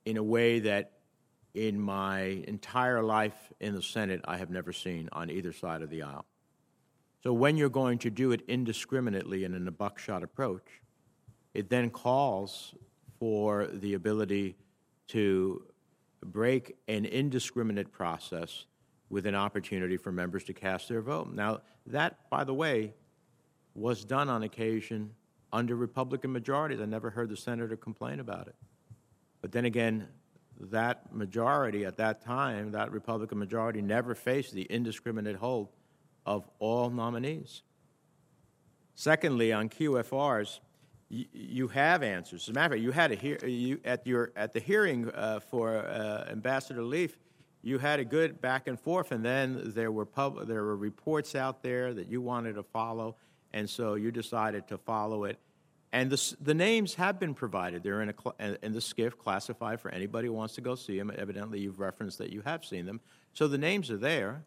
in 0.05 0.16
a 0.16 0.22
way 0.22 0.61
that 0.61 0.92
in 1.55 1.80
my 1.80 2.44
entire 2.47 3.03
life 3.03 3.53
in 3.61 3.74
the 3.74 3.82
Senate 3.82 4.20
I 4.26 4.36
have 4.36 4.51
never 4.51 4.72
seen 4.72 5.09
on 5.12 5.30
either 5.30 5.53
side 5.53 5.82
of 5.82 5.90
the 5.90 6.03
aisle. 6.03 6.26
So 7.22 7.32
when 7.32 7.57
you're 7.57 7.68
going 7.68 7.99
to 8.01 8.11
do 8.11 8.30
it 8.32 8.42
indiscriminately 8.47 9.44
and 9.44 9.55
in 9.55 9.66
a 9.66 9.72
buckshot 9.72 10.22
approach, 10.22 10.80
it 11.55 11.70
then 11.70 11.90
calls 11.90 12.74
for 13.18 13.66
the 13.66 13.94
ability 13.94 14.57
to 15.09 15.64
break 16.24 16.76
an 16.86 17.05
indiscriminate 17.05 17.90
process 17.90 18.66
with 19.09 19.26
an 19.26 19.34
opportunity 19.34 19.96
for 19.96 20.11
members 20.11 20.44
to 20.44 20.52
cast 20.52 20.88
their 20.88 21.00
vote. 21.00 21.32
Now, 21.32 21.61
that, 21.86 22.28
by 22.30 22.44
the 22.44 22.54
way, 22.54 22.94
was 23.74 24.04
done 24.04 24.28
on 24.28 24.42
occasion 24.42 25.14
under 25.52 25.76
Republican 25.76 26.32
majorities. 26.32 26.80
I 26.80 26.86
never 26.86 27.11
heard 27.11 27.28
the 27.28 27.36
senator 27.36 27.76
complain 27.76 28.20
about 28.20 28.48
it. 28.48 28.57
But 29.40 29.52
then 29.52 29.64
again, 29.64 30.09
that 30.59 31.14
majority 31.14 31.84
at 31.84 31.96
that 31.98 32.24
time, 32.24 32.72
that 32.72 32.90
Republican 32.90 33.38
majority, 33.38 33.82
never 33.82 34.14
faced 34.14 34.54
the 34.54 34.62
indiscriminate 34.62 35.36
hold 35.36 35.68
of 36.24 36.48
all 36.59 36.90
nominees. 36.90 37.62
Secondly, 38.94 39.52
on 39.52 39.68
QFRs, 39.68 40.61
you, 41.09 41.68
have 41.68 42.02
answers. 42.02 42.44
As 42.44 42.48
a 42.48 42.52
matter 42.52 42.66
of 42.66 42.72
fact, 42.72 42.82
you 42.82 42.90
had 42.90 43.12
a 43.12 43.14
hear, 43.14 43.38
you, 43.46 43.78
at, 43.84 44.07
your, 44.07 44.32
at 44.34 44.52
the 44.52 44.59
hearing 44.59 45.09
uh, 45.11 45.38
for 45.38 45.76
uh, 45.76 46.26
Ambassador 46.30 46.82
Leaf, 46.82 47.16
you 47.66 47.78
had 47.78 47.98
a 47.98 48.04
good 48.04 48.40
back 48.40 48.68
and 48.68 48.78
forth, 48.78 49.10
and 49.10 49.24
then 49.24 49.72
there 49.74 49.90
were, 49.90 50.06
pub, 50.06 50.46
there 50.46 50.62
were 50.62 50.76
reports 50.76 51.34
out 51.34 51.64
there 51.64 51.92
that 51.92 52.08
you 52.08 52.20
wanted 52.20 52.52
to 52.54 52.62
follow, 52.62 53.16
and 53.52 53.68
so 53.68 53.94
you 53.94 54.12
decided 54.12 54.68
to 54.68 54.78
follow 54.78 55.24
it. 55.24 55.36
And 55.92 56.08
the, 56.08 56.36
the 56.40 56.54
names 56.54 56.94
have 56.94 57.18
been 57.18 57.34
provided. 57.34 57.82
They're 57.82 58.02
in, 58.02 58.10
a, 58.38 58.64
in 58.64 58.72
the 58.72 58.78
SCIF 58.78 59.18
classified 59.18 59.80
for 59.80 59.90
anybody 59.90 60.28
who 60.28 60.34
wants 60.34 60.54
to 60.54 60.60
go 60.60 60.76
see 60.76 60.96
them. 60.96 61.10
Evidently, 61.18 61.58
you've 61.58 61.80
referenced 61.80 62.18
that 62.18 62.30
you 62.30 62.40
have 62.42 62.64
seen 62.64 62.86
them. 62.86 63.00
So 63.32 63.48
the 63.48 63.58
names 63.58 63.90
are 63.90 63.96
there. 63.96 64.44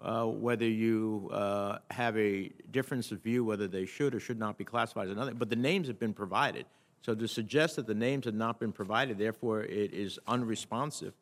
Uh, 0.00 0.26
whether 0.26 0.66
you 0.66 1.28
uh, 1.32 1.78
have 1.90 2.16
a 2.16 2.52
difference 2.70 3.10
of 3.10 3.20
view 3.20 3.44
whether 3.44 3.66
they 3.66 3.84
should 3.84 4.14
or 4.14 4.20
should 4.20 4.38
not 4.38 4.56
be 4.56 4.64
classified 4.64 5.06
as 5.06 5.12
another, 5.12 5.34
but 5.34 5.48
the 5.48 5.56
names 5.56 5.88
have 5.88 5.98
been 5.98 6.14
provided. 6.14 6.66
So 7.00 7.16
to 7.16 7.26
suggest 7.26 7.76
that 7.76 7.86
the 7.88 7.94
names 7.94 8.26
have 8.26 8.34
not 8.34 8.60
been 8.60 8.70
provided, 8.70 9.18
therefore 9.18 9.62
it 9.62 9.92
is 9.92 10.18
unresponsive. 10.28 11.14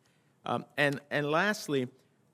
Um, 0.46 0.64
and, 0.76 1.00
and 1.10 1.28
lastly, 1.30 1.88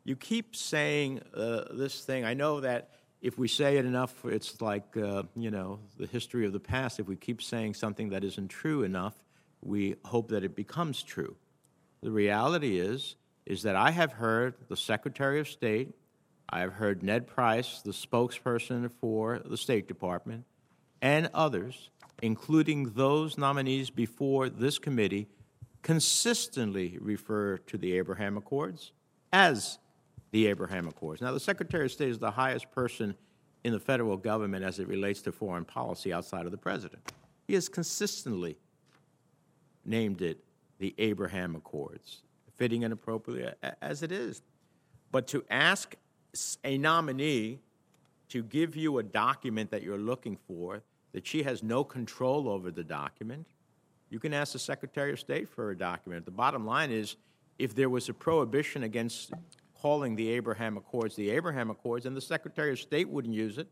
you 0.04 0.16
keep 0.16 0.54
saying 0.54 1.22
uh, 1.34 1.64
this 1.72 2.04
thing. 2.04 2.24
I 2.24 2.34
know 2.34 2.60
that 2.60 2.90
if 3.22 3.38
we 3.38 3.48
say 3.48 3.78
it 3.78 3.86
enough, 3.86 4.24
it's 4.24 4.60
like, 4.60 4.96
uh, 4.96 5.22
you 5.34 5.50
know, 5.50 5.78
the 5.96 6.06
history 6.06 6.44
of 6.44 6.52
the 6.52 6.60
past. 6.60 7.00
If 7.00 7.06
we 7.06 7.16
keep 7.16 7.40
saying 7.40 7.74
something 7.74 8.10
that 8.10 8.22
isn't 8.22 8.48
true 8.48 8.82
enough, 8.82 9.14
we 9.62 9.96
hope 10.04 10.28
that 10.28 10.44
it 10.44 10.54
becomes 10.54 11.02
true. 11.02 11.36
The 12.02 12.10
reality 12.10 12.78
is, 12.78 13.16
is 13.46 13.62
that 13.62 13.76
I 13.76 13.92
have 13.92 14.12
heard 14.12 14.54
the 14.68 14.76
Secretary 14.76 15.40
of 15.40 15.48
State, 15.48 15.94
I 16.50 16.60
have 16.60 16.74
heard 16.74 17.02
Ned 17.02 17.26
Price, 17.26 17.80
the 17.80 17.92
spokesperson 17.92 18.90
for 19.00 19.38
the 19.38 19.56
State 19.56 19.88
Department, 19.88 20.44
and 21.00 21.30
others, 21.32 21.90
including 22.20 22.90
those 22.90 23.38
nominees 23.38 23.88
before 23.88 24.48
this 24.48 24.78
committee, 24.78 25.28
consistently 25.82 26.98
refer 27.00 27.58
to 27.58 27.76
the 27.76 27.96
Abraham 27.96 28.36
Accords 28.36 28.92
as 29.32 29.78
the 30.30 30.46
Abraham 30.46 30.88
Accords. 30.88 31.20
Now, 31.20 31.32
the 31.32 31.40
Secretary 31.40 31.84
of 31.84 31.92
State 31.92 32.08
is 32.08 32.18
the 32.18 32.30
highest 32.30 32.70
person 32.70 33.14
in 33.64 33.72
the 33.72 33.80
federal 33.80 34.16
government 34.16 34.64
as 34.64 34.78
it 34.78 34.88
relates 34.88 35.22
to 35.22 35.32
foreign 35.32 35.64
policy 35.64 36.12
outside 36.12 36.46
of 36.46 36.52
the 36.52 36.58
president. 36.58 37.12
He 37.46 37.54
has 37.54 37.68
consistently 37.68 38.56
named 39.84 40.22
it 40.22 40.42
the 40.78 40.94
Abraham 40.98 41.54
Accords, 41.54 42.22
fitting 42.56 42.84
and 42.84 42.92
appropriate 42.92 43.58
as 43.80 44.02
it 44.02 44.10
is. 44.10 44.42
But 45.10 45.26
to 45.28 45.44
ask 45.50 45.94
a 46.64 46.78
nominee 46.78 47.60
to 48.30 48.42
give 48.42 48.74
you 48.76 48.98
a 48.98 49.02
document 49.02 49.70
that 49.70 49.82
you're 49.82 49.98
looking 49.98 50.36
for, 50.36 50.82
that 51.12 51.26
she 51.26 51.42
has 51.42 51.62
no 51.62 51.84
control 51.84 52.48
over 52.48 52.70
the 52.70 52.82
document, 52.82 53.46
you 54.12 54.20
can 54.20 54.34
ask 54.34 54.52
the 54.52 54.58
Secretary 54.58 55.10
of 55.10 55.18
State 55.18 55.48
for 55.48 55.70
a 55.70 55.76
document. 55.76 56.26
The 56.26 56.30
bottom 56.30 56.66
line 56.66 56.90
is 56.90 57.16
if 57.58 57.74
there 57.74 57.88
was 57.88 58.10
a 58.10 58.12
prohibition 58.12 58.82
against 58.82 59.32
calling 59.80 60.16
the 60.16 60.28
Abraham 60.28 60.76
Accords 60.76 61.16
the 61.16 61.30
Abraham 61.30 61.70
Accords, 61.70 62.04
and 62.04 62.14
the 62.14 62.20
Secretary 62.20 62.72
of 62.72 62.78
State 62.78 63.08
wouldn't 63.08 63.32
use 63.32 63.56
it. 63.56 63.68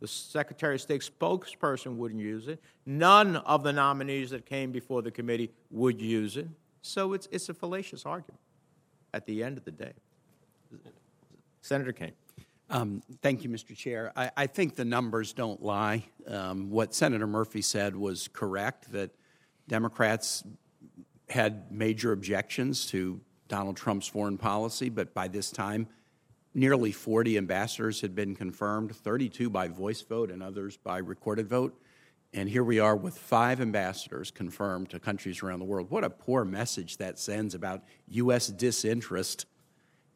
The 0.00 0.06
Secretary 0.06 0.76
of 0.76 0.80
State 0.80 1.02
spokesperson 1.02 1.96
wouldn't 1.96 2.20
use 2.20 2.46
it. 2.46 2.62
None 2.86 3.36
of 3.36 3.64
the 3.64 3.72
nominees 3.72 4.30
that 4.30 4.46
came 4.46 4.70
before 4.70 5.02
the 5.02 5.10
committee 5.10 5.50
would 5.72 6.00
use 6.00 6.36
it. 6.36 6.46
So 6.82 7.12
it's, 7.12 7.26
it's 7.32 7.48
a 7.48 7.54
fallacious 7.54 8.06
argument 8.06 8.40
at 9.12 9.26
the 9.26 9.42
end 9.42 9.58
of 9.58 9.64
the 9.64 9.72
day. 9.72 9.92
Senator 11.60 11.92
Kaine. 11.92 12.12
Um, 12.70 13.02
thank 13.20 13.42
you, 13.42 13.50
Mr. 13.50 13.76
Chair. 13.76 14.12
I, 14.14 14.30
I, 14.36 14.46
think 14.46 14.76
the 14.76 14.84
numbers 14.84 15.32
don't 15.32 15.60
lie. 15.60 16.04
Um, 16.28 16.70
what 16.70 16.94
Senator 16.94 17.26
Murphy 17.26 17.62
said 17.62 17.96
was 17.96 18.28
correct 18.28 18.92
that 18.92 19.10
Democrats 19.70 20.42
had 21.28 21.70
major 21.70 22.10
objections 22.10 22.86
to 22.86 23.20
Donald 23.46 23.76
Trump's 23.76 24.08
foreign 24.08 24.36
policy, 24.36 24.88
but 24.88 25.14
by 25.14 25.28
this 25.28 25.52
time, 25.52 25.86
nearly 26.54 26.90
40 26.90 27.38
ambassadors 27.38 28.00
had 28.00 28.12
been 28.12 28.34
confirmed 28.34 28.96
32 28.96 29.48
by 29.48 29.68
voice 29.68 30.02
vote 30.02 30.32
and 30.32 30.42
others 30.42 30.76
by 30.76 30.98
recorded 30.98 31.48
vote. 31.48 31.80
And 32.34 32.48
here 32.48 32.64
we 32.64 32.80
are 32.80 32.96
with 32.96 33.16
five 33.16 33.60
ambassadors 33.60 34.32
confirmed 34.32 34.90
to 34.90 34.98
countries 34.98 35.40
around 35.40 35.60
the 35.60 35.64
world. 35.66 35.88
What 35.88 36.02
a 36.02 36.10
poor 36.10 36.44
message 36.44 36.96
that 36.96 37.20
sends 37.20 37.54
about 37.54 37.84
U.S. 38.08 38.48
disinterest, 38.48 39.46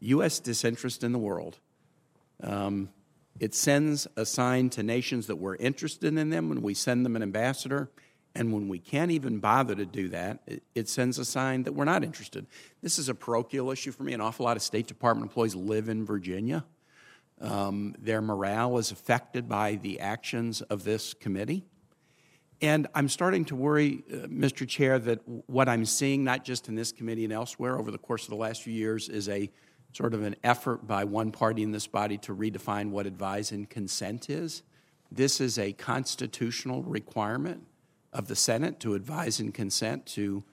U.S. 0.00 0.40
disinterest 0.40 1.04
in 1.04 1.12
the 1.12 1.18
world. 1.20 1.60
Um, 2.42 2.88
it 3.38 3.54
sends 3.54 4.08
a 4.16 4.26
sign 4.26 4.68
to 4.70 4.82
nations 4.82 5.28
that 5.28 5.36
we're 5.36 5.56
interested 5.56 6.18
in 6.18 6.30
them 6.30 6.48
when 6.48 6.60
we 6.60 6.74
send 6.74 7.06
them 7.06 7.14
an 7.14 7.22
ambassador. 7.22 7.88
And 8.36 8.52
when 8.52 8.68
we 8.68 8.80
can't 8.80 9.12
even 9.12 9.38
bother 9.38 9.76
to 9.76 9.86
do 9.86 10.08
that, 10.08 10.40
it, 10.74 10.88
sends 10.88 11.18
a 11.18 11.24
sign 11.24 11.62
that 11.64 11.72
we're 11.72 11.84
not 11.84 12.02
interested. 12.02 12.46
This 12.82 12.98
is 12.98 13.08
a 13.08 13.14
parochial 13.14 13.70
issue 13.70 13.92
for 13.92 14.02
me. 14.02 14.12
An 14.12 14.20
awful 14.20 14.44
lot 14.44 14.56
of 14.56 14.62
State 14.62 14.88
Department 14.88 15.30
employees 15.30 15.54
live 15.54 15.88
in 15.88 16.04
Virginia. 16.04 16.64
Um, 17.40 17.94
their 17.98 18.20
morale 18.20 18.76
is 18.78 18.90
affected 18.90 19.48
by 19.48 19.76
the 19.76 20.00
actions 20.00 20.62
of 20.62 20.82
this 20.82 21.14
committee. 21.14 21.64
And 22.60 22.88
I'm 22.94 23.08
starting 23.08 23.44
to 23.46 23.56
worry, 23.56 24.02
uh, 24.10 24.26
Mr. 24.26 24.66
Chair, 24.66 24.98
that 25.00 25.20
what 25.46 25.68
I'm 25.68 25.84
seeing, 25.84 26.24
not 26.24 26.44
just 26.44 26.68
in 26.68 26.74
this 26.74 26.90
committee 26.90 27.24
and 27.24 27.32
elsewhere 27.32 27.78
over 27.78 27.90
the 27.90 27.98
course 27.98 28.24
of 28.24 28.30
the 28.30 28.36
last 28.36 28.62
few 28.62 28.72
years, 28.72 29.08
is 29.08 29.28
a 29.28 29.50
sort 29.92 30.12
of 30.12 30.22
an 30.24 30.34
effort 30.42 30.86
by 30.86 31.04
one 31.04 31.30
party 31.30 31.62
in 31.62 31.70
this 31.70 31.86
body 31.86 32.18
to 32.18 32.34
redefine 32.34 32.90
what 32.90 33.06
advise 33.06 33.52
and 33.52 33.70
consent 33.70 34.28
is. 34.28 34.62
This 35.10 35.40
is 35.40 35.56
a 35.58 35.72
constitutional 35.72 36.82
requirement 36.82 37.64
of 38.14 38.28
the 38.28 38.36
Senate 38.36 38.80
to 38.80 38.94
advise 38.94 39.40
and 39.40 39.52
consent 39.52 40.06
to 40.06 40.44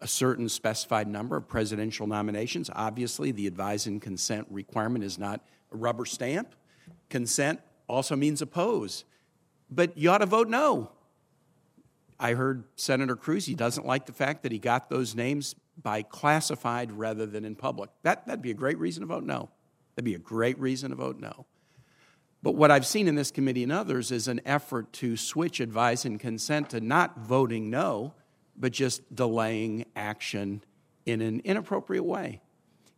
a 0.00 0.06
certain 0.06 0.48
specified 0.48 1.08
number 1.08 1.36
of 1.36 1.48
presidential 1.48 2.06
nominations. 2.06 2.70
Obviously, 2.72 3.32
the 3.32 3.46
advise 3.48 3.86
and 3.86 4.00
consent 4.00 4.46
requirement 4.48 5.04
is 5.04 5.18
not 5.18 5.44
a 5.72 5.76
rubber 5.76 6.04
stamp. 6.04 6.54
Consent 7.10 7.60
also 7.88 8.14
means 8.14 8.40
oppose. 8.40 9.04
But 9.70 9.98
you 9.98 10.10
ought 10.10 10.18
to 10.18 10.26
vote 10.26 10.48
no. 10.48 10.92
I 12.20 12.34
heard 12.34 12.64
Senator 12.76 13.16
Cruz, 13.16 13.46
he 13.46 13.54
doesn't 13.54 13.86
like 13.86 14.06
the 14.06 14.12
fact 14.12 14.44
that 14.44 14.52
he 14.52 14.58
got 14.58 14.88
those 14.88 15.14
names 15.14 15.54
by 15.80 16.02
classified 16.02 16.92
rather 16.92 17.26
than 17.26 17.44
in 17.44 17.54
public. 17.54 17.90
That, 18.02 18.26
that'd 18.26 18.42
be 18.42 18.50
a 18.50 18.54
great 18.54 18.78
reason 18.78 19.02
to 19.02 19.06
vote 19.06 19.24
no. 19.24 19.50
That'd 19.94 20.04
be 20.04 20.14
a 20.14 20.18
great 20.18 20.58
reason 20.58 20.90
to 20.90 20.96
vote 20.96 21.18
no. 21.18 21.46
But 22.42 22.54
what 22.54 22.70
I've 22.70 22.86
seen 22.86 23.08
in 23.08 23.14
this 23.16 23.30
committee 23.30 23.64
and 23.64 23.72
others 23.72 24.12
is 24.12 24.28
an 24.28 24.40
effort 24.46 24.92
to 24.94 25.16
switch 25.16 25.60
advice 25.60 26.04
and 26.04 26.20
consent 26.20 26.70
to 26.70 26.80
not 26.80 27.18
voting 27.18 27.68
no, 27.68 28.14
but 28.56 28.72
just 28.72 29.14
delaying 29.14 29.86
action 29.96 30.62
in 31.04 31.20
an 31.20 31.40
inappropriate 31.44 32.04
way. 32.04 32.40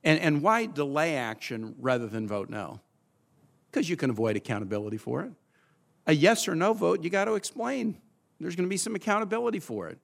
And, 0.05 0.21
and 0.21 0.43
why 0.43 0.67
delay 0.67 1.17
action 1.17 1.75
rather 1.79 2.07
than 2.07 2.27
vote 2.29 2.51
no? 2.51 2.81
Because 3.71 3.89
you 3.89 3.97
can 3.97 4.11
avoid 4.11 4.37
accountability 4.37 4.97
for 4.97 5.23
it. 5.23 5.33
A 6.07 6.13
yes 6.13 6.49
or 6.49 6.55
no 6.55 6.73
vote, 6.73 7.05
you 7.05 7.11
got 7.11 7.27
to 7.27 7.35
explain. 7.35 7.97
There's 8.41 8.57
going 8.57 8.67
to 8.67 8.71
be 8.71 8.79
some 8.79 8.95
accountability 8.95 9.61
for 9.61 9.89
it. 9.89 9.99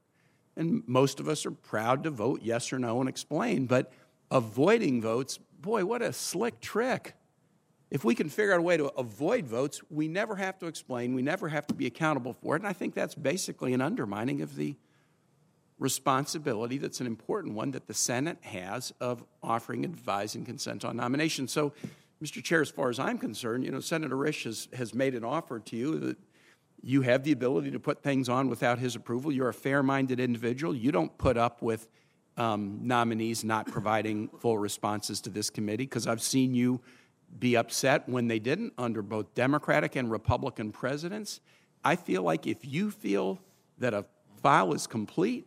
and 0.57 0.83
most 0.87 1.21
of 1.21 1.29
us 1.29 1.45
are 1.47 1.51
proud 1.51 2.05
to 2.05 2.11
vote 2.11 2.41
yes 2.43 2.73
or 2.73 2.79
no 2.79 3.01
and 3.01 3.09
explain, 3.09 3.67
but 3.67 3.93
avoiding 4.31 5.03
votes, 5.03 5.39
boy, 5.61 5.85
what 5.85 6.03
a 6.03 6.13
slick 6.13 6.61
trick. 6.61 7.15
If 7.91 8.05
we 8.05 8.15
can 8.15 8.29
figure 8.29 8.53
out 8.53 8.59
a 8.59 8.63
way 8.63 8.77
to 8.77 8.87
avoid 8.95 9.47
votes, 9.47 9.81
we 9.91 10.09
never 10.09 10.37
have 10.37 10.59
to 10.59 10.67
explain, 10.67 11.15
we 11.15 11.23
never 11.23 11.49
have 11.49 11.67
to 11.69 11.75
be 11.75 11.87
accountable 11.87 12.33
for 12.33 12.57
it, 12.57 12.63
and 12.63 12.69
I 12.69 12.73
think 12.73 12.95
that's 12.95 13.15
basically 13.15 13.73
an 13.75 13.81
undermining 13.81 14.43
of 14.43 14.57
the 14.57 14.75
responsibility 15.79 16.79
that's 16.79 17.01
an 17.01 17.07
important 17.07 17.55
one 17.55 17.71
that 17.73 17.87
the 17.87 17.95
Senate 17.95 18.39
has 18.43 18.93
of 19.01 19.23
offering 19.43 19.85
advice 19.85 20.35
and 20.35 20.47
consent 20.47 20.85
on 20.85 20.97
nominations. 20.97 21.53
So, 21.53 21.75
Mr. 22.23 22.43
Chair, 22.43 22.63
as 22.63 22.71
far 22.71 22.89
as 22.89 22.99
I'm 22.99 23.19
concerned, 23.19 23.65
you 23.65 23.71
know, 23.71 23.81
Senator 23.81 24.17
Risch 24.17 24.45
has, 24.45 24.69
has 24.73 24.95
made 24.95 25.15
an 25.15 25.23
offer 25.23 25.61
to 25.61 25.77
you 25.77 25.99
that 25.99 26.17
you 26.83 27.03
have 27.03 27.25
the 27.25 27.33
ability 27.33 27.71
to 27.73 27.79
put 27.79 28.03
things 28.03 28.29
on 28.29 28.49
without 28.49 28.79
his 28.79 28.97
approval. 28.97 29.31
You're 29.31 29.51
a 29.51 29.55
fair 29.55 29.83
minded 29.83 30.19
individual. 30.19 30.75
You 30.75 30.93
don't 30.93 31.17
put 31.19 31.37
up 31.37 31.61
with 31.61 31.89
um, 32.39 32.81
nominees 32.83 33.45
not 33.45 33.67
providing 33.67 34.29
full 34.29 34.59
responses 34.59 35.21
to 35.23 35.31
this 35.31 35.51
committee 35.51 35.85
because 35.85 36.07
I've 36.07 36.23
seen 36.23 36.55
you 36.55 36.81
be 37.39 37.57
upset 37.57 38.09
when 38.09 38.29
they 38.29 38.39
didn't 38.39 38.73
under 38.79 39.03
both 39.03 39.35
Democratic 39.35 39.97
and 39.97 40.11
Republican 40.11 40.73
presidents. 40.73 41.41
I 41.85 41.97
feel 41.97 42.23
like 42.23 42.47
if 42.47 42.65
you 42.65 42.91
feel 42.91 43.41
that 43.79 43.95
a 43.95 44.05
file 44.43 44.73
is 44.73 44.87
complete 44.87 45.47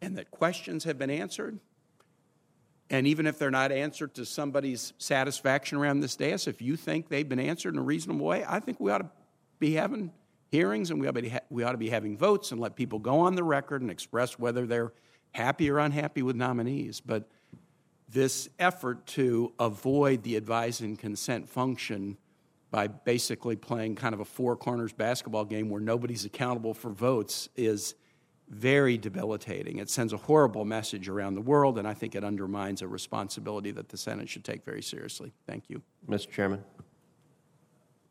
and 0.00 0.16
that 0.18 0.30
questions 0.30 0.84
have 0.84 0.98
been 0.98 1.10
answered, 1.10 1.58
and 2.90 3.06
even 3.06 3.26
if 3.26 3.38
they're 3.38 3.50
not 3.50 3.70
answered 3.70 4.14
to 4.14 4.24
somebody's 4.24 4.94
satisfaction 4.98 5.78
around 5.78 6.00
this 6.00 6.16
dais, 6.16 6.46
if 6.46 6.62
you 6.62 6.76
think 6.76 7.08
they've 7.08 7.28
been 7.28 7.40
answered 7.40 7.74
in 7.74 7.80
a 7.80 7.82
reasonable 7.82 8.26
way, 8.26 8.44
I 8.46 8.60
think 8.60 8.80
we 8.80 8.90
ought 8.90 8.98
to 8.98 9.10
be 9.58 9.74
having 9.74 10.10
hearings 10.50 10.90
and 10.90 11.00
we 11.00 11.06
ought 11.06 11.14
to 11.14 11.22
be, 11.22 11.28
ha- 11.28 11.40
we 11.50 11.64
ought 11.64 11.72
to 11.72 11.78
be 11.78 11.90
having 11.90 12.16
votes 12.16 12.50
and 12.50 12.60
let 12.60 12.76
people 12.76 12.98
go 12.98 13.20
on 13.20 13.34
the 13.34 13.44
record 13.44 13.82
and 13.82 13.90
express 13.90 14.38
whether 14.38 14.66
they're 14.66 14.92
happy 15.32 15.70
or 15.70 15.78
unhappy 15.78 16.22
with 16.22 16.36
nominees. 16.36 17.00
But 17.00 17.28
this 18.08 18.48
effort 18.58 19.06
to 19.06 19.52
avoid 19.58 20.22
the 20.22 20.36
advise 20.36 20.80
and 20.80 20.98
consent 20.98 21.48
function 21.48 22.16
by 22.70 22.86
basically 22.86 23.56
playing 23.56 23.94
kind 23.94 24.14
of 24.14 24.20
a 24.20 24.24
four 24.24 24.56
corners 24.56 24.92
basketball 24.92 25.44
game 25.44 25.68
where 25.68 25.80
nobody's 25.80 26.24
accountable 26.24 26.74
for 26.74 26.90
votes 26.90 27.48
is 27.56 27.94
very 28.48 28.96
debilitating. 28.96 29.78
It 29.78 29.90
sends 29.90 30.12
a 30.12 30.16
horrible 30.16 30.64
message 30.64 31.08
around 31.08 31.34
the 31.34 31.42
world, 31.42 31.78
and 31.78 31.86
I 31.86 31.94
think 31.94 32.14
it 32.14 32.24
undermines 32.24 32.80
a 32.80 32.88
responsibility 32.88 33.70
that 33.72 33.88
the 33.88 33.96
Senate 33.96 34.28
should 34.28 34.44
take 34.44 34.64
very 34.64 34.82
seriously. 34.82 35.32
Thank 35.46 35.64
you. 35.68 35.82
Mr. 36.08 36.30
Chairman. 36.30 36.64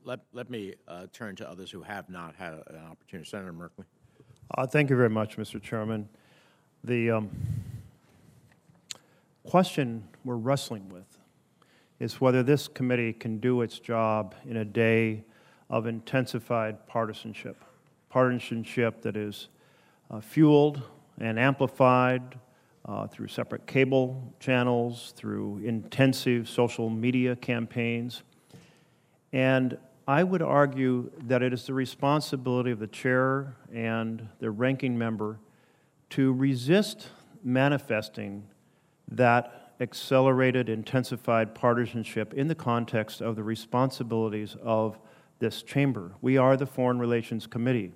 Let, 0.04 0.20
let 0.34 0.50
me 0.50 0.76
uh, 0.88 1.08
turn 1.12 1.36
to 1.38 1.50
others 1.50 1.72
who 1.72 1.82
have 1.82 2.10
not 2.10 2.36
had 2.36 2.54
an 2.54 2.86
opportunity. 2.90 3.28
Senator 3.28 3.52
Merkley. 3.52 3.86
Uh, 4.56 4.66
thank 4.66 4.90
you 4.90 4.96
very 4.96 5.10
much, 5.10 5.38
Mr. 5.38 5.62
Chairman. 5.62 6.08
The 6.84 7.12
um, 7.12 7.30
question 9.48 10.04
we're 10.26 10.36
wrestling 10.36 10.90
with 10.90 11.18
is 12.02 12.20
whether 12.20 12.44
this 12.44 12.68
committee 12.68 13.14
can 13.14 13.40
do 13.40 13.62
its 13.62 13.80
job 13.80 14.36
in 14.46 14.58
a 14.58 14.66
day 14.66 15.24
of 15.70 15.88
intensified 15.88 16.86
partisanship, 16.86 17.64
partisanship 18.10 19.02
that 19.02 19.16
is 19.16 19.48
uh, 20.12 20.20
fueled 20.20 20.82
and 21.20 21.40
amplified 21.40 22.38
uh, 22.86 23.08
through 23.08 23.28
separate 23.30 23.66
cable 23.66 24.22
channels, 24.38 25.14
through 25.16 25.60
intensive 25.64 26.50
social 26.50 26.90
media 26.90 27.34
campaigns. 27.38 28.24
And 29.32 29.78
I 30.10 30.26
would 30.26 30.42
argue 30.42 31.10
that 31.24 31.42
it 31.42 31.54
is 31.54 31.66
the 31.66 31.74
responsibility 31.74 32.72
of 32.72 32.80
the 32.80 32.88
chair 32.88 33.56
and 33.74 34.28
the 34.40 34.52
ranking 34.52 34.98
member 34.98 35.40
to 36.12 36.34
resist 36.34 37.08
manifesting 37.46 38.44
that 39.10 39.74
accelerated, 39.80 40.70
intensified 40.70 41.54
partisanship 41.54 42.34
in 42.34 42.48
the 42.48 42.56
context 42.56 43.22
of 43.22 43.36
the 43.36 43.44
responsibilities 43.44 44.56
of 44.62 44.98
this 45.40 45.62
chamber. 45.62 46.14
We 46.22 46.38
are 46.38 46.58
the 46.58 46.66
Foreign 46.66 47.00
Relations 47.00 47.46
Committee. 47.46 47.92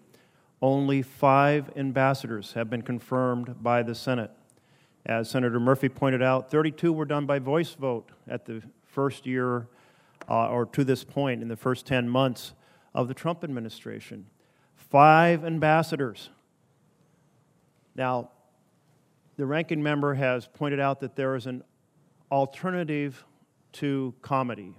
Only 0.61 1.01
five 1.01 1.71
ambassadors 1.75 2.53
have 2.53 2.69
been 2.69 2.83
confirmed 2.83 3.63
by 3.63 3.81
the 3.81 3.95
Senate. 3.95 4.31
As 5.05 5.29
Senator 5.29 5.59
Murphy 5.59 5.89
pointed 5.89 6.21
out, 6.21 6.51
32 6.51 6.93
were 6.93 7.05
done 7.05 7.25
by 7.25 7.39
voice 7.39 7.73
vote 7.73 8.11
at 8.27 8.45
the 8.45 8.61
first 8.83 9.25
year, 9.25 9.67
uh, 10.29 10.49
or 10.49 10.67
to 10.67 10.83
this 10.83 11.03
point, 11.03 11.41
in 11.41 11.47
the 11.47 11.55
first 11.55 11.87
10 11.87 12.07
months 12.07 12.53
of 12.93 13.07
the 13.07 13.15
Trump 13.15 13.43
administration. 13.43 14.27
Five 14.75 15.43
ambassadors. 15.43 16.29
Now, 17.95 18.29
the 19.37 19.45
ranking 19.45 19.81
member 19.81 20.13
has 20.13 20.47
pointed 20.47 20.79
out 20.79 20.99
that 20.99 21.15
there 21.15 21.35
is 21.35 21.45
an 21.45 21.63
alternative 22.31 23.25
to 23.73 24.13
comity, 24.21 24.75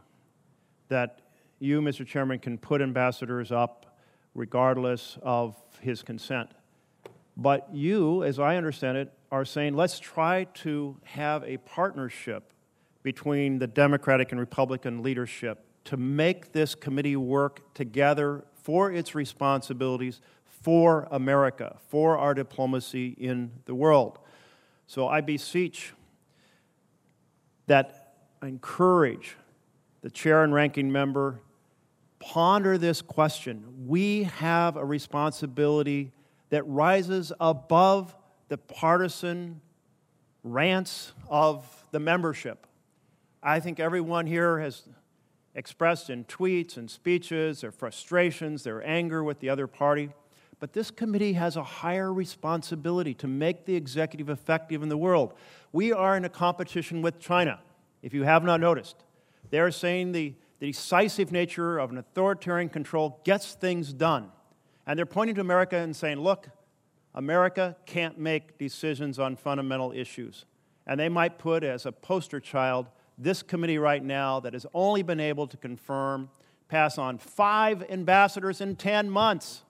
that 0.88 1.20
you, 1.58 1.80
Mr. 1.80 2.06
Chairman, 2.06 2.38
can 2.38 2.58
put 2.58 2.82
ambassadors 2.82 3.52
up 3.52 3.96
regardless 4.34 5.18
of 5.22 5.56
his 5.80 6.02
consent. 6.02 6.50
But 7.36 7.68
you, 7.72 8.24
as 8.24 8.38
I 8.38 8.56
understand 8.56 8.98
it, 8.98 9.12
are 9.30 9.44
saying 9.44 9.74
let's 9.74 9.98
try 9.98 10.44
to 10.54 10.96
have 11.04 11.42
a 11.44 11.56
partnership 11.58 12.52
between 13.02 13.58
the 13.58 13.66
Democratic 13.66 14.32
and 14.32 14.40
Republican 14.40 15.02
leadership 15.02 15.64
to 15.84 15.96
make 15.96 16.52
this 16.52 16.74
committee 16.74 17.16
work 17.16 17.74
together 17.74 18.44
for 18.54 18.92
its 18.92 19.14
responsibilities 19.14 20.20
for 20.44 21.08
America, 21.10 21.78
for 21.88 22.16
our 22.16 22.34
diplomacy 22.34 23.16
in 23.18 23.50
the 23.64 23.74
world. 23.74 24.18
So 24.86 25.08
I 25.08 25.20
beseech 25.20 25.92
that 27.66 28.14
I 28.42 28.48
encourage 28.48 29.36
the 30.02 30.10
chair 30.10 30.44
and 30.44 30.52
ranking 30.52 30.90
member 30.90 31.40
ponder 32.22 32.78
this 32.78 33.02
question. 33.02 33.64
We 33.86 34.24
have 34.24 34.76
a 34.76 34.84
responsibility 34.84 36.12
that 36.50 36.62
rises 36.68 37.32
above 37.40 38.14
the 38.48 38.58
partisan 38.58 39.60
rants 40.44 41.12
of 41.28 41.66
the 41.90 41.98
membership. 41.98 42.66
I 43.42 43.58
think 43.58 43.80
everyone 43.80 44.26
here 44.26 44.60
has 44.60 44.88
expressed 45.54 46.10
in 46.10 46.24
tweets 46.24 46.76
and 46.76 46.88
speeches 46.88 47.62
their 47.62 47.72
frustrations, 47.72 48.62
their 48.62 48.86
anger 48.86 49.24
with 49.24 49.40
the 49.40 49.48
other 49.48 49.66
party. 49.66 50.10
But 50.62 50.74
this 50.74 50.92
committee 50.92 51.32
has 51.32 51.56
a 51.56 51.64
higher 51.64 52.12
responsibility 52.12 53.14
to 53.14 53.26
make 53.26 53.64
the 53.64 53.74
executive 53.74 54.30
effective 54.30 54.80
in 54.80 54.88
the 54.88 54.96
world. 54.96 55.34
We 55.72 55.92
are 55.92 56.16
in 56.16 56.24
a 56.24 56.28
competition 56.28 57.02
with 57.02 57.18
China, 57.18 57.58
if 58.00 58.14
you 58.14 58.22
have 58.22 58.44
not 58.44 58.60
noticed. 58.60 58.94
They're 59.50 59.72
saying 59.72 60.12
the, 60.12 60.34
the 60.60 60.68
decisive 60.68 61.32
nature 61.32 61.80
of 61.80 61.90
an 61.90 61.98
authoritarian 61.98 62.68
control 62.68 63.20
gets 63.24 63.54
things 63.54 63.92
done. 63.92 64.30
And 64.86 64.96
they're 64.96 65.04
pointing 65.04 65.34
to 65.34 65.40
America 65.40 65.78
and 65.78 65.96
saying, 65.96 66.20
look, 66.20 66.48
America 67.12 67.74
can't 67.84 68.16
make 68.16 68.56
decisions 68.56 69.18
on 69.18 69.34
fundamental 69.34 69.90
issues. 69.90 70.44
And 70.86 71.00
they 71.00 71.08
might 71.08 71.38
put 71.38 71.64
as 71.64 71.86
a 71.86 71.90
poster 71.90 72.38
child 72.38 72.86
this 73.18 73.42
committee 73.42 73.78
right 73.78 74.04
now 74.04 74.38
that 74.38 74.52
has 74.52 74.64
only 74.72 75.02
been 75.02 75.18
able 75.18 75.48
to 75.48 75.56
confirm, 75.56 76.30
pass 76.68 76.98
on 76.98 77.18
five 77.18 77.82
ambassadors 77.90 78.60
in 78.60 78.76
10 78.76 79.10
months. 79.10 79.64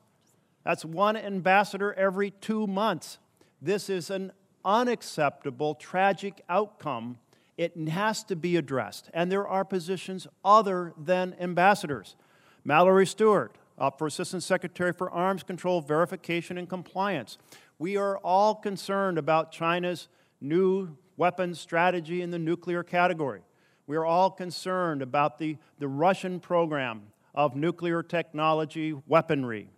That's 0.64 0.84
one 0.84 1.16
ambassador 1.16 1.92
every 1.94 2.30
two 2.30 2.66
months. 2.66 3.18
This 3.60 3.88
is 3.90 4.10
an 4.10 4.32
unacceptable, 4.64 5.74
tragic 5.74 6.42
outcome. 6.48 7.18
It 7.56 7.76
has 7.88 8.24
to 8.24 8.36
be 8.36 8.56
addressed. 8.56 9.10
And 9.12 9.30
there 9.30 9.46
are 9.46 9.64
positions 9.64 10.26
other 10.44 10.94
than 10.96 11.34
ambassadors. 11.40 12.16
Mallory 12.64 13.06
Stewart, 13.06 13.56
up 13.78 13.98
for 13.98 14.06
Assistant 14.06 14.42
Secretary 14.42 14.92
for 14.92 15.10
Arms 15.10 15.42
Control, 15.42 15.80
Verification, 15.80 16.58
and 16.58 16.68
Compliance. 16.68 17.38
We 17.78 17.96
are 17.96 18.18
all 18.18 18.54
concerned 18.54 19.18
about 19.18 19.50
China's 19.50 20.08
new 20.40 20.96
weapons 21.16 21.58
strategy 21.58 22.22
in 22.22 22.30
the 22.30 22.38
nuclear 22.38 22.82
category. 22.82 23.42
We 23.86 23.96
are 23.96 24.04
all 24.04 24.30
concerned 24.30 25.02
about 25.02 25.38
the, 25.38 25.56
the 25.78 25.88
Russian 25.88 26.38
program 26.38 27.02
of 27.34 27.56
nuclear 27.56 28.02
technology 28.02 28.94
weaponry. 29.06 29.68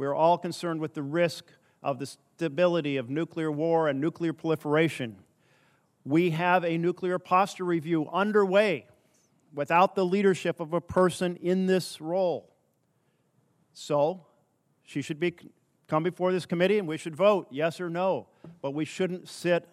We're 0.00 0.14
all 0.14 0.38
concerned 0.38 0.80
with 0.80 0.94
the 0.94 1.02
risk 1.02 1.44
of 1.82 1.98
the 1.98 2.06
stability 2.06 2.96
of 2.96 3.10
nuclear 3.10 3.52
war 3.52 3.86
and 3.86 4.00
nuclear 4.00 4.32
proliferation. 4.32 5.16
We 6.06 6.30
have 6.30 6.64
a 6.64 6.78
nuclear 6.78 7.18
posture 7.18 7.64
review 7.64 8.08
underway 8.10 8.86
without 9.52 9.94
the 9.94 10.06
leadership 10.06 10.58
of 10.58 10.72
a 10.72 10.80
person 10.80 11.36
in 11.36 11.66
this 11.66 12.00
role. 12.00 12.50
So, 13.74 14.24
she 14.82 15.02
should 15.02 15.20
be 15.20 15.34
come 15.86 16.02
before 16.02 16.32
this 16.32 16.46
committee 16.46 16.78
and 16.78 16.88
we 16.88 16.96
should 16.96 17.14
vote 17.14 17.48
yes 17.50 17.78
or 17.78 17.90
no. 17.90 18.28
But 18.62 18.70
we 18.70 18.86
shouldn't 18.86 19.28
sit 19.28 19.68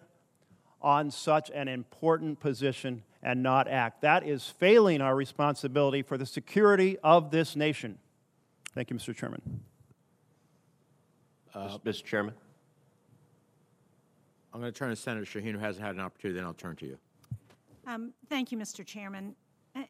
on 0.82 1.10
such 1.10 1.50
an 1.54 1.68
important 1.68 2.38
position 2.38 3.02
and 3.22 3.42
not 3.42 3.66
act. 3.66 4.02
That 4.02 4.28
is 4.28 4.46
failing 4.46 5.00
our 5.00 5.16
responsibility 5.16 6.02
for 6.02 6.18
the 6.18 6.26
security 6.26 6.98
of 7.02 7.30
this 7.30 7.56
nation. 7.56 7.96
Thank 8.74 8.90
you, 8.90 8.96
Mr. 8.96 9.16
Chairman. 9.16 9.62
Uh, 11.54 11.78
Mr. 11.78 12.04
Chairman. 12.04 12.34
I'm 14.52 14.60
going 14.60 14.72
to 14.72 14.78
turn 14.78 14.90
to 14.90 14.96
Senator 14.96 15.24
Shaheen, 15.24 15.52
who 15.52 15.58
hasn't 15.58 15.84
had 15.84 15.94
an 15.94 16.00
opportunity, 16.00 16.36
then 16.38 16.46
I'll 16.46 16.54
turn 16.54 16.76
to 16.76 16.86
you. 16.86 16.98
Um, 17.86 18.12
Thank 18.28 18.52
you, 18.52 18.58
Mr. 18.58 18.84
Chairman. 18.84 19.34
I- 19.74 19.88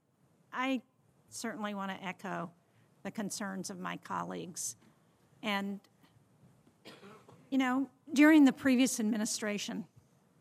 I 0.53 0.83
certainly 1.31 1.75
want 1.75 1.91
to 1.91 2.05
echo 2.05 2.51
the 3.03 3.11
concerns 3.11 3.71
of 3.71 3.79
my 3.79 3.97
colleagues. 3.99 4.77
And, 5.43 5.81
you 7.51 7.59
know, 7.59 7.89
during 8.13 8.45
the 8.45 8.53
previous 8.53 8.99
administration, 9.01 9.87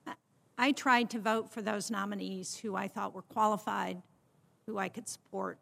I- 0.06 0.16
I 0.58 0.72
tried 0.72 1.10
to 1.12 1.20
vote 1.20 1.50
for 1.50 1.62
those 1.62 1.90
nominees 1.92 2.58
who 2.58 2.76
I 2.76 2.88
thought 2.88 3.14
were 3.14 3.22
qualified, 3.22 4.02
who 4.66 4.78
I 4.78 4.90
could 4.90 5.08
support, 5.08 5.60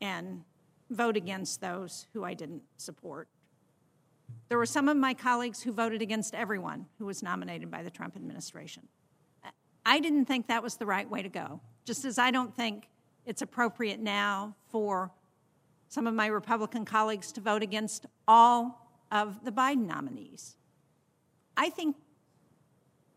and 0.00 0.44
vote 0.90 1.16
against 1.16 1.60
those 1.60 2.06
who 2.12 2.24
I 2.24 2.34
didn't 2.34 2.62
support. 2.76 3.28
There 4.48 4.58
were 4.58 4.66
some 4.66 4.88
of 4.88 4.96
my 4.96 5.14
colleagues 5.14 5.62
who 5.62 5.72
voted 5.72 6.02
against 6.02 6.34
everyone 6.34 6.86
who 6.98 7.06
was 7.06 7.22
nominated 7.22 7.70
by 7.70 7.82
the 7.82 7.90
Trump 7.90 8.16
administration. 8.16 8.88
I 9.86 10.00
didn't 10.00 10.26
think 10.26 10.48
that 10.48 10.62
was 10.62 10.76
the 10.76 10.86
right 10.86 11.08
way 11.08 11.22
to 11.22 11.28
go, 11.28 11.60
just 11.84 12.04
as 12.04 12.18
I 12.18 12.30
don't 12.30 12.54
think 12.54 12.88
it's 13.26 13.42
appropriate 13.42 14.00
now 14.00 14.54
for 14.68 15.10
some 15.88 16.06
of 16.06 16.14
my 16.14 16.26
Republican 16.26 16.84
colleagues 16.84 17.32
to 17.32 17.40
vote 17.40 17.62
against 17.62 18.06
all 18.26 18.90
of 19.12 19.44
the 19.44 19.52
Biden 19.52 19.86
nominees. 19.86 20.56
I 21.56 21.70
think, 21.70 21.96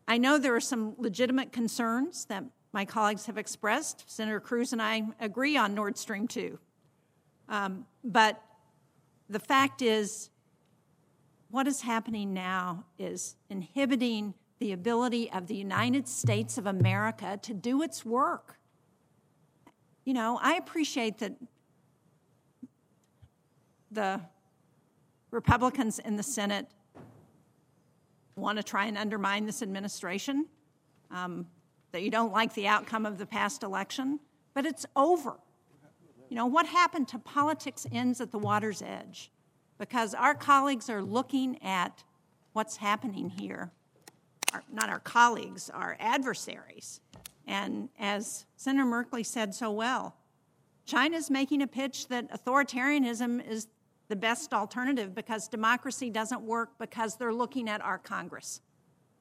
I 0.06 0.18
know 0.18 0.38
there 0.38 0.54
are 0.54 0.60
some 0.60 0.94
legitimate 0.98 1.52
concerns 1.52 2.26
that 2.26 2.44
my 2.72 2.84
colleagues 2.84 3.26
have 3.26 3.38
expressed. 3.38 4.04
Senator 4.06 4.40
Cruz 4.40 4.72
and 4.72 4.80
I 4.80 5.02
agree 5.20 5.56
on 5.56 5.74
Nord 5.74 5.96
Stream 5.96 6.28
2. 6.28 6.58
Um, 7.48 7.86
but 8.04 8.40
the 9.28 9.40
fact 9.40 9.82
is, 9.82 10.30
what 11.50 11.66
is 11.66 11.80
happening 11.82 12.34
now 12.34 12.84
is 12.98 13.36
inhibiting 13.48 14.34
the 14.58 14.72
ability 14.72 15.30
of 15.30 15.46
the 15.46 15.54
United 15.54 16.06
States 16.06 16.58
of 16.58 16.66
America 16.66 17.38
to 17.42 17.54
do 17.54 17.82
its 17.82 18.04
work. 18.04 18.58
You 20.04 20.14
know, 20.14 20.38
I 20.42 20.54
appreciate 20.54 21.18
that 21.18 21.34
the 23.90 24.20
Republicans 25.30 25.98
in 25.98 26.16
the 26.16 26.22
Senate 26.22 26.66
want 28.36 28.56
to 28.56 28.62
try 28.62 28.86
and 28.86 28.96
undermine 28.96 29.46
this 29.46 29.62
administration, 29.62 30.46
um, 31.10 31.46
that 31.92 32.02
you 32.02 32.10
don't 32.10 32.32
like 32.32 32.54
the 32.54 32.66
outcome 32.66 33.06
of 33.06 33.18
the 33.18 33.26
past 33.26 33.62
election, 33.62 34.20
but 34.54 34.66
it's 34.66 34.86
over. 34.94 35.38
You 36.28 36.36
know, 36.36 36.46
what 36.46 36.66
happened 36.66 37.08
to 37.08 37.18
politics 37.18 37.86
ends 37.90 38.20
at 38.20 38.30
the 38.30 38.38
water's 38.38 38.82
edge 38.82 39.30
because 39.78 40.14
our 40.14 40.34
colleagues 40.34 40.90
are 40.90 41.02
looking 41.02 41.62
at 41.62 42.04
what's 42.52 42.76
happening 42.76 43.30
here. 43.30 43.70
Our, 44.52 44.62
not 44.72 44.88
our 44.88 45.00
colleagues, 45.00 45.70
our 45.70 45.96
adversaries. 46.00 47.00
And 47.46 47.88
as 47.98 48.46
Senator 48.56 48.86
Merkley 48.86 49.24
said 49.24 49.54
so 49.54 49.70
well, 49.70 50.16
China's 50.84 51.30
making 51.30 51.62
a 51.62 51.66
pitch 51.66 52.08
that 52.08 52.30
authoritarianism 52.32 53.46
is 53.48 53.68
the 54.08 54.16
best 54.16 54.54
alternative 54.54 55.14
because 55.14 55.48
democracy 55.48 56.10
doesn't 56.10 56.42
work 56.42 56.70
because 56.78 57.16
they're 57.16 57.32
looking 57.32 57.68
at 57.68 57.82
our 57.82 57.98
Congress 57.98 58.62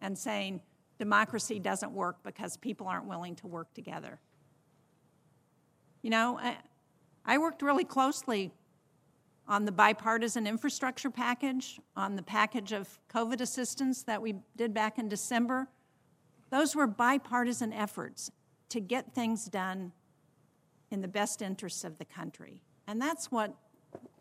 and 0.01 0.17
saying 0.17 0.61
democracy 0.97 1.59
doesn't 1.59 1.91
work 1.91 2.23
because 2.23 2.57
people 2.57 2.87
aren't 2.87 3.05
willing 3.05 3.35
to 3.35 3.47
work 3.47 3.73
together. 3.73 4.19
You 6.01 6.09
know, 6.09 6.39
I, 6.41 6.57
I 7.25 7.37
worked 7.37 7.61
really 7.61 7.83
closely 7.83 8.51
on 9.47 9.65
the 9.65 9.71
bipartisan 9.71 10.45
infrastructure 10.45 11.09
package, 11.09 11.79
on 11.95 12.15
the 12.15 12.21
package 12.21 12.73
of 12.73 12.99
COVID 13.13 13.39
assistance 13.39 14.03
that 14.03 14.21
we 14.21 14.35
did 14.55 14.73
back 14.73 14.99
in 14.99 15.07
December. 15.07 15.67
Those 16.49 16.75
were 16.75 16.87
bipartisan 16.87 17.71
efforts 17.71 18.29
to 18.69 18.81
get 18.81 19.13
things 19.13 19.45
done 19.45 19.93
in 20.91 21.01
the 21.01 21.07
best 21.07 21.41
interests 21.41 21.83
of 21.83 21.97
the 21.97 22.05
country. 22.05 22.61
And 22.87 23.01
that's 23.01 23.31
what 23.31 23.53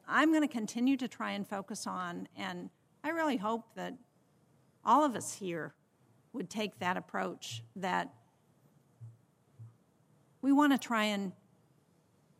I'm 0.08 0.30
going 0.30 0.42
to 0.42 0.52
continue 0.52 0.96
to 0.96 1.08
try 1.08 1.32
and 1.32 1.46
focus 1.46 1.86
on. 1.86 2.28
And 2.36 2.70
I 3.02 3.10
really 3.10 3.36
hope 3.36 3.74
that 3.74 3.94
all 4.84 5.04
of 5.04 5.16
us 5.16 5.34
here 5.34 5.74
would 6.32 6.48
take 6.48 6.78
that 6.78 6.96
approach 6.96 7.62
that 7.76 8.12
we 10.42 10.52
want 10.52 10.72
to 10.72 10.78
try 10.78 11.04
and, 11.04 11.32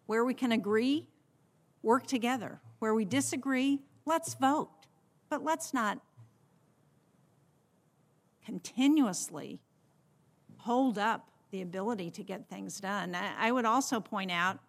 where 0.07 0.25
we 0.25 0.35
can 0.35 0.53
agree, 0.53 1.09
work 1.83 2.07
together. 2.07 2.61
Where 2.87 2.95
we 2.95 3.05
disagree, 3.05 3.81
let's 4.05 4.35
vote. 4.35 4.71
But 5.29 5.43
let's 5.43 5.75
not 5.75 5.99
continuously 8.45 9.59
hold 10.59 10.97
up 10.97 11.29
the 11.51 11.63
ability 11.63 12.13
to 12.13 12.23
get 12.23 12.49
things 12.49 12.79
done. 12.79 13.17
I, 13.17 13.51
would 13.51 13.65
also 13.65 13.99
point 13.99 14.31
out, 14.31 14.61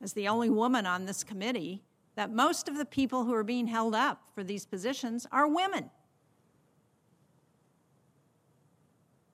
as 0.00 0.12
the 0.12 0.28
only 0.28 0.50
woman 0.50 0.86
on 0.86 1.04
this 1.04 1.24
committee, 1.24 1.82
that 2.14 2.30
most 2.32 2.68
of 2.68 2.78
the 2.78 2.84
people 2.84 3.24
who 3.24 3.34
are 3.34 3.42
being 3.42 3.66
held 3.66 3.96
up 3.96 4.22
for 4.36 4.44
these 4.44 4.64
positions 4.64 5.26
are 5.32 5.48
women. 5.48 5.90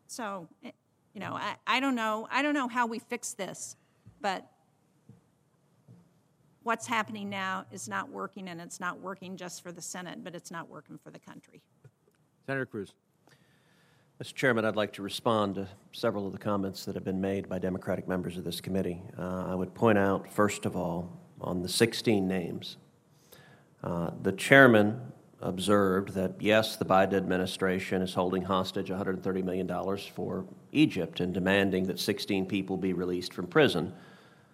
So, 0.06 0.48
eh, 0.64 0.70
you 1.12 1.20
know, 1.20 1.34
I, 1.34 1.56
I 1.66 1.78
don't 1.78 1.94
know. 1.94 2.26
I 2.30 2.40
don't 2.40 2.54
know 2.54 2.68
how 2.68 2.86
we 2.86 3.00
fix 3.00 3.34
this, 3.34 3.76
but 4.22 4.50
what's 6.68 6.86
happening 6.86 7.30
now 7.30 7.64
is 7.72 7.88
not 7.88 8.10
working, 8.10 8.46
and 8.48 8.60
it's 8.60 8.78
not 8.78 9.00
working 9.00 9.38
just 9.38 9.62
for 9.62 9.72
the 9.72 9.80
Senate, 9.80 10.22
but 10.22 10.34
it's 10.34 10.50
not 10.50 10.68
working 10.68 10.98
for 11.02 11.10
the 11.10 11.18
country. 11.18 11.62
Senator 12.44 12.66
Cruz. 12.66 12.92
Mr. 14.22 14.34
Chairman, 14.34 14.66
I'd 14.66 14.76
like 14.76 14.92
to 14.92 15.02
respond 15.02 15.54
to 15.54 15.66
several 15.92 16.26
of 16.26 16.32
the 16.32 16.38
comments 16.38 16.84
that 16.84 16.94
have 16.94 17.04
been 17.04 17.22
made 17.22 17.48
by 17.48 17.58
Democratic 17.58 18.06
members 18.06 18.36
of 18.36 18.44
this 18.44 18.60
committee. 18.60 19.00
Uh, 19.18 19.46
I 19.48 19.54
would 19.54 19.72
point 19.72 19.96
out, 19.96 20.30
first 20.30 20.66
of 20.66 20.76
all, 20.76 21.18
on 21.40 21.62
the 21.62 21.70
16 21.70 22.28
names, 22.28 22.76
uh, 23.82 24.10
the 24.20 24.32
chairman 24.32 25.00
observed 25.40 26.10
that, 26.10 26.34
yes, 26.38 26.76
the 26.76 26.84
Biden 26.84 27.14
administration 27.14 28.02
is 28.02 28.12
holding 28.12 28.42
hostage 28.42 28.90
$130 28.90 29.42
million 29.42 29.96
for 30.14 30.44
Egypt 30.72 31.20
and 31.20 31.32
demanding 31.32 31.84
that 31.84 31.98
16 31.98 32.44
people 32.44 32.76
be 32.76 32.92
released 32.92 33.32
from 33.32 33.46
prison. 33.46 33.94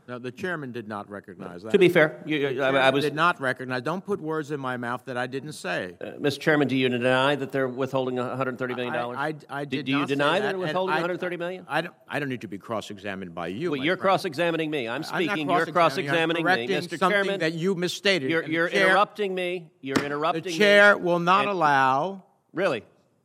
No, 0.07 0.19
the 0.19 0.31
chairman 0.31 0.71
did 0.73 0.87
not 0.87 1.09
recognize 1.09 1.63
that. 1.63 1.73
To 1.73 1.79
be 1.79 1.89
fair, 1.89 2.23
you, 2.27 2.37
you, 2.37 2.63
I, 2.63 2.69
I 2.69 2.91
was. 2.91 3.05
did 3.05 3.15
not 3.15 3.41
recognize. 3.41 3.81
Don't 3.83 4.05
put 4.05 4.21
words 4.21 4.51
in 4.51 4.61
my 4.61 4.77
mouth 4.77 5.03
that 5.07 5.17
I 5.17 5.27
didn't 5.27 5.53
say. 5.53 5.95
Uh, 6.01 6.05
Mr. 6.21 6.39
Chairman, 6.41 6.69
do 6.69 6.77
you 6.77 6.89
deny 6.91 7.37
that 7.37 7.53
they're 7.53 7.69
withholding 7.69 8.17
$130 8.17 8.77
million? 8.77 8.95
I, 8.95 9.09
I, 9.29 9.35
I 9.49 9.65
do, 9.65 9.79
did 9.79 9.87
do 9.87 9.93
you 9.93 9.99
not 10.01 10.09
say 10.09 10.15
deny 10.15 10.41
that, 10.41 10.49
they're 10.51 10.59
withholding 10.59 10.93
I- 10.93 10.97
130 10.97 11.37
million? 11.39 11.65
I 11.69 11.81
don't, 11.81 11.95
I 12.07 12.19
don't 12.19 12.29
need 12.29 12.43
to 12.43 12.49
be 12.49 12.59
cross-examined 12.59 13.35
by 13.35 13.47
you. 13.47 13.71
Well, 13.71 13.83
you're 13.83 13.97
cross-examining 13.97 14.71
me. 14.71 14.89
I'm 14.89 14.97
I'm 14.97 15.03
speaking. 15.05 15.49
You're 15.49 15.67
cross-examining. 15.67 16.47
I'm 16.47 16.61
me, 16.61 16.69
Mr. 16.69 16.99
something 16.99 17.11
Chairman. 17.11 17.41
that 17.41 17.55
you 17.55 17.75
misstated, 17.75 18.31
You're, 18.31 18.45
you're 18.45 18.69
chair- 18.69 18.87
interrupting 18.89 19.35
me. 19.35 19.71
You're 19.81 19.97
interrupting 20.05 20.43
The 20.43 20.51
me. 20.51 20.59
chair 20.59 20.99
will 20.99 21.19
not 21.19 21.43
And- 21.43 21.51
allow. 21.51 22.25
Really? 22.53 22.85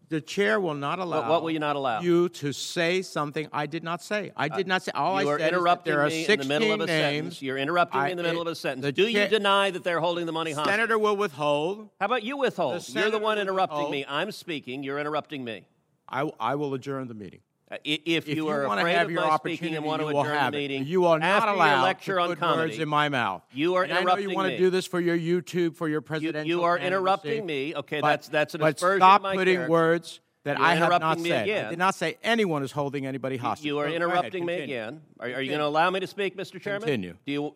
The 0.09 0.21
chair 0.21 0.59
will 0.59 0.73
not 0.73 0.97
allow. 0.97 1.29
what 1.29 1.43
will 1.43 1.51
you 1.51 1.59
not 1.59 1.75
allow? 1.75 2.01
You 2.01 2.29
to 2.29 2.51
say 2.51 3.03
something 3.03 3.47
I 3.53 3.67
did 3.67 3.83
not 3.83 4.01
say. 4.01 4.31
I 4.35 4.47
uh, 4.47 4.57
did 4.57 4.67
not 4.67 4.81
say. 4.81 4.91
All 4.95 5.21
you 5.21 5.29
I 5.29 5.33
are 5.33 5.39
said 5.39 5.53
interrupting 5.53 5.93
there 5.93 6.01
are 6.01 6.09
me 6.09 6.23
16 6.25 6.33
in 6.33 6.39
the 6.39 6.59
middle 6.59 6.73
of 6.73 6.81
a 6.81 6.85
names. 6.87 7.15
sentence. 7.15 7.41
You're 7.43 7.57
interrupting 7.59 8.01
I- 8.01 8.05
me 8.05 8.11
in 8.11 8.17
the 8.17 8.23
middle 8.23 8.41
it- 8.41 8.47
of 8.47 8.51
a 8.53 8.55
sentence. 8.55 8.83
the 8.85 8.91
Do 8.91 9.07
you 9.07 9.27
deny 9.27 9.69
that 9.69 9.83
they're 9.83 9.99
holding 9.99 10.25
the 10.25 10.31
money 10.31 10.51
hostage? 10.51 10.73
Senator 10.73 10.97
will 10.97 11.15
withhold. 11.15 11.89
How 11.99 12.07
about 12.07 12.23
you 12.23 12.37
withhold? 12.37 12.81
The 12.81 12.99
You're 12.99 13.11
the 13.11 13.19
one 13.19 13.37
interrupting 13.37 13.91
me. 13.91 14.03
I'm 14.07 14.31
speaking. 14.31 14.83
You're 14.83 14.99
interrupting 14.99 15.43
me. 15.43 15.65
I, 16.09 16.29
I 16.39 16.55
will 16.55 16.73
adjourn 16.73 17.07
the 17.07 17.13
meeting. 17.13 17.41
Uh, 17.71 17.77
If, 17.83 18.01
If 18.05 18.27
you 18.29 18.35
you 18.35 18.47
are 18.47 18.67
wanna 18.67 18.89
have 18.89 19.05
of 19.07 19.11
your 19.11 19.21
speaking 19.37 19.75
and 19.75 19.85
opportunity, 19.85 19.87
want 19.87 19.99
to 20.01 20.05
you 20.05 20.09
adjourn 20.19 20.35
have 20.35 20.51
the 20.53 20.57
it. 20.57 20.61
meeting, 20.61 20.85
You 20.85 21.05
are 21.05 21.19
not 21.19 21.47
allowed 21.49 21.83
lecture 21.83 22.15
to 22.15 22.21
on 22.21 22.29
put 22.29 22.39
comity, 22.39 22.57
words 22.71 22.79
in 22.79 22.89
my 22.89 23.09
mouth. 23.09 23.43
You 23.53 23.75
are 23.75 23.83
And 23.83 23.93
I 23.93 24.01
know 24.03 24.17
you 24.17 24.31
want 24.31 24.47
me. 24.47 24.53
to 24.53 24.57
do 24.57 24.69
this 24.71 24.87
for 24.87 24.99
your 24.99 25.15
YouTube, 25.17 25.75
for 25.75 25.87
your 25.87 25.97
You, 25.97 26.01
presidential 26.01 26.47
you 26.47 26.63
are 26.63 26.77
candidacy, 26.77 26.87
interrupting 26.97 27.45
me. 27.45 27.75
Okay, 27.75 28.01
but- 28.01 28.07
that's 28.07 28.27
that's 28.29 28.55
an 28.55 28.61
but 28.61 28.75
aspersion 28.75 28.99
stop 29.01 29.21
putting 29.21 29.55
character. 29.55 29.69
words 29.71 30.19
that 30.45 30.57
You're 30.57 30.65
I 30.65 30.73
have 30.75 30.99
not 30.99 31.19
me 31.19 31.29
said. 31.29 31.43
again. 31.43 31.65
I 31.65 31.69
did 31.69 31.79
not 31.79 31.93
say 31.95 32.17
anyone 32.23 32.63
is 32.63 32.71
holding 32.71 33.05
anybody 33.05 33.37
hostage. 33.37 33.65
You 33.67 33.77
are 33.77 33.83
Go- 33.83 33.89
go 33.91 33.95
ahead, 33.97 34.01
interrupting 34.01 34.45
me 34.45 34.61
again. 34.61 35.01
Are, 35.19 35.27
are 35.27 35.41
you 35.41 35.49
going 35.49 35.59
to 35.59 35.65
allow 35.65 35.89
me 35.91 35.99
to 35.99 36.07
speak, 36.07 36.35
Mr. 36.37 36.59
Chairman? 36.59 36.81
Continue. 36.87 37.15
Do 37.25 37.31
you? 37.31 37.55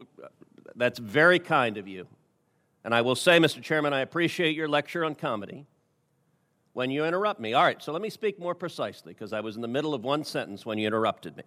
That's 0.76 1.00
very 1.00 1.40
kind 1.40 1.78
of 1.78 1.88
you. 1.88 2.06
And 2.84 2.94
I 2.94 3.02
will 3.02 3.16
say, 3.16 3.40
Mr. 3.40 3.62
Chairman, 3.64 3.94
I 3.94 4.02
appreciate 4.02 4.56
your 4.56 4.68
lecture 4.68 5.06
on 5.06 5.16
comity 5.16 5.66
when 6.74 6.92
you 6.92 7.06
interrupt 7.06 7.40
me. 7.40 7.54
All 7.54 7.64
right, 7.64 7.82
so 7.82 7.92
let 7.92 8.02
me 8.02 8.10
speak 8.10 8.40
more 8.40 8.56
precisely 8.56 9.14
because 9.14 9.32
I 9.32 9.40
was 9.40 9.56
in 9.56 9.62
the 9.62 9.68
middle 9.68 9.94
of 9.94 10.04
one 10.04 10.24
sentence 10.24 10.66
when 10.66 10.78
you 10.78 10.88
interrupted 10.88 11.38
me. 11.38 11.44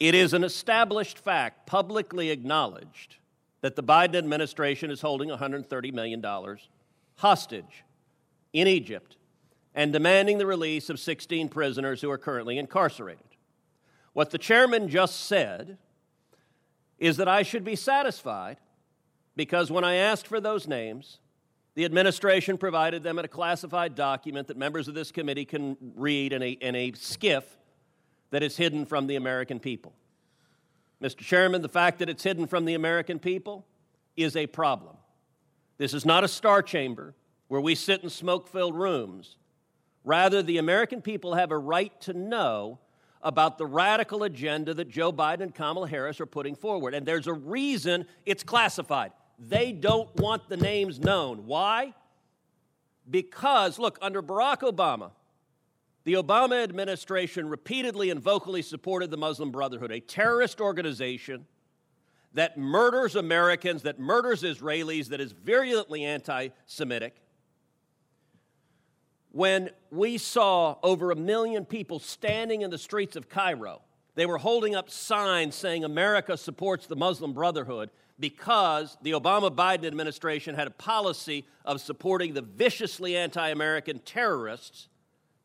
It 0.00 0.14
is 0.14 0.32
an 0.32 0.44
established 0.44 1.18
fact, 1.18 1.66
publicly 1.66 2.30
acknowledged, 2.30 3.16
that 3.60 3.76
the 3.76 3.82
Biden 3.82 4.16
administration 4.16 4.90
is 4.90 5.00
holding 5.00 5.28
$130 5.28 5.92
million 5.92 6.24
hostage 7.16 7.84
in 8.52 8.66
Egypt 8.66 9.16
and 9.74 9.92
demanding 9.92 10.38
the 10.38 10.46
release 10.46 10.90
of 10.90 11.00
16 11.00 11.48
prisoners 11.48 12.00
who 12.00 12.10
are 12.10 12.18
currently 12.18 12.58
incarcerated. 12.58 13.24
What 14.12 14.30
the 14.30 14.38
chairman 14.38 14.88
just 14.88 15.26
said 15.26 15.78
is 16.98 17.16
that 17.16 17.28
I 17.28 17.42
should 17.42 17.64
be 17.64 17.74
satisfied 17.74 18.58
because 19.34 19.70
when 19.70 19.82
I 19.82 19.94
asked 19.94 20.26
for 20.28 20.40
those 20.40 20.68
names, 20.68 21.18
The 21.74 21.84
administration 21.84 22.56
provided 22.56 23.02
them 23.02 23.18
a 23.18 23.26
classified 23.26 23.94
document 23.94 24.48
that 24.48 24.56
members 24.56 24.86
of 24.86 24.94
this 24.94 25.10
committee 25.10 25.44
can 25.44 25.76
read 25.96 26.32
in 26.32 26.42
a, 26.42 26.50
in 26.50 26.76
a 26.76 26.92
SCIF 26.92 27.42
that 28.30 28.42
is 28.42 28.56
hidden 28.56 28.86
from 28.86 29.06
the 29.06 29.16
American 29.16 29.58
people. 29.58 29.92
Mr. 31.02 31.18
Chairman, 31.18 31.62
the 31.62 31.68
fact 31.68 31.98
that 31.98 32.08
it's 32.08 32.22
hidden 32.22 32.46
from 32.46 32.64
the 32.64 32.74
American 32.74 33.18
people 33.18 33.66
is 34.16 34.36
a 34.36 34.46
problem. 34.46 34.96
This 35.76 35.92
is 35.92 36.06
not 36.06 36.22
a 36.22 36.28
star 36.28 36.62
chamber 36.62 37.14
where 37.48 37.60
we 37.60 37.74
sit 37.74 38.02
in 38.02 38.10
smoke 38.10 38.48
filled 38.48 38.76
rooms. 38.76 39.36
Rather, 40.04 40.42
the 40.42 40.58
American 40.58 41.02
people 41.02 41.34
have 41.34 41.50
a 41.50 41.58
right 41.58 41.98
to 42.02 42.12
know 42.12 42.78
about 43.22 43.58
the 43.58 43.66
radical 43.66 44.22
agenda 44.22 44.74
that 44.74 44.88
Joe 44.88 45.12
Biden 45.12 45.40
and 45.40 45.54
Kamala 45.54 45.88
Harris 45.88 46.20
are 46.20 46.26
putting 46.26 46.54
forward. 46.54 46.94
And 46.94 47.04
there's 47.04 47.26
a 47.26 47.32
reason 47.32 48.06
it's 48.24 48.44
classified. 48.44 49.12
They 49.38 49.72
don't 49.72 50.14
want 50.16 50.48
the 50.48 50.56
names 50.56 51.00
known. 51.00 51.46
Why? 51.46 51.94
Because, 53.08 53.78
look, 53.78 53.98
under 54.00 54.22
Barack 54.22 54.60
Obama, 54.60 55.10
the 56.04 56.14
Obama 56.14 56.62
administration 56.62 57.48
repeatedly 57.48 58.10
and 58.10 58.20
vocally 58.20 58.62
supported 58.62 59.10
the 59.10 59.16
Muslim 59.16 59.50
Brotherhood, 59.50 59.90
a 59.90 60.00
terrorist 60.00 60.60
organization 60.60 61.46
that 62.34 62.58
murders 62.58 63.16
Americans, 63.16 63.82
that 63.82 63.98
murders 63.98 64.42
Israelis, 64.42 65.08
that 65.08 65.20
is 65.20 65.32
virulently 65.32 66.04
anti 66.04 66.48
Semitic. 66.66 67.16
When 69.30 69.70
we 69.90 70.18
saw 70.18 70.76
over 70.82 71.10
a 71.10 71.16
million 71.16 71.64
people 71.64 71.98
standing 71.98 72.62
in 72.62 72.70
the 72.70 72.78
streets 72.78 73.16
of 73.16 73.28
Cairo, 73.28 73.82
they 74.14 74.26
were 74.26 74.38
holding 74.38 74.76
up 74.76 74.90
signs 74.90 75.54
saying 75.54 75.84
America 75.84 76.36
supports 76.36 76.86
the 76.86 76.94
Muslim 76.94 77.32
Brotherhood 77.32 77.90
because 78.18 78.96
the 79.02 79.12
Obama 79.12 79.54
Biden 79.54 79.86
administration 79.86 80.54
had 80.54 80.66
a 80.66 80.70
policy 80.72 81.46
of 81.64 81.80
supporting 81.80 82.34
the 82.34 82.42
viciously 82.42 83.16
anti 83.16 83.48
American 83.48 83.98
terrorists 84.00 84.88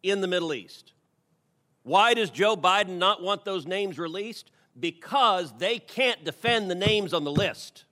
in 0.03 0.21
the 0.21 0.27
Middle 0.27 0.53
East. 0.53 0.93
Why 1.83 2.13
does 2.13 2.29
Joe 2.29 2.55
Biden 2.55 2.97
not 2.97 3.21
want 3.21 3.45
those 3.45 3.65
names 3.65 3.97
released? 3.97 4.51
Because 4.79 5.53
they 5.57 5.79
can't 5.79 6.23
defend 6.23 6.69
the 6.69 6.75
names 6.75 7.13
on 7.13 7.23
the 7.23 7.31
list. 7.31 7.85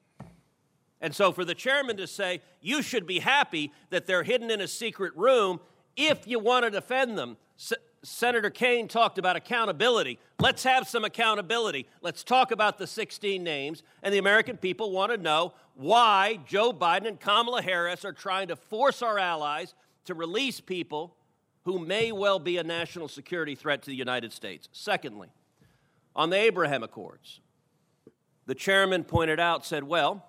And 1.01 1.13
so, 1.13 1.31
for 1.31 1.45
the 1.45 1.55
chairman 1.55 1.97
to 1.97 2.07
say, 2.07 2.41
you 2.61 2.81
should 2.81 3.05
be 3.05 3.19
happy 3.19 3.71
that 3.89 4.07
they're 4.07 4.23
hidden 4.23 4.49
in 4.49 4.61
a 4.61 4.67
secret 4.67 5.15
room 5.15 5.59
if 5.95 6.27
you 6.27 6.39
want 6.39 6.65
to 6.65 6.71
defend 6.71 7.17
them. 7.17 7.37
Senator 8.03 8.49
Kaine 8.49 8.87
talked 8.87 9.17
about 9.17 9.35
accountability. 9.35 10.19
Let's 10.39 10.63
have 10.63 10.87
some 10.87 11.03
accountability. 11.03 11.87
Let's 12.01 12.23
talk 12.23 12.51
about 12.51 12.77
the 12.77 12.87
16 12.87 13.43
names. 13.43 13.83
And 14.03 14.13
the 14.13 14.17
American 14.17 14.57
people 14.57 14.91
want 14.91 15.11
to 15.11 15.17
know 15.17 15.53
why 15.75 16.39
Joe 16.45 16.71
Biden 16.71 17.07
and 17.07 17.19
Kamala 17.19 17.61
Harris 17.61 18.05
are 18.05 18.13
trying 18.13 18.47
to 18.49 18.55
force 18.55 19.01
our 19.01 19.17
allies 19.17 19.73
to 20.05 20.13
release 20.13 20.59
people 20.59 21.15
who 21.63 21.79
may 21.79 22.11
well 22.11 22.39
be 22.39 22.57
a 22.57 22.63
national 22.63 23.07
security 23.07 23.55
threat 23.55 23.81
to 23.81 23.89
the 23.89 23.95
United 23.95 24.31
States. 24.31 24.69
Secondly, 24.71 25.29
on 26.15 26.29
the 26.29 26.37
Abraham 26.37 26.81
Accords, 26.81 27.41
the 28.45 28.55
chairman 28.55 29.03
pointed 29.03 29.39
out, 29.39 29.65
said, 29.65 29.83
well, 29.83 30.25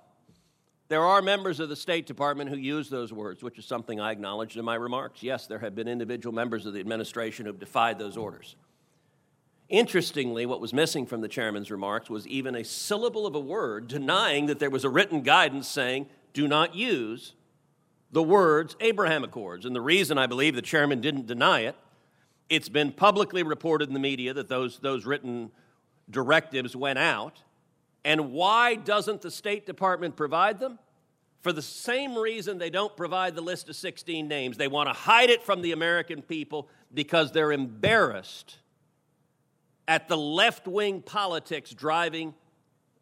there 0.89 1.05
are 1.05 1.21
members 1.21 1.61
of 1.61 1.69
the 1.69 1.77
State 1.77 2.07
Department 2.07 2.49
who 2.49 2.57
use 2.57 2.89
those 2.89 3.13
words, 3.13 3.43
which 3.43 3.59
is 3.59 3.67
something 3.67 4.01
I 4.01 4.11
acknowledged 4.11 4.57
in 4.57 4.65
my 4.65 4.75
remarks. 4.75 5.23
Yes, 5.23 5.47
there 5.47 5.59
have 5.59 5.75
been 5.75 5.87
individual 5.87 6.35
members 6.35 6.65
of 6.65 6.73
the 6.73 6.81
administration 6.81 7.45
who 7.45 7.53
have 7.53 7.61
defied 7.61 7.99
those 7.99 8.17
orders. 8.17 8.57
Interestingly, 9.69 10.47
what 10.47 10.63
was 10.63 10.73
missing 10.73 11.05
from 11.05 11.21
the 11.21 11.29
chairman's 11.29 11.71
remarks 11.71 12.09
was 12.09 12.27
even 12.27 12.55
a 12.55 12.65
syllable 12.65 13.27
of 13.27 13.35
a 13.35 13.41
word 13.41 13.87
denying 13.87 14.47
that 14.47 14.59
there 14.59 14.71
was 14.71 14.85
a 14.85 14.89
written 14.89 15.21
guidance 15.23 15.69
saying, 15.69 16.07
do 16.33 16.49
not 16.49 16.75
use 16.75 17.35
the 18.11 18.23
words 18.23 18.75
Abraham 18.81 19.25
Accords. 19.25 19.67
And 19.67 19.77
the 19.77 19.83
reason 19.83 20.17
I 20.17 20.27
believe 20.27 20.55
the 20.55 20.63
chairman 20.63 21.03
didn't 21.03 21.27
deny 21.27 21.61
it, 21.61 21.77
it's 22.49 22.71
been 22.71 22.93
publicly 22.93 23.43
reported 23.43 23.89
in 23.89 23.95
the 23.95 24.01
media 24.01 24.33
that 24.33 24.49
those, 24.49 24.79
those 24.79 25.05
written 25.05 25.51
directives 26.09 26.75
went 26.75 26.99
out. 26.99 27.43
And 28.05 28.33
why 28.33 28.75
doesn't 28.75 29.23
the 29.23 29.31
State 29.31 29.67
Department 29.67 30.17
provide 30.17 30.61
them? 30.61 30.79
For 31.41 31.53
the 31.53 31.63
same 31.63 32.17
reason 32.17 32.59
they 32.59 32.71
don't 32.71 32.97
provide 32.97 33.35
the 33.35 33.41
list 33.41 33.69
of 33.69 33.77
16 33.77 34.27
names. 34.27 34.57
They 34.57 34.69
want 34.69 34.89
to 34.89 34.93
hide 34.93 35.31
it 35.31 35.43
from 35.43 35.63
the 35.63 35.73
American 35.73 36.23
people 36.23 36.69
because 36.93 37.33
they're 37.33 37.53
embarrassed 37.53 38.59
at 39.87 40.09
the 40.09 40.17
left 40.17 40.67
wing 40.67 41.01
politics 41.01 41.71
driving 41.71 42.35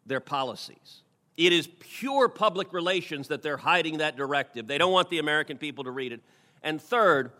their 0.05 0.19
policies. 0.19 1.01
It 1.35 1.53
is 1.53 1.67
pure 1.79 2.29
public 2.29 2.73
relations 2.73 3.27
that 3.27 3.43
they're 3.43 3.57
hiding 3.57 3.97
that 3.97 4.15
directive. 4.15 4.67
They 4.67 4.77
don't 4.77 4.91
want 4.91 5.09
the 5.09 5.19
American 5.19 5.57
people 5.57 5.83
to 5.83 5.91
read 5.91 6.11
it. 6.11 6.21
And 6.63 6.81
third, 6.81 7.31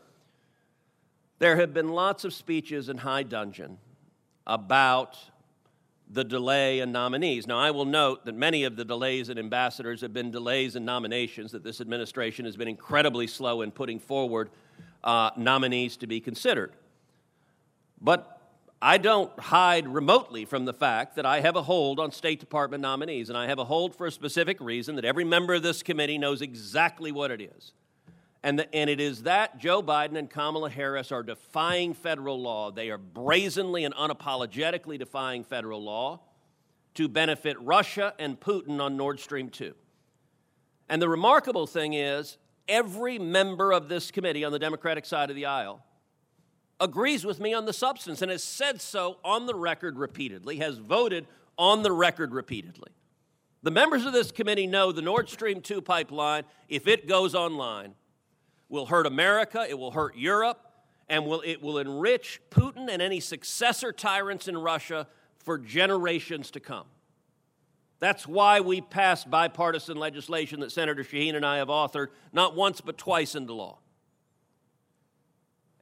there 1.40 1.56
have 1.56 1.74
been 1.74 1.90
lots 1.90 2.24
of 2.24 2.34
speeches 2.34 2.90
in 2.90 2.98
High 2.98 3.24
Dungeon 3.24 3.78
about 4.46 5.18
the 6.10 6.24
delay 6.24 6.80
in 6.80 6.92
nominees. 6.92 7.48
Now, 7.48 7.60
I 7.60 7.72
will 7.72 7.86
note 7.86 8.26
that 8.26 8.36
many 8.36 8.64
of 8.64 8.76
the 8.76 8.86
delays 8.86 9.30
in 9.30 9.38
ambassadors 9.38 10.02
have 10.02 10.14
been 10.14 10.32
delays 10.32 10.76
in 10.76 10.86
nominations, 10.86 11.52
that 11.52 11.64
this 11.64 11.82
administration 11.82 12.46
has 12.46 12.56
been 12.56 12.68
incredibly 12.68 13.28
slow 13.28 13.62
in 13.62 13.72
putting 13.72 14.00
forward 14.00 14.50
uh, 15.04 15.32
nominees 15.36 15.98
to 15.98 16.08
be 16.08 16.20
considered. 16.20 16.72
But 18.00 18.40
I 18.82 19.00
don't 19.00 19.38
hide 19.40 19.88
remotely 19.88 20.46
from 20.46 20.66
the 20.66 20.74
fact 20.74 21.16
that 21.16 21.26
I 21.26 21.42
have 21.42 21.56
a 21.56 21.64
hold 21.64 22.00
on 22.00 22.12
State 22.12 22.40
Department 22.40 22.82
nominees, 22.82 23.30
and 23.30 23.38
I 23.38 23.48
have 23.48 23.60
a 23.60 23.66
hold 23.66 23.96
for 23.96 24.06
a 24.06 24.12
specific 24.12 24.62
reason 24.62 24.96
that 24.96 25.06
every 25.06 25.24
member 25.24 25.56
of 25.56 25.64
this 25.64 25.82
committee 25.82 26.18
knows 26.18 26.42
exactly 26.42 27.12
what 27.12 27.32
it 27.32 27.42
is. 27.42 27.74
And, 28.48 28.60
the, 28.60 28.74
and 28.74 28.90
it 28.90 29.02
is 29.02 29.24
that 29.24 29.58
Joe 29.58 29.84
Biden 29.84 30.18
and 30.18 30.30
Kamala 30.30 30.70
Harris 30.70 31.12
are 31.12 31.22
defying 31.22 31.94
federal 31.94 32.42
law. 32.42 32.72
They 32.72 32.90
are 32.92 32.98
brazenly 32.98 33.84
and 33.84 33.94
unapologetically 33.94 34.98
defying 34.98 35.44
federal 35.44 35.84
law 35.84 36.22
to 36.94 37.10
benefit 37.10 37.60
Russia 37.60 38.14
and 38.18 38.40
Putin 38.40 38.80
on 38.80 38.96
Nord 38.96 39.20
Stream 39.20 39.50
2. 39.50 39.74
And 40.88 41.02
the 41.02 41.10
remarkable 41.10 41.68
thing 41.68 41.92
is, 41.92 42.38
every 42.70 43.20
member 43.20 43.74
of 43.74 43.90
this 43.90 44.12
committee 44.12 44.46
on 44.46 44.54
the 44.54 44.60
Democratic 44.60 45.06
side 45.06 45.30
of 45.30 45.36
the 45.36 45.46
aisle 45.46 45.84
agrees 46.80 47.26
with 47.26 47.42
me 47.42 47.54
on 47.54 47.66
the 47.66 47.74
substance 47.74 48.22
and 48.22 48.32
has 48.32 48.46
said 48.46 48.80
so 48.80 49.18
on 49.26 49.46
the 49.46 49.56
record 49.56 49.98
repeatedly, 49.98 50.56
has 50.60 50.78
voted 50.78 51.28
on 51.58 51.84
the 51.84 51.92
record 51.92 52.34
repeatedly. 52.34 52.94
The 53.62 53.72
members 53.72 54.06
of 54.06 54.14
this 54.14 54.32
committee 54.32 54.68
know 54.68 54.94
the 54.94 55.02
Nord 55.02 55.28
Stream 55.28 55.60
2 55.60 55.82
pipeline, 55.82 56.46
if 56.70 56.88
it 56.88 57.10
goes 57.10 57.36
online, 57.36 57.94
will 58.70 58.86
hurt 58.86 59.06
America, 59.06 59.66
it 59.68 59.78
will 59.78 59.92
hurt 59.92 60.16
Europe, 60.18 60.60
and 61.10 61.26
will, 61.26 61.42
it 61.42 61.62
will 61.62 61.78
enrich 61.78 62.42
Putin 62.50 62.90
and 62.90 63.02
any 63.02 63.20
successor 63.20 63.92
tyrants 63.92 64.48
in 64.48 64.58
Russia 64.58 65.08
for 65.38 65.58
generations 65.58 66.52
to 66.52 66.60
come. 66.60 66.86
That's 68.00 68.28
why 68.28 68.60
we 68.60 68.82
passed 68.82 69.30
bipartisan 69.30 69.98
legislation 69.98 70.60
that 70.60 70.72
Senator 70.72 71.04
Shaheen 71.04 71.36
and 71.36 71.46
I 71.46 71.58
have 71.58 71.70
authored, 71.70 72.08
not 72.32 72.56
once 72.56 72.82
but 72.82 72.98
twice 72.98 73.34
into 73.34 73.54
law. 73.54 73.80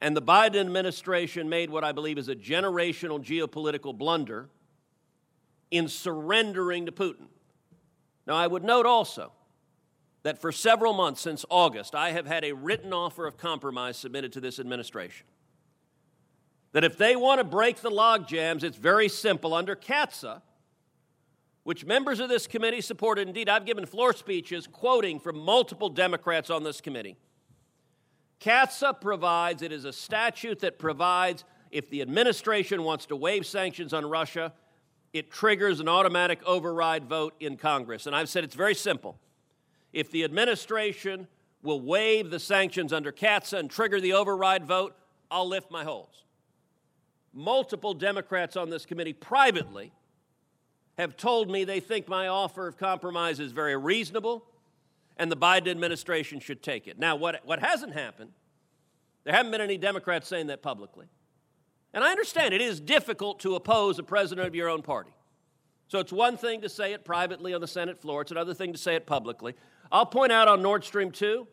And 0.00 0.16
the 0.16 0.22
Biden 0.22 0.60
administration 0.60 1.48
made 1.48 1.70
what 1.70 1.84
I 1.84 1.92
believe 1.92 2.18
is 2.18 2.28
a 2.28 2.36
generational 2.36 3.22
geopolitical 3.22 3.96
blunder 3.96 4.48
in 5.70 5.88
surrendering 5.88 6.86
to 6.86 6.92
Putin. 6.92 7.26
Now, 8.26 8.34
I 8.34 8.46
would 8.46 8.64
note 8.64 8.86
also 8.86 9.32
that 10.26 10.40
for 10.40 10.50
several 10.50 10.92
months 10.92 11.20
since 11.20 11.44
August, 11.50 11.94
I 11.94 12.10
have 12.10 12.26
had 12.26 12.44
a 12.44 12.50
written 12.50 12.92
offer 12.92 13.28
of 13.28 13.38
compromise 13.38 13.96
submitted 13.96 14.32
to 14.32 14.40
this 14.40 14.58
administration. 14.58 15.24
That 16.72 16.82
if 16.82 16.98
they 16.98 17.14
want 17.14 17.38
to 17.38 17.44
break 17.44 17.76
the 17.76 17.90
log 17.90 18.26
jams, 18.26 18.64
it's 18.64 18.76
very 18.76 19.08
simple. 19.08 19.54
Under 19.54 19.76
CAATSA, 19.76 20.42
which 21.62 21.84
members 21.84 22.18
of 22.18 22.28
this 22.28 22.48
committee 22.48 22.80
supported, 22.80 23.28
indeed, 23.28 23.48
I've 23.48 23.66
given 23.66 23.86
floor 23.86 24.12
speeches 24.12 24.66
quoting 24.66 25.20
from 25.20 25.38
multiple 25.38 25.90
Democrats 25.90 26.50
on 26.50 26.64
this 26.64 26.80
committee. 26.80 27.16
CAATSA 28.40 29.00
provides, 29.00 29.62
it 29.62 29.70
is 29.70 29.84
a 29.84 29.92
statute 29.92 30.58
that 30.58 30.76
provides 30.76 31.44
if 31.70 31.88
the 31.88 32.02
administration 32.02 32.82
wants 32.82 33.06
to 33.06 33.14
waive 33.14 33.46
sanctions 33.46 33.94
on 33.94 34.04
Russia, 34.04 34.52
it 35.12 35.30
triggers 35.30 35.78
an 35.78 35.88
automatic 35.88 36.42
override 36.44 37.04
vote 37.04 37.34
in 37.38 37.56
Congress. 37.56 38.08
And 38.08 38.16
I've 38.16 38.28
said 38.28 38.42
it's 38.42 38.56
very 38.56 38.74
simple 38.74 39.20
if 39.92 40.10
the 40.10 40.24
administration 40.24 41.28
will 41.62 41.80
waive 41.80 42.30
the 42.30 42.38
sanctions 42.38 42.92
under 42.92 43.12
CAATSA 43.12 43.58
and 43.58 43.70
trigger 43.70 44.00
the 44.00 44.12
override 44.12 44.64
vote, 44.64 44.96
I'll 45.30 45.48
lift 45.48 45.70
my 45.70 45.84
holds. 45.84 46.24
Multiple 47.32 47.94
Democrats 47.94 48.56
on 48.56 48.70
this 48.70 48.86
committee 48.86 49.12
privately 49.12 49.92
have 50.96 51.16
told 51.16 51.50
me 51.50 51.64
they 51.64 51.80
think 51.80 52.08
my 52.08 52.28
offer 52.28 52.66
of 52.66 52.78
compromise 52.78 53.40
is 53.40 53.52
very 53.52 53.76
reasonable 53.76 54.46
and 55.18 55.30
the 55.30 55.36
Biden 55.36 55.68
administration 55.68 56.40
should 56.40 56.62
take 56.62 56.86
it. 56.86 56.98
Now, 56.98 57.16
what, 57.16 57.40
what 57.44 57.60
hasn't 57.60 57.94
happened, 57.94 58.30
there 59.24 59.34
haven't 59.34 59.52
been 59.52 59.60
any 59.60 59.78
Democrats 59.78 60.28
saying 60.28 60.46
that 60.48 60.62
publicly. 60.62 61.06
And 61.92 62.04
I 62.04 62.10
understand 62.10 62.54
it 62.54 62.60
is 62.60 62.80
difficult 62.80 63.40
to 63.40 63.54
oppose 63.54 63.98
a 63.98 64.02
president 64.02 64.46
of 64.46 64.54
your 64.54 64.68
own 64.68 64.82
party. 64.82 65.10
So 65.88 65.98
it's 65.98 66.12
one 66.12 66.36
thing 66.36 66.60
to 66.62 66.68
say 66.68 66.92
it 66.92 67.04
privately 67.04 67.54
on 67.54 67.60
the 67.60 67.68
Senate 67.68 67.98
floor, 67.98 68.22
it's 68.22 68.32
another 68.32 68.54
thing 68.54 68.72
to 68.72 68.78
say 68.78 68.96
it 68.96 69.06
publicly. 69.06 69.54
I'll 69.90 70.06
point 70.06 70.32
out 70.32 70.48
on 70.48 70.62
Nord 70.62 70.84
Stream 70.84 71.10
2 71.10 71.46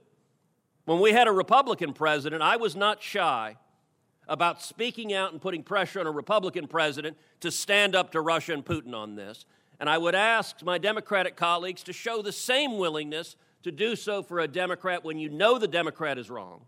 When 0.85 0.99
we 0.99 1.11
had 1.11 1.27
a 1.27 1.31
Republican 1.31 1.93
president, 1.93 2.41
I 2.41 2.57
was 2.57 2.75
not 2.75 3.01
shy 3.01 3.57
about 4.27 4.61
speaking 4.61 5.13
out 5.13 5.33
and 5.33 5.41
putting 5.41 5.63
pressure 5.63 5.99
on 5.99 6.07
a 6.07 6.11
Republican 6.11 6.67
president 6.67 7.17
to 7.41 7.51
stand 7.51 7.95
up 7.95 8.11
to 8.11 8.21
Russia 8.21 8.53
and 8.53 8.63
Putin 8.65 8.93
on 8.93 9.15
this. 9.15 9.45
And 9.79 9.89
I 9.89 9.97
would 9.97 10.15
ask 10.15 10.63
my 10.63 10.77
Democratic 10.77 11.35
colleagues 11.35 11.83
to 11.83 11.93
show 11.93 12.21
the 12.21 12.31
same 12.31 12.77
willingness 12.77 13.35
to 13.63 13.71
do 13.71 13.95
so 13.95 14.23
for 14.23 14.39
a 14.39 14.47
Democrat 14.47 15.03
when 15.03 15.19
you 15.19 15.29
know 15.29 15.57
the 15.57 15.67
Democrat 15.67 16.17
is 16.17 16.29
wrong 16.29 16.61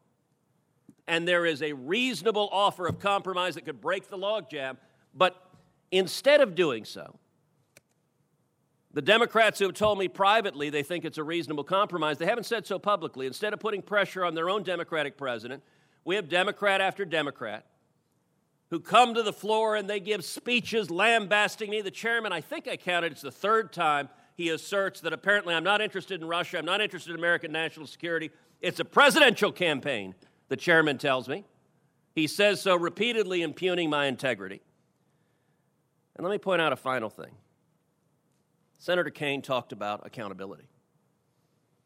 and 1.08 1.28
there 1.28 1.46
is 1.46 1.62
a 1.62 1.74
reasonable 1.74 2.50
offer 2.52 2.88
of 2.88 3.00
compromise 3.00 3.56
that 3.56 3.66
could 3.66 3.82
break 3.82 4.10
the 4.10 4.18
logjam. 4.18 4.78
But 5.14 5.36
instead 5.92 6.42
of 6.42 6.56
doing 6.56 6.86
so, 6.86 7.20
the 8.96 9.02
Democrats 9.02 9.60
who 9.60 9.66
have 9.66 9.76
told 9.76 10.00
me 10.00 10.08
privately 10.08 10.70
they 10.70 10.82
think 10.82 11.04
it's 11.04 11.18
a 11.18 11.24
reasonable 11.24 11.66
compromise, 11.66 12.18
they 12.18 12.26
haven't 12.26 12.46
said 12.46 12.66
so 12.66 12.80
publicly. 12.80 13.28
Instead 13.28 13.52
of 13.52 13.60
putting 13.60 13.82
pressure 13.82 14.24
on 14.24 14.34
their 14.34 14.50
own 14.50 14.64
Democratic 14.64 15.18
president, 15.18 15.62
we 16.06 16.16
have 16.16 16.30
Democrat 16.30 16.80
after 16.80 17.04
Democrat 17.04 17.66
who 18.70 18.80
come 18.80 19.14
to 19.14 19.22
the 19.22 19.34
floor 19.34 19.76
and 19.76 19.90
they 19.90 20.00
give 20.00 20.24
speeches 20.24 20.90
lambasting 20.90 21.70
me. 21.70 21.82
The 21.82 21.92
chairman, 21.92 22.32
I 22.32 22.40
think 22.40 22.70
I 22.70 22.78
counted, 22.78 23.12
it's 23.12 23.22
the 23.22 23.32
third 23.32 23.74
time 23.74 24.08
he 24.38 24.50
asserts 24.50 25.02
that 25.02 25.12
apparently 25.12 25.54
I'm 25.54 25.64
not 25.66 25.82
interested 25.82 26.22
in 26.22 26.28
Russia, 26.28 26.58
I'm 26.58 26.66
not 26.66 26.80
interested 26.80 27.12
in 27.12 27.18
American 27.18 27.52
national 27.52 27.88
security. 27.88 28.32
It's 28.62 28.80
a 28.80 28.86
presidential 28.86 29.52
campaign 29.52 30.16
the 30.48 30.56
chairman 30.56 30.98
tells 30.98 31.28
me. 31.28 31.44
He 32.14 32.28
says 32.28 32.62
so 32.62 32.78
repeatedly, 32.78 33.42
impugning 33.42 33.90
my 33.90 34.06
integrity. 34.06 34.62
And 36.16 36.24
let 36.26 36.32
me 36.32 36.38
point 36.38 36.62
out 36.62 36.72
a 36.72 36.78
final 36.78 37.10
thing. 37.10 37.32
Senator 38.86 39.10
Kaine 39.10 39.42
talked 39.42 39.72
about 39.72 40.06
accountability. 40.06 40.70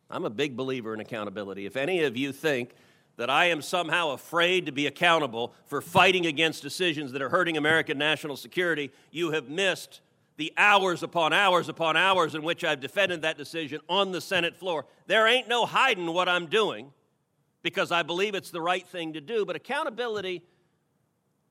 I'm 0.10 0.26
a 0.26 0.30
big 0.30 0.58
believer 0.58 0.94
in 0.94 1.00
accountability. 1.00 1.66
If 1.66 1.78
any 1.78 2.04
of 2.04 2.18
you 2.18 2.34
think 2.34 2.72
that 3.16 3.30
I 3.30 3.46
am 3.46 3.62
somehow 3.62 4.10
afraid 4.10 4.66
to 4.66 4.74
be 4.74 4.86
accountable 4.86 5.54
for 5.66 5.80
fighting 5.80 6.26
against 6.26 6.62
decisions 6.62 7.14
that 7.14 7.22
are 7.22 7.30
hurting 7.30 7.56
American 7.56 7.98
national 7.98 8.36
security, 8.36 8.92
you 9.12 9.32
have 9.32 9.48
missed 9.48 10.02
the 10.36 10.52
hours 10.58 11.02
upon 11.02 11.32
hours 11.32 11.70
upon 11.70 11.96
hours 11.96 12.36
in 12.36 12.44
which 12.44 12.66
I've 12.66 12.82
defended 12.82 13.22
that 13.22 13.38
decision 13.38 13.80
on 13.88 14.12
the 14.12 14.20
Senate 14.20 14.58
floor. 14.58 14.86
There 15.08 15.26
ain't 15.26 15.48
no 15.48 15.66
hiding 15.66 16.12
what 16.12 16.28
I'm 16.28 16.48
doing 16.48 16.92
because 17.64 17.94
I 17.94 18.04
believe 18.04 18.36
it's 18.36 18.52
the 18.52 18.60
right 18.60 18.86
thing 18.86 19.14
to 19.14 19.22
do. 19.22 19.46
But 19.46 19.56
accountability 19.56 20.44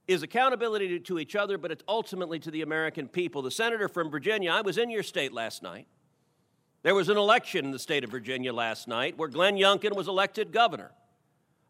is 0.09 0.23
accountability 0.23 0.99
to 0.99 1.19
each 1.19 1.37
other, 1.37 1.59
but 1.59 1.71
it's 1.71 1.85
ultimately 1.87 2.39
to 2.41 2.51
the 2.51 2.63
American 2.63 3.07
people. 3.07 3.43
The 3.43 3.51
senator 3.51 3.89
from 3.89 4.11
Virginia, 4.11 4.51
I 4.51 4.63
was 4.63 4.79
in 4.79 4.91
your 4.91 5.03
state 5.03 5.33
last 5.33 5.63
night. 5.63 5.87
There 6.83 6.95
was 6.95 7.11
an 7.11 7.19
election 7.19 7.67
in 7.67 7.71
the 7.73 7.79
state 7.79 8.05
of 8.05 8.11
Virginia 8.11 8.53
last 8.53 8.89
night 8.89 9.19
where 9.19 9.29
Glenn 9.29 9.57
Youngkin 9.57 9.95
was 9.95 10.09
elected 10.09 10.51
governor. 10.51 10.93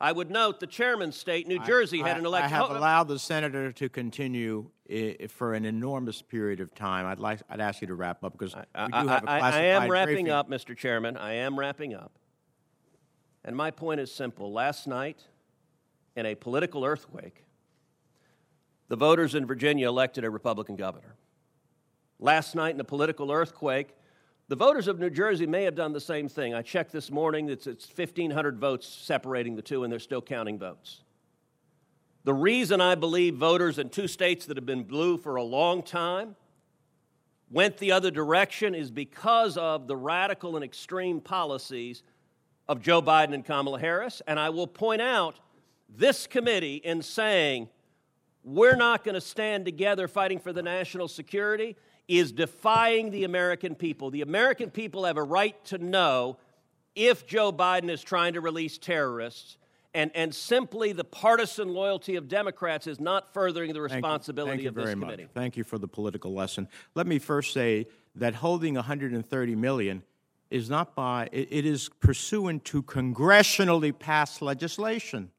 I 0.01 0.13
would 0.13 0.31
note 0.31 0.61
the 0.61 0.69
chairman's 0.69 1.17
state, 1.17 1.49
New 1.49 1.59
Jersey, 1.65 2.05
I, 2.05 2.09
had 2.09 2.19
an 2.19 2.27
election. 2.27 2.53
I 2.53 2.57
have 2.57 2.71
Oh, 2.71 2.75
uh, 2.75 2.79
allowed 2.79 3.09
the 3.09 3.19
senator 3.19 3.73
to 3.73 3.89
continue 3.89 4.71
eh, 4.89 5.27
for 5.27 5.55
an 5.55 5.65
enormous 5.65 6.23
period 6.23 6.61
of 6.61 6.73
time. 6.73 7.05
I'd 7.05 7.19
like, 7.19 7.41
I'd 7.51 7.61
ask 7.61 7.81
you 7.81 7.89
to 7.89 7.97
wrap 7.97 8.23
up 8.23 8.33
because 8.39 8.55
we 8.55 8.61
do 8.63 8.69
I, 8.77 8.99
have 8.99 9.25
a 9.25 9.31
I- 9.31 9.37
I 9.37 9.39
classified 9.41 9.65
am 9.65 9.91
wrapping 9.91 10.31
up, 10.31 10.49
Mr. 10.49 10.77
Chairman. 10.77 11.17
I 11.17 11.33
am 11.35 11.59
wrapping 11.59 11.95
up. 11.95 12.13
And 13.45 13.57
my 13.57 13.73
point 13.73 13.99
is 13.99 14.13
simple. 14.13 14.53
Last 14.53 14.87
night, 14.87 15.25
in 16.15 16.27
a 16.27 16.37
political 16.37 16.85
earthquake, 16.85 17.45
the 18.89 18.97
voters 18.97 19.35
in 19.35 19.47
Virginia 19.47 19.89
elected 19.89 20.25
a 20.25 20.31
Republican 20.31 20.77
governor. 20.77 21.15
Last 22.19 22.55
night, 22.55 22.75
in 22.75 22.81
a 22.81 22.85
political 22.85 23.31
earthquake, 23.31 23.95
the 24.49 24.57
voters 24.57 24.89
of 24.89 24.99
New 24.99 25.11
Jersey 25.11 25.47
may 25.47 25.65
have 25.65 25.75
done 25.75 25.93
the 25.93 26.01
same 26.01 26.29
thing. 26.29 26.55
I 26.55 26.63
checked 26.63 26.91
this 26.91 27.11
morning, 27.11 27.51
it's, 27.51 27.67
it's 27.67 27.87
1,500 27.87 28.59
votes 28.59 28.89
separating 28.89 29.57
the 29.57 29.63
two, 29.63 29.85
and 29.85 29.93
they're 29.93 30.01
still 30.01 30.23
counting 30.23 30.59
votes. 30.59 31.03
The 32.25 32.35
reason 32.35 32.81
I 32.81 32.95
believe 32.95 33.37
voters 33.37 33.79
in 33.79 33.91
two 33.91 34.09
states 34.09 34.47
that 34.47 34.57
have 34.57 34.67
been 34.67 34.85
blue 34.85 35.19
for 35.19 35.37
a 35.37 35.43
long 35.43 35.83
time 35.83 36.35
went 37.51 37.77
the 37.79 37.93
other 37.93 38.11
direction 38.11 38.75
is 38.75 38.91
because 38.91 39.57
of 39.57 39.87
the 39.87 39.97
radical 39.97 40.57
and 40.57 40.65
extreme 40.65 41.21
policies 41.21 42.03
of 42.69 42.83
Joe 42.83 43.01
Biden 43.01 43.35
and 43.35 43.45
Kamala 43.45 43.79
Harris. 43.79 44.21
And 44.27 44.39
I 44.39 44.51
will 44.51 44.67
point 44.67 45.01
out 45.01 45.41
this 45.89 46.27
committee, 46.27 46.77
in 46.77 47.01
saying 47.01 47.69
we're 48.49 48.77
not 48.77 49.05
going 49.05 49.15
to 49.15 49.21
stand 49.21 49.65
together 49.65 50.09
fighting 50.09 50.39
for 50.39 50.53
the 50.53 50.63
national 50.63 51.09
security, 51.09 51.77
is 52.09 52.33
defying 52.33 53.11
the 53.11 53.25
American 53.25 53.75
people. 53.75 54.11
The 54.11 54.23
American 54.23 54.71
people 54.71 55.05
have 55.05 55.19
a 55.19 55.23
right 55.23 55.63
to 55.67 55.79
know 55.79 56.39
if 56.95 57.27
Joe 57.27 57.53
Biden 57.53 57.91
is 57.91 58.03
trying 58.03 58.33
to 58.33 58.41
release 58.41 58.79
terrorists. 58.79 59.59
And, 59.95 60.11
and 60.15 60.35
simply 60.35 60.93
the 60.93 61.05
partisan 61.05 61.69
loyalty 61.69 62.17
of 62.17 62.29
Democrats 62.29 62.87
is 62.87 62.99
not 62.99 63.33
furthering 63.33 63.73
the 63.73 63.83
responsibility 63.83 64.51
Thank 64.51 64.63
you. 64.63 64.65
Thank 64.65 64.65
you 64.65 64.69
of 64.69 64.75
this 64.75 64.85
very 64.85 64.95
committee. 64.95 65.23
Much. 65.25 65.33
Thank 65.33 65.57
you 65.57 65.65
for 65.65 65.79
the 65.79 65.89
political 65.89 66.33
lesson. 66.33 66.69
Let 66.95 67.07
me 67.07 67.19
first 67.19 67.53
say 67.53 67.87
that 68.15 68.37
holding 68.37 68.75
130 68.75 69.55
million 69.55 70.03
is 70.51 70.71
not 70.71 70.95
by 70.95 71.29
it, 71.33 71.49
it 71.51 71.67
is 71.67 71.91
pursuant 72.01 72.65
to 72.67 72.83
congressionally 72.83 73.97
passed 73.97 74.41
legislation. 74.41 75.31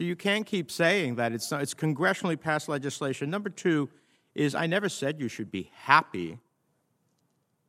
So 0.00 0.04
you 0.04 0.16
can't 0.16 0.46
keep 0.46 0.70
saying 0.70 1.16
that 1.16 1.32
it's 1.32 1.50
not, 1.50 1.60
it's 1.60 1.74
congressionally 1.74 2.40
passed 2.40 2.70
legislation. 2.70 3.28
Number 3.28 3.50
two 3.50 3.90
is 4.34 4.54
I 4.54 4.66
never 4.66 4.88
said 4.88 5.20
you 5.20 5.28
should 5.28 5.50
be 5.50 5.70
happy 5.74 6.38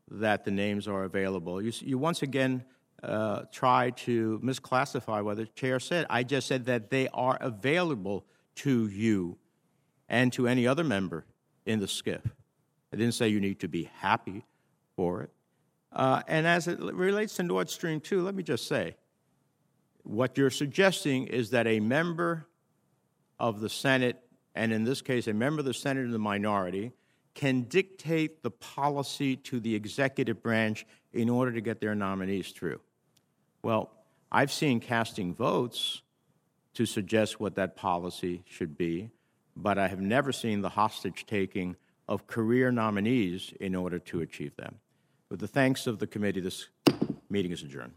that 0.10 0.46
the 0.46 0.52
names 0.52 0.88
are 0.88 1.04
available. 1.04 1.62
You, 1.62 1.74
you 1.82 1.98
once 1.98 2.22
again 2.22 2.64
uh, 3.04 3.42
try 3.52 3.90
to 4.06 4.40
misclassify 4.42 5.22
what 5.22 5.36
the 5.36 5.46
chair 5.46 5.78
said. 5.82 6.06
I 6.10 6.24
just 6.24 6.48
said 6.48 6.64
that 6.68 6.90
they 6.90 7.10
are 7.10 7.38
available 7.42 8.24
to 8.56 8.88
you 8.88 9.38
and 10.08 10.32
to 10.32 10.48
any 10.48 10.66
other 10.66 10.86
member 10.86 11.26
in 11.66 11.82
the 11.82 11.86
SCIF. 11.86 12.22
I 12.94 12.96
didn't 12.96 13.16
say 13.16 13.28
you 13.28 13.42
need 13.42 13.60
to 13.60 13.68
be 13.68 13.90
happy 13.98 14.46
for 14.96 15.24
it. 15.24 15.32
Uh, 15.92 16.22
and 16.30 16.48
as 16.48 16.70
it 16.70 16.80
relates 16.80 17.36
to 17.36 17.44
Nord 17.44 17.70
Stream 17.70 18.00
2, 18.00 18.22
let 18.22 18.36
me 18.36 18.44
just 18.44 18.70
say 18.70 18.96
what 20.04 20.38
you're 20.38 20.49
suggesting 20.49 21.28
is 21.28 21.52
that 21.52 21.68
a 21.68 21.80
member 21.80 22.47
of 23.39 23.60
the 23.60 23.70
Senate, 23.70 24.22
and 24.56 24.72
in 24.72 24.84
this 24.84 25.02
case, 25.02 25.28
a 25.28 25.34
member 25.34 25.60
of 25.60 25.66
the 25.66 25.74
Senate 25.74 26.06
in 26.06 26.12
the 26.12 26.20
minority, 26.20 26.91
can 27.34 27.64
dictate 27.64 28.43
the 28.43 28.52
policy 28.52 29.36
to 29.36 29.60
the 29.60 29.74
executive 29.74 30.43
branch 30.43 30.86
in 31.14 31.30
order 31.30 31.52
to 31.52 31.62
get 31.62 31.80
their 31.80 31.95
nominees 31.95 32.52
through. 32.52 32.80
Well, 33.64 33.91
I've 34.32 34.52
seen 34.52 34.80
casting 34.80 35.34
votes 35.34 36.02
to 36.74 36.86
suggest 36.86 37.39
what 37.39 37.56
that 37.56 37.76
policy 37.76 38.43
should 38.47 38.78
be, 38.78 39.10
but 39.56 39.78
I 39.78 39.88
have 39.88 40.02
never 40.02 40.32
seen 40.32 40.62
the 40.62 40.70
hostage 40.70 41.26
taking 41.26 41.76
of 42.08 42.28
career 42.28 42.72
nominees 42.72 43.54
in 43.60 43.76
order 43.76 43.99
to 43.99 44.22
achieve 44.22 44.56
them. 44.56 44.80
With 45.30 45.39
the 45.39 45.47
thanks 45.47 45.88
of 45.88 45.99
the 45.99 46.08
committee, 46.08 46.41
this 46.41 46.68
meeting 47.30 47.52
is 47.52 47.64
adjourned. 47.64 47.93